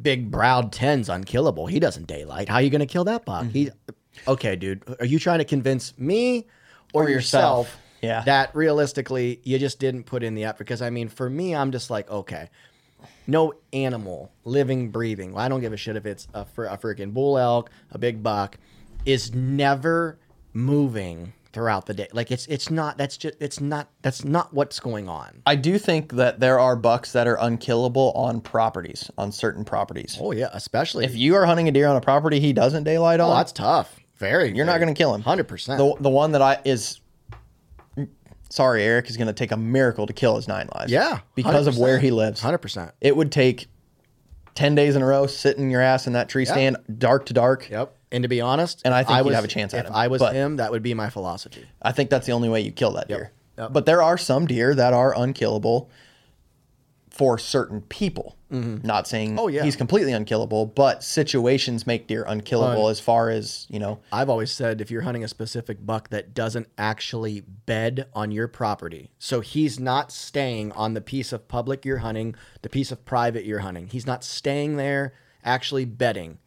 [0.01, 1.67] big browed 10's unkillable.
[1.67, 2.49] He doesn't daylight.
[2.49, 3.47] How are you going to kill that buck?
[3.47, 4.31] He mm-hmm.
[4.31, 4.83] Okay, dude.
[4.99, 6.47] Are you trying to convince me
[6.93, 7.67] or, Or yourself.
[7.67, 8.23] yourself Yeah.
[8.25, 11.73] that realistically you just didn't put in the effort because i mean for me i'm
[11.73, 12.51] just like okay
[13.27, 17.13] no animal living breathing well, i don't give a shit if it's a, a freaking
[17.13, 18.59] bull elk a big buck
[19.07, 20.19] is never
[20.53, 24.79] moving throughout the day like it's it's not that's just it's not that's not what's
[24.79, 29.33] going on I do think that there are bucks that are unkillable on properties, on
[29.33, 30.19] certain properties.
[30.21, 33.21] oh yeah especially If you are hunting a deer on a property he doesn't daylight
[33.21, 35.23] oh on, that's tough very You're not going to kill him.
[35.23, 37.01] 100% The the one that I is
[38.51, 40.93] sorry, Eric is going to take a miracle to kill his nine lives.
[40.93, 42.43] yeah because of where he lives.
[42.43, 43.69] 100% It would take
[44.55, 47.71] ten days in a row sitting your ass in that tree stand, dark to dark.
[47.71, 49.87] yep and to be honest And I think you'd was, have a chance at if
[49.87, 52.49] him, i was but- him that would be my philosophy I think that's the only
[52.49, 53.31] way you kill that deer.
[53.59, 53.73] Yep.
[53.73, 55.89] But there are some deer that are unkillable
[57.11, 58.37] for certain people.
[58.53, 58.87] Mm-hmm.
[58.87, 59.65] Not saying Oh, yeah.
[59.65, 64.53] he's completely unkillable, but situations make deer unkillable as far as, you know, I've always
[64.53, 69.41] said if you're hunting a specific buck that doesn't actually bed on your property, so
[69.41, 73.61] he's not staying on the piece of public you're hunting, the piece of private you're
[73.61, 76.39] hunting, he's not staying there actually bedding.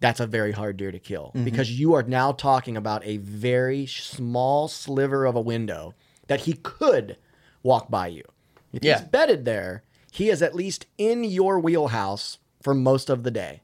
[0.00, 1.44] That's a very hard deer to kill Mm-hmm.
[1.44, 5.94] because you are now talking about a very small sliver of a window
[6.26, 7.16] that he could
[7.62, 8.24] walk by you.
[8.72, 8.98] If Yeah.
[8.98, 13.62] he's bedded there, he is at least in your wheelhouse for most of the day,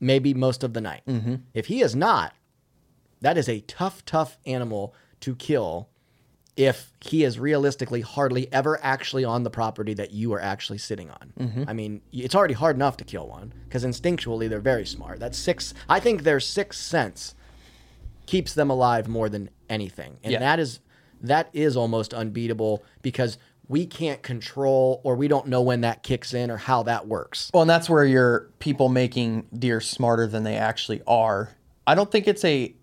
[0.00, 1.02] maybe most of the night.
[1.06, 1.36] Mm-hmm.
[1.54, 2.34] If he is not,
[3.20, 5.88] that is a tough, tough animal to kill
[6.56, 11.10] if he is realistically hardly ever actually on the property that you are actually sitting
[11.10, 11.32] on.
[11.38, 11.64] Mm-hmm.
[11.68, 15.20] I mean, it's already hard enough to kill one because instinctually they're very smart.
[15.20, 17.34] That's six, I think their sixth sense
[18.24, 20.16] keeps them alive more than anything.
[20.24, 20.38] And Yeah.
[20.40, 20.80] that is
[21.22, 23.38] that is almost unbeatable because
[23.68, 27.50] we can't control or we don't know when that kicks in or how that works.
[27.54, 31.56] Well, and that's where you're people making deer smarter than they actually are.
[31.86, 32.74] I don't think it's a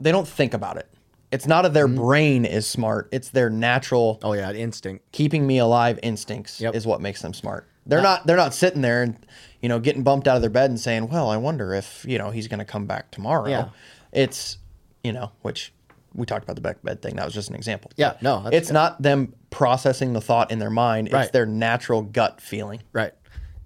[0.00, 0.88] they don't think about it.
[1.34, 1.96] It's not that their mm-hmm.
[1.96, 5.10] brain is smart, it's their natural Oh yeah, instinct.
[5.10, 6.76] keeping me alive instincts Yep.
[6.76, 7.68] is what makes them smart.
[7.86, 9.26] They're not they're not sitting there and
[9.60, 12.16] you know getting bumped out of their bed and saying, "Well, I wonder if, you
[12.18, 13.68] know, he's going to come back tomorrow." Yeah.
[14.12, 14.58] It's,
[15.02, 15.72] you know, which
[16.14, 17.16] we talked about the back bed thing.
[17.16, 17.90] That was just an example.
[17.96, 21.08] Yeah, no, that's it's not them processing the thought in their mind.
[21.08, 21.32] It's Right.
[21.32, 22.80] their natural gut feeling.
[22.92, 23.12] Right.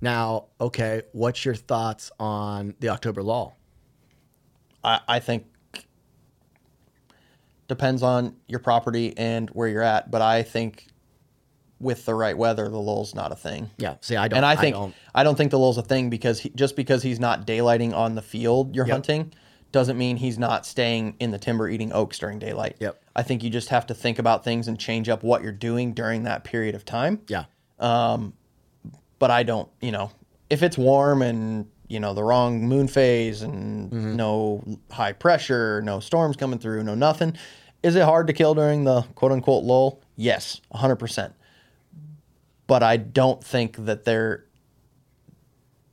[0.00, 3.56] Now, okay, what's your thoughts on the October lull?
[4.82, 5.46] I, I think
[7.68, 10.86] depends on your property and where you're at, but I think
[11.80, 13.70] with the right weather, the lull's not a thing.
[13.78, 13.96] Yeah.
[14.00, 16.40] See, I don't and I think don't, I don't, think the lull's a thing because
[16.40, 18.92] he, just because he's not daylighting on the field you're Yep.
[18.94, 19.32] hunting
[19.70, 22.76] doesn't mean he's not staying in the timber eating oaks during daylight.
[22.80, 23.00] Yep.
[23.14, 25.92] I think you just have to think about things and change up what you're doing
[25.92, 27.20] during that period of time.
[27.28, 27.44] yeah.
[27.78, 28.32] Um,
[29.20, 30.10] But I don't, you know,
[30.50, 34.16] if it's warm and you know the wrong moon phase and Mm-hmm.
[34.16, 37.36] no high pressure, no storms coming through, no nothing,
[37.82, 40.00] is it hard to kill during the quote unquote lull?
[40.16, 41.32] Yes, 100%.
[42.66, 44.44] But I don't think that there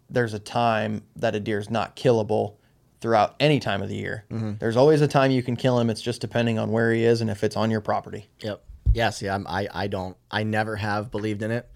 [0.10, 2.56] there's a time that a deer is not killable
[3.02, 4.26] throughout any time of the year.
[4.32, 4.54] Mm-hmm.
[4.60, 5.90] There's always a time you can kill him.
[5.90, 8.28] It's just depending on where he is and if it's on your property.
[8.42, 8.64] Yep.
[8.94, 11.70] Yeah, see, I'm, I, I don't, I never have believed in it.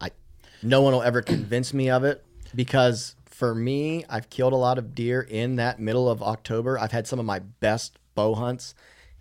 [0.00, 0.10] I,
[0.62, 2.24] no one will ever convince me of it
[2.54, 6.76] because for me, I've killed a lot of deer in that middle of October.
[6.76, 8.74] I've had some of my best bow hunts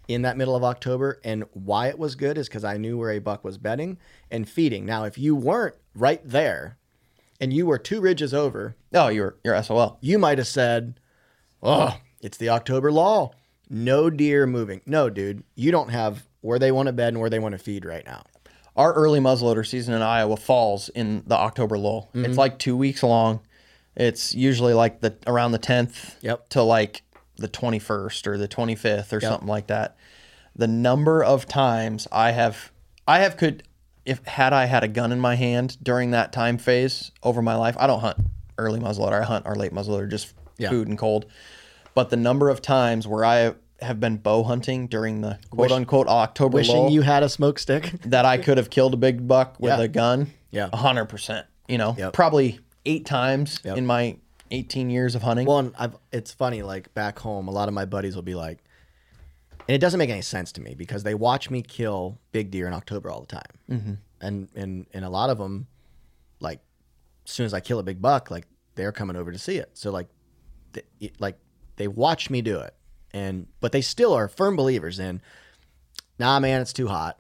[0.08, 1.20] in that middle of October.
[1.24, 4.00] And why it was good is because I knew where a buck was bedding
[4.32, 4.88] and feeding.
[4.88, 6.78] Now, if you weren't right there
[7.40, 10.00] and you were two ridges over, Oh, you're you're SOL.
[10.02, 11.00] you might have said,
[11.62, 13.36] "Oh, it's the October lull.
[13.70, 17.30] No deer moving." No, dude, you don't have where they want to bed and where
[17.30, 18.24] they want to feed right now.
[18.76, 22.10] our early muzzleloader season in Iowa falls in the October lull.
[22.16, 22.26] Mm-hmm.
[22.26, 23.42] It's like two weeks long.
[23.98, 26.50] It's usually like the around the tenth Yep.
[26.50, 27.02] to like
[27.38, 29.98] the twenty first or the twenty fifth or something like that.
[30.56, 32.72] The number of times I have
[33.08, 33.64] I have could
[34.06, 37.56] if had I had a gun in my hand during that time phase over my
[37.56, 38.18] life, I don't hunt
[38.58, 39.22] early muzzleloader.
[39.22, 40.70] I hunt our late muzzleloader just Yeah.
[40.70, 41.26] food and cold.
[41.94, 46.08] But the number of times where I have been bow hunting during the quote unquote
[46.08, 47.92] October Wishing lull you had a smoke stick.
[48.06, 49.84] that I could have killed a big buck with Yeah.
[49.86, 50.32] a gun.
[50.52, 50.70] Yeah.
[50.74, 51.46] hundred percent.
[51.68, 52.14] You know, Yep.
[52.14, 53.78] probably eight times Yep.
[53.78, 54.18] in my
[54.52, 55.46] eighteen years of hunting.
[55.46, 56.64] Well, and I've, it's funny.
[56.64, 58.64] Like back home, a lot of my buddies will be like,
[59.68, 62.68] and it doesn't make any sense to me because they watch me kill big deer
[62.68, 63.94] in October all the time, mm-hmm.
[64.22, 65.68] and and and a lot of them,
[66.40, 66.62] like,
[67.26, 69.72] as soon as I kill a big buck, like they're coming over to see it.
[69.74, 70.08] So like,
[70.74, 71.38] th- like
[71.76, 72.74] they watch me do it,
[73.12, 75.22] and but they still are firm believers in,
[76.20, 77.20] nah, man, it's too hot.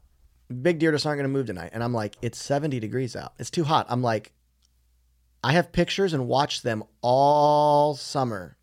[0.61, 1.71] Big deer just aren't going to move tonight.
[1.73, 3.33] And I'm like, it's 70 degrees out.
[3.37, 3.85] It's too hot.
[3.89, 4.31] I'm like,
[5.47, 8.57] I have pictures and watched them all summer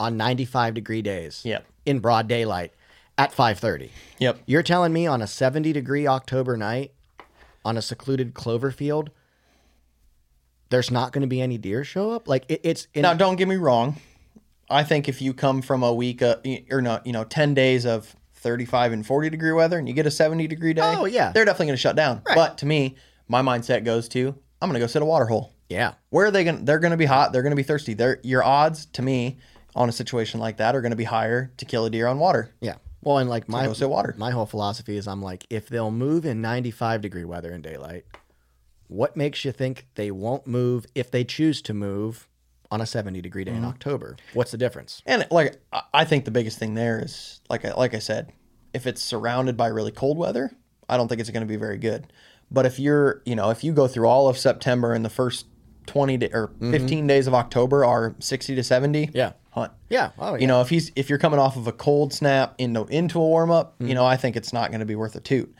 [0.00, 1.42] on 95 degree days.
[1.44, 1.64] Yep.
[1.86, 2.72] In broad daylight
[3.16, 3.90] at 5:30.
[4.18, 4.40] yep.
[4.44, 6.92] You're telling me on a 70 degree October night
[7.64, 9.10] on a secluded clover field
[10.70, 12.26] there's not going to be any deer show up?
[12.26, 13.96] Like it, it's in, Now, don't get me wrong.
[14.68, 16.36] I think if you come from a week uh,
[16.72, 20.06] or not, you know, ten days of thirty-five and forty degree weather, and you get
[20.06, 21.30] a seventy degree day, Oh, yeah.
[21.32, 22.22] they're definitely going to shut down.
[22.24, 22.96] But to me,
[23.28, 24.28] my mindset goes to
[24.60, 25.52] I'm going to go sit a water hole.
[25.70, 25.94] Yeah.
[26.10, 26.58] Where are they going?
[26.58, 27.32] to They're going to be hot.
[27.32, 27.94] They're going to be thirsty.
[27.94, 29.38] They're, your odds to me
[29.74, 32.18] on a situation like that are going to be higher to kill a deer on
[32.18, 32.50] water.
[32.60, 32.74] Yeah.
[33.02, 34.14] Well, and like my sit water.
[34.18, 38.04] my whole philosophy is I'm like if they'll move in 95 degree weather in daylight,
[38.88, 42.28] what makes you think they won't move if they choose to move
[42.70, 43.66] on a 70 degree day in Mm-hmm.
[43.66, 44.16] October?
[44.34, 45.02] What's the difference?
[45.06, 48.32] And like I- I think the biggest thing there is like I, like I said,
[48.74, 50.50] if it's surrounded by really cold weather,
[50.88, 52.12] I don't think it's going to be very good.
[52.50, 55.46] But if you're, you know, if you go through all of September and the first
[55.90, 59.16] 20 day, or 15 days of October are 60 to 70, Mm-hmm.
[59.16, 59.32] Yeah.
[59.50, 59.72] hunt.
[59.88, 60.10] Yeah.
[60.18, 60.40] Oh, yeah.
[60.40, 63.26] You know, if he's if you're coming off of a cold snap into into a
[63.26, 63.88] warm up, Mm-hmm.
[63.88, 65.54] you know, I think it's not going to be worth a toot.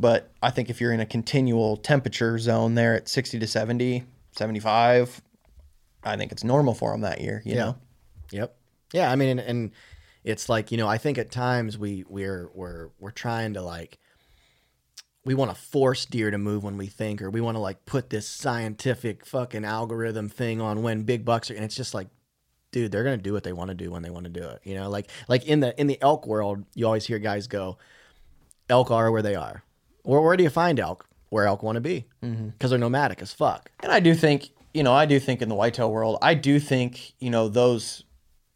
[0.00, 4.04] But I think if you're in a continual temperature zone there at 60 to 70,
[4.32, 5.20] 75,
[6.04, 7.64] I think it's normal for him that year, you Yeah.
[7.64, 7.76] know.
[8.32, 8.54] Yep.
[8.92, 9.70] Yeah, I mean, and, and
[10.24, 13.98] it's like you know, I think at times we we're we're we're trying to like
[15.28, 17.84] we want to force deer to move when we think, or we want to like
[17.84, 22.08] put this scientific fucking algorithm thing on when big bucks are, and it's just like,
[22.72, 24.62] dude, they're gonna do what they want to do when they want to do it.
[24.64, 27.76] You know, like like in the in the elk world, you always hear guys go,
[28.70, 29.62] elk are where they are.
[30.02, 31.06] Or where do you find elk?
[31.28, 32.48] Where elk want to be, mm-hmm.
[32.48, 33.70] because they're nomadic as fuck.
[33.80, 36.58] And I do think, you know, I do think in the whitetail world, I do
[36.58, 38.02] think, you know, those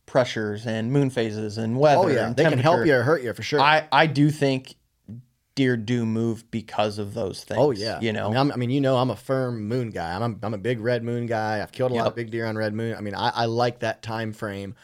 [0.07, 2.05] pressures and moon phases and weather.
[2.05, 3.61] Oh yeah, and they can help you or hurt you for sure.
[3.61, 4.77] I I do think
[5.55, 7.59] deer do move because of those things.
[7.61, 8.27] Oh yeah, you know.
[8.27, 10.15] I mean, I'm, I mean, you know, I'm a firm moon guy.
[10.15, 11.63] I'm a, I'm a big red moon guy.
[11.63, 12.95] I've killed a lot of big deer on red moon.
[12.97, 14.75] I mean, I, I like that time frame,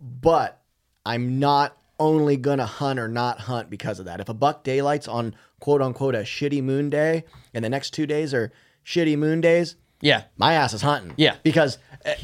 [0.00, 0.60] but
[1.04, 4.20] I'm not only gonna hunt or not hunt because of that.
[4.20, 8.06] If a buck daylights on quote unquote a shitty moon day, and the next two
[8.06, 8.52] days are
[8.84, 11.14] shitty moon days, yeah, my ass is hunting.
[11.16, 11.36] Yeah.
[11.42, 11.78] because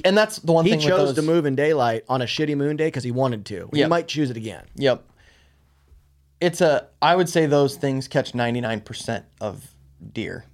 [0.05, 0.79] and that's the one he thing.
[0.79, 3.45] with chose those, to move in daylight on a shitty moon day because he wanted
[3.47, 3.69] to.
[3.73, 4.65] He might choose it again.
[4.77, 5.05] Yep.
[6.41, 6.89] It's a.
[7.01, 9.75] I would say those things catch ninety nine percent of
[10.13, 10.45] deer.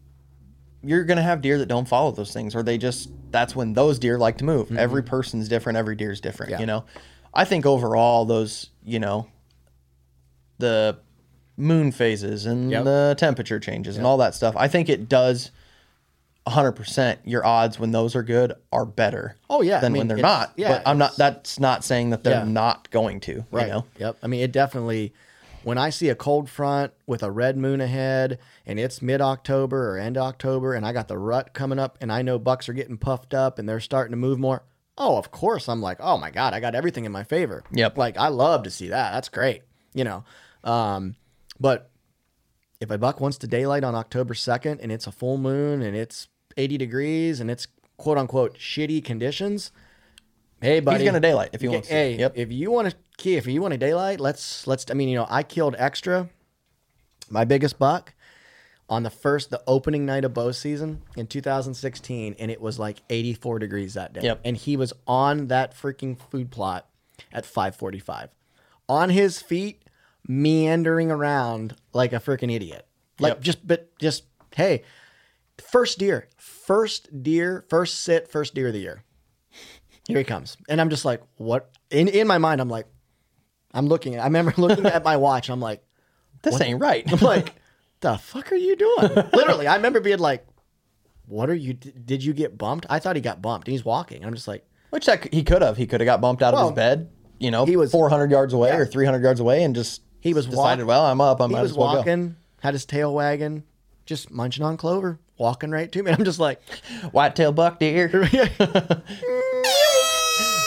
[0.84, 3.10] You're gonna have deer that don't follow those things, or they just.
[3.30, 4.70] That's when those deer like to move.
[4.76, 5.78] Every person's different.
[5.78, 6.52] Every deer's different.
[6.52, 6.58] Mm-hmm.
[6.58, 6.60] Yeah.
[6.60, 6.84] You know.
[7.34, 8.70] I think overall those.
[8.84, 9.26] You know.
[10.58, 10.98] The
[11.56, 12.84] moon phases and Yep.
[12.84, 14.54] the temperature changes and all that stuff.
[14.56, 15.50] I think it does.
[16.46, 19.76] 100% your odds when those are good are better Oh, yeah.
[19.78, 22.38] I than mean, when they're not yeah, but i'm not that's not saying that they're
[22.40, 22.44] Yeah.
[22.50, 23.66] not going to Right.
[23.68, 24.16] you know Yep.
[24.24, 25.12] I mean, it definitely.
[25.64, 29.92] When I see a cold front with a red moon ahead, and it's mid October
[29.92, 32.72] or end October, and I got the rut coming up, and I know bucks are
[32.72, 34.64] getting puffed up and they're starting to move more.
[34.98, 37.62] Oh, of course, I'm like, oh my god, I got everything in my favor.
[37.72, 37.96] Yep.
[37.96, 39.12] Like I love to see that.
[39.12, 39.62] That's great.
[39.94, 40.24] You know,
[40.64, 41.16] um,
[41.60, 41.90] but
[42.80, 45.96] if a buck wants to daylight on October 2nd and it's a full moon and
[45.96, 49.70] it's 80 degrees and it's quote unquote shitty conditions,
[50.62, 51.94] hey buddy, he's gonna daylight if he wants to.
[51.94, 52.32] Hey, Yep.
[52.36, 54.86] if you want to key, if you want to daylight, let's let's.
[54.90, 56.30] I mean, you know, I killed extra,
[57.28, 58.14] my biggest buck,
[58.88, 62.98] on the first the opening night of bow season in 2016, and it was like
[63.10, 64.20] 84 degrees that day.
[64.22, 64.40] Yep.
[64.44, 66.88] And he was on that freaking food plot
[67.32, 68.28] at 5:45,
[68.88, 69.82] on his feet,
[70.28, 72.86] meandering around like a freaking idiot.
[73.18, 73.40] Like Yep.
[73.40, 74.24] just, but just
[74.54, 74.82] hey,
[75.58, 79.04] first deer, first deer, first sit, first deer of the year.
[80.08, 80.56] Here he comes.
[80.68, 81.70] And I'm just like, what?
[81.90, 82.86] In in my mind, I'm like,
[83.72, 84.18] I'm looking.
[84.18, 85.48] I remember looking at my watch.
[85.50, 85.82] I'm like,
[86.42, 87.54] this ain't right I'm like,
[88.00, 89.14] the fuck are you doing?
[89.32, 90.44] Literally, I remember being like,
[91.26, 91.74] what are you?
[91.74, 92.84] Did you get bumped?
[92.90, 93.68] I thought he got bumped.
[93.68, 94.18] And he's walking.
[94.18, 95.76] And I'm just like, Which that, he could have.
[95.76, 98.30] He could have got bumped out Well, of his bed, you know, he was- 400
[98.30, 98.78] yards away Yeah.
[98.78, 101.40] or 300 yards away and just He was decided, walk- well, I'm up.
[101.40, 101.50] I'm.
[101.50, 103.62] he was well walking, had his tail wagging,
[104.04, 106.10] just munching on clover, walking right to me.
[106.18, 106.60] I'm just like,
[107.02, 107.08] go.
[107.10, 108.08] Whitetail buck deer,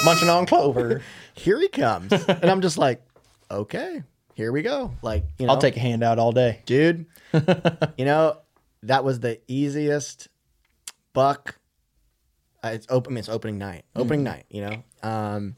[0.06, 1.02] munching on clover.
[1.34, 2.12] here he comes.
[2.12, 3.02] And I'm just like,
[3.50, 4.04] okay,
[4.36, 4.94] here we go.
[5.02, 6.62] Like, you know, I'll take a handout all day.
[6.66, 7.06] dude.
[7.98, 8.38] you know,
[8.84, 10.28] that was the easiest
[11.14, 11.58] buck.
[12.64, 13.12] Uh, it's open.
[13.12, 13.86] I mean, it's opening night.
[13.96, 14.46] Opening night.
[14.50, 14.84] You know.
[15.04, 15.56] Um,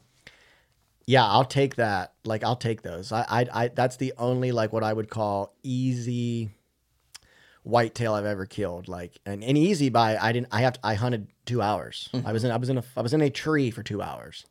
[1.06, 2.12] yeah, I'll take that.
[2.24, 3.12] Like, I'll take those.
[3.12, 6.50] I, I, I, that's the only like what I would call easy
[7.68, 8.88] whitetail I've ever killed.
[8.88, 10.48] Like, and, and easy by I didn't.
[10.50, 10.72] I have.
[10.74, 12.08] To, I hunted two hours.
[12.24, 12.50] I was in.
[12.50, 12.84] I was in a.
[12.96, 14.46] I was in a tree for two hours.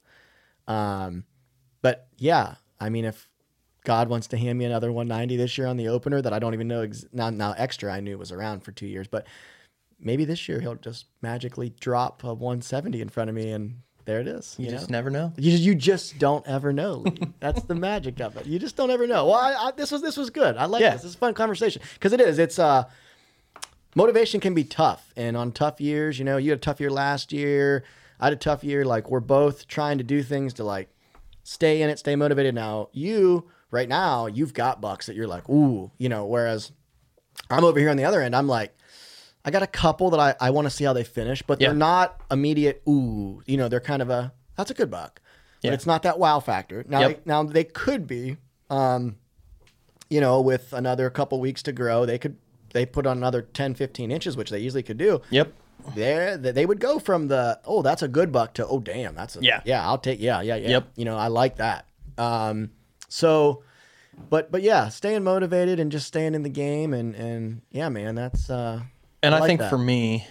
[0.67, 1.23] Um,
[1.81, 3.27] but yeah, I mean, if
[3.83, 6.53] God wants to hand me another 190 this year on the opener that I don't
[6.53, 7.29] even know ex- now.
[7.29, 9.25] Now extra, I knew was around for two years, but
[9.99, 13.75] maybe this year he'll just magically drop a 170 in front of me, and
[14.05, 14.55] there it is.
[14.59, 14.97] You, You, just know?
[14.97, 15.33] never know.
[15.37, 16.95] You, you just don't ever know.
[17.05, 17.17] Lee.
[17.39, 18.45] That's the magic of it.
[18.45, 19.25] You just don't ever know.
[19.27, 20.57] Well, I, I, this was this was good.
[20.57, 20.91] I like Yeah.
[20.91, 21.03] this.
[21.03, 22.39] This is a fun conversation because it is.
[22.39, 22.83] It's uh,
[23.97, 26.89] motivation can be tough, and on tough years, you know, you had a tough year
[26.91, 27.83] last year.
[28.19, 28.85] I had a tough year.
[28.85, 30.89] Like we're both trying to do things to like
[31.43, 32.55] stay in it, stay motivated.
[32.55, 36.25] Now you right now you've got bucks that you're like ooh, you know.
[36.25, 36.71] Whereas
[37.49, 38.35] I'm over here on the other end.
[38.35, 38.73] I'm like.
[39.45, 41.69] I got a couple that I, I want to see how they finish, but Yeah.
[41.69, 42.81] they're not immediate.
[42.85, 45.21] Ooh, you know, they're kind of a that's a good buck,
[45.61, 45.69] Yeah.
[45.69, 46.83] but it's not that wow factor.
[46.85, 47.09] Now, Yep.
[47.09, 48.35] they, now they could be,
[48.69, 49.15] um,
[50.09, 52.35] you know, with another couple weeks to grow, they could
[52.73, 55.21] they put on another 10, 15 inches, which they easily could do.
[55.29, 55.53] Yep.
[55.95, 59.37] There, they would go from the oh that's a good buck to oh damn that's
[59.37, 59.61] a Yeah.
[59.63, 60.87] yeah I'll take yeah yeah yeah Yep.
[60.95, 61.85] you know I like that.
[62.17, 62.71] Um,
[63.07, 63.63] so
[64.29, 68.15] but but yeah, staying motivated and just staying in the game and and yeah, man,
[68.15, 68.81] that's uh
[69.23, 69.69] And I, like think that.
[69.69, 70.27] for me,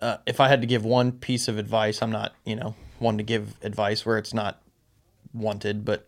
[0.00, 3.16] uh, if I had to give one piece of advice, I'm not, you know, one
[3.16, 4.60] to give advice where it's not
[5.32, 6.06] wanted, but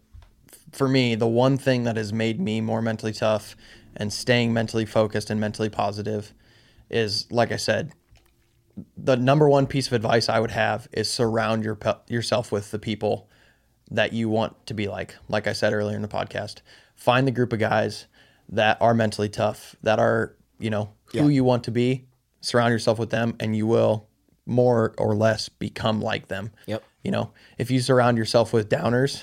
[0.72, 3.56] for me, the one thing that has made me more mentally tough
[3.96, 6.32] and staying mentally focused and mentally positive
[6.90, 7.92] is, like I said,
[8.96, 12.70] the number one piece of advice I would have is surround your pe- yourself with
[12.70, 13.28] the people
[13.90, 15.16] that you want to be like.
[15.28, 16.56] Like I said earlier in the podcast,
[16.94, 18.06] find the group of guys
[18.48, 22.06] that are mentally tough, that are, you know, who you want to be.
[22.40, 24.06] Surround yourself with them and you will
[24.44, 26.52] more or less become like them.
[26.66, 26.84] Yep.
[27.02, 29.22] You know, if you surround yourself with downers,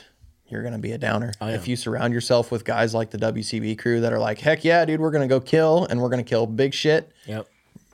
[0.53, 1.33] you're going to be a downer.
[1.41, 4.85] If you surround yourself with guys like the WCB crew that are like, heck yeah,
[4.85, 7.47] dude, we're going to go kill and we're going to kill big shit, Yep.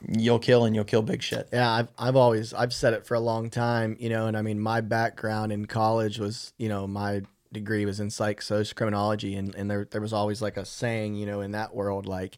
[0.08, 1.50] you'll kill and you'll kill big shit.
[1.52, 4.42] Yeah, I've I've always I've said it for a long time, you know, and I
[4.42, 7.22] mean my background in college was, you know, my
[7.52, 11.16] degree was in psych social criminology and, and there there was always like a saying,
[11.16, 12.38] you know, in that world, like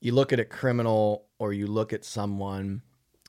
[0.00, 2.82] you look at a criminal or you look at someone,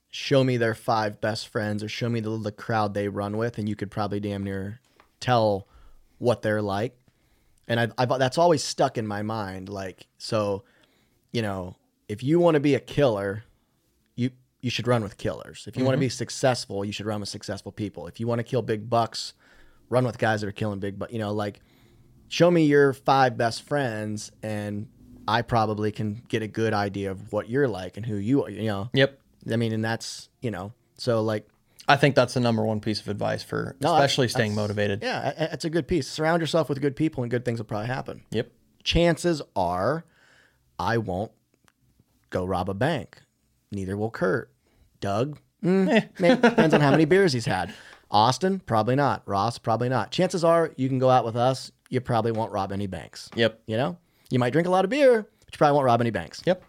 [0.10, 3.58] show me their five best friends or show me the, the crowd they run with,
[3.58, 4.80] and you could probably damn near
[5.20, 5.68] tell
[6.18, 6.98] what they're like.
[7.68, 9.70] And I, I that's always stuck in my mind.
[9.70, 10.64] Like, so,
[11.32, 11.76] you know,
[12.08, 13.44] if you want to be a killer,
[14.16, 14.32] you
[14.62, 15.66] you should run with killers.
[15.68, 16.06] If you want to mm-hmm.
[16.06, 18.08] be successful, you should run with successful people.
[18.08, 19.34] If you want to kill big bucks,
[19.90, 21.12] run with guys that are killing big bucks.
[21.12, 21.60] You know, like
[22.30, 24.88] show me your five best friends, and
[25.28, 28.50] I probably can get a good idea of what you're like and who you are.
[28.50, 29.20] You know, Yep.
[29.52, 31.48] I mean, and that's you know, so like
[31.88, 35.02] I think that's the number one piece of advice for No, especially staying motivated.
[35.02, 36.08] Yeah, it's a good piece.
[36.08, 38.24] Surround yourself with good people, and good things will probably happen.
[38.32, 38.52] Yep.
[38.84, 40.06] Chances are,
[40.78, 41.32] I won't
[42.30, 43.22] go rob a bank.
[43.72, 44.52] Neither will Kurt.
[45.00, 47.74] Doug, mm, maybe, depends on how many beers he's had.
[48.10, 49.22] Austin, probably not.
[49.26, 50.12] Ross, probably not.
[50.12, 51.72] Chances are, you can go out with us.
[51.90, 53.30] You probably won't rob any banks.
[53.36, 53.62] Yep.
[53.68, 53.98] You know,
[54.30, 56.42] you might drink a lot of beer, but you probably won't rob any banks.
[56.46, 56.64] Yep.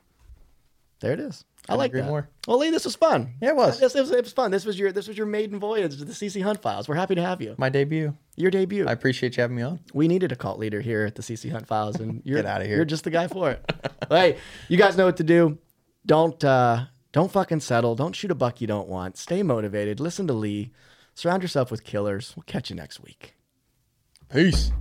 [1.01, 1.45] There it is.
[1.69, 2.07] I Couldn't like agree that.
[2.09, 2.28] more.
[2.47, 3.35] Well, Lee, this was fun.
[3.43, 3.78] Yeah, it was.
[3.78, 4.11] This, it was.
[4.11, 4.51] It was fun.
[4.51, 6.89] This was your this was your maiden voyage to the CC Hunt Files.
[6.89, 7.55] We're happy to have you.
[7.59, 8.16] My debut.
[8.36, 8.86] Your debut.
[8.89, 9.81] I appreciate you having me on.
[9.93, 12.65] we needed a cult leader here at the CC Hunt Files, and you're Get outta
[12.65, 12.77] here.
[12.77, 13.70] You're just the guy for it.
[14.09, 14.39] hey,
[14.69, 15.59] you guys know what to do.
[16.07, 17.95] Don't uh, don't fucking settle.
[17.95, 19.16] Don't shoot a buck you don't want.
[19.19, 20.01] Stay motivated.
[20.01, 20.73] Listen to Lee.
[21.15, 22.32] Surround yourself with killers.
[22.36, 23.35] We'll catch you next week.
[24.32, 24.73] Peace.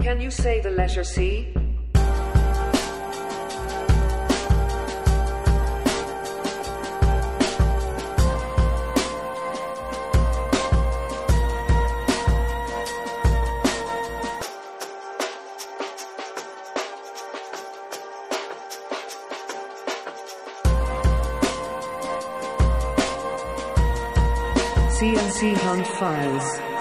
[0.00, 1.52] Can you say the letter C?
[25.38, 26.77] CNC Hunt Files.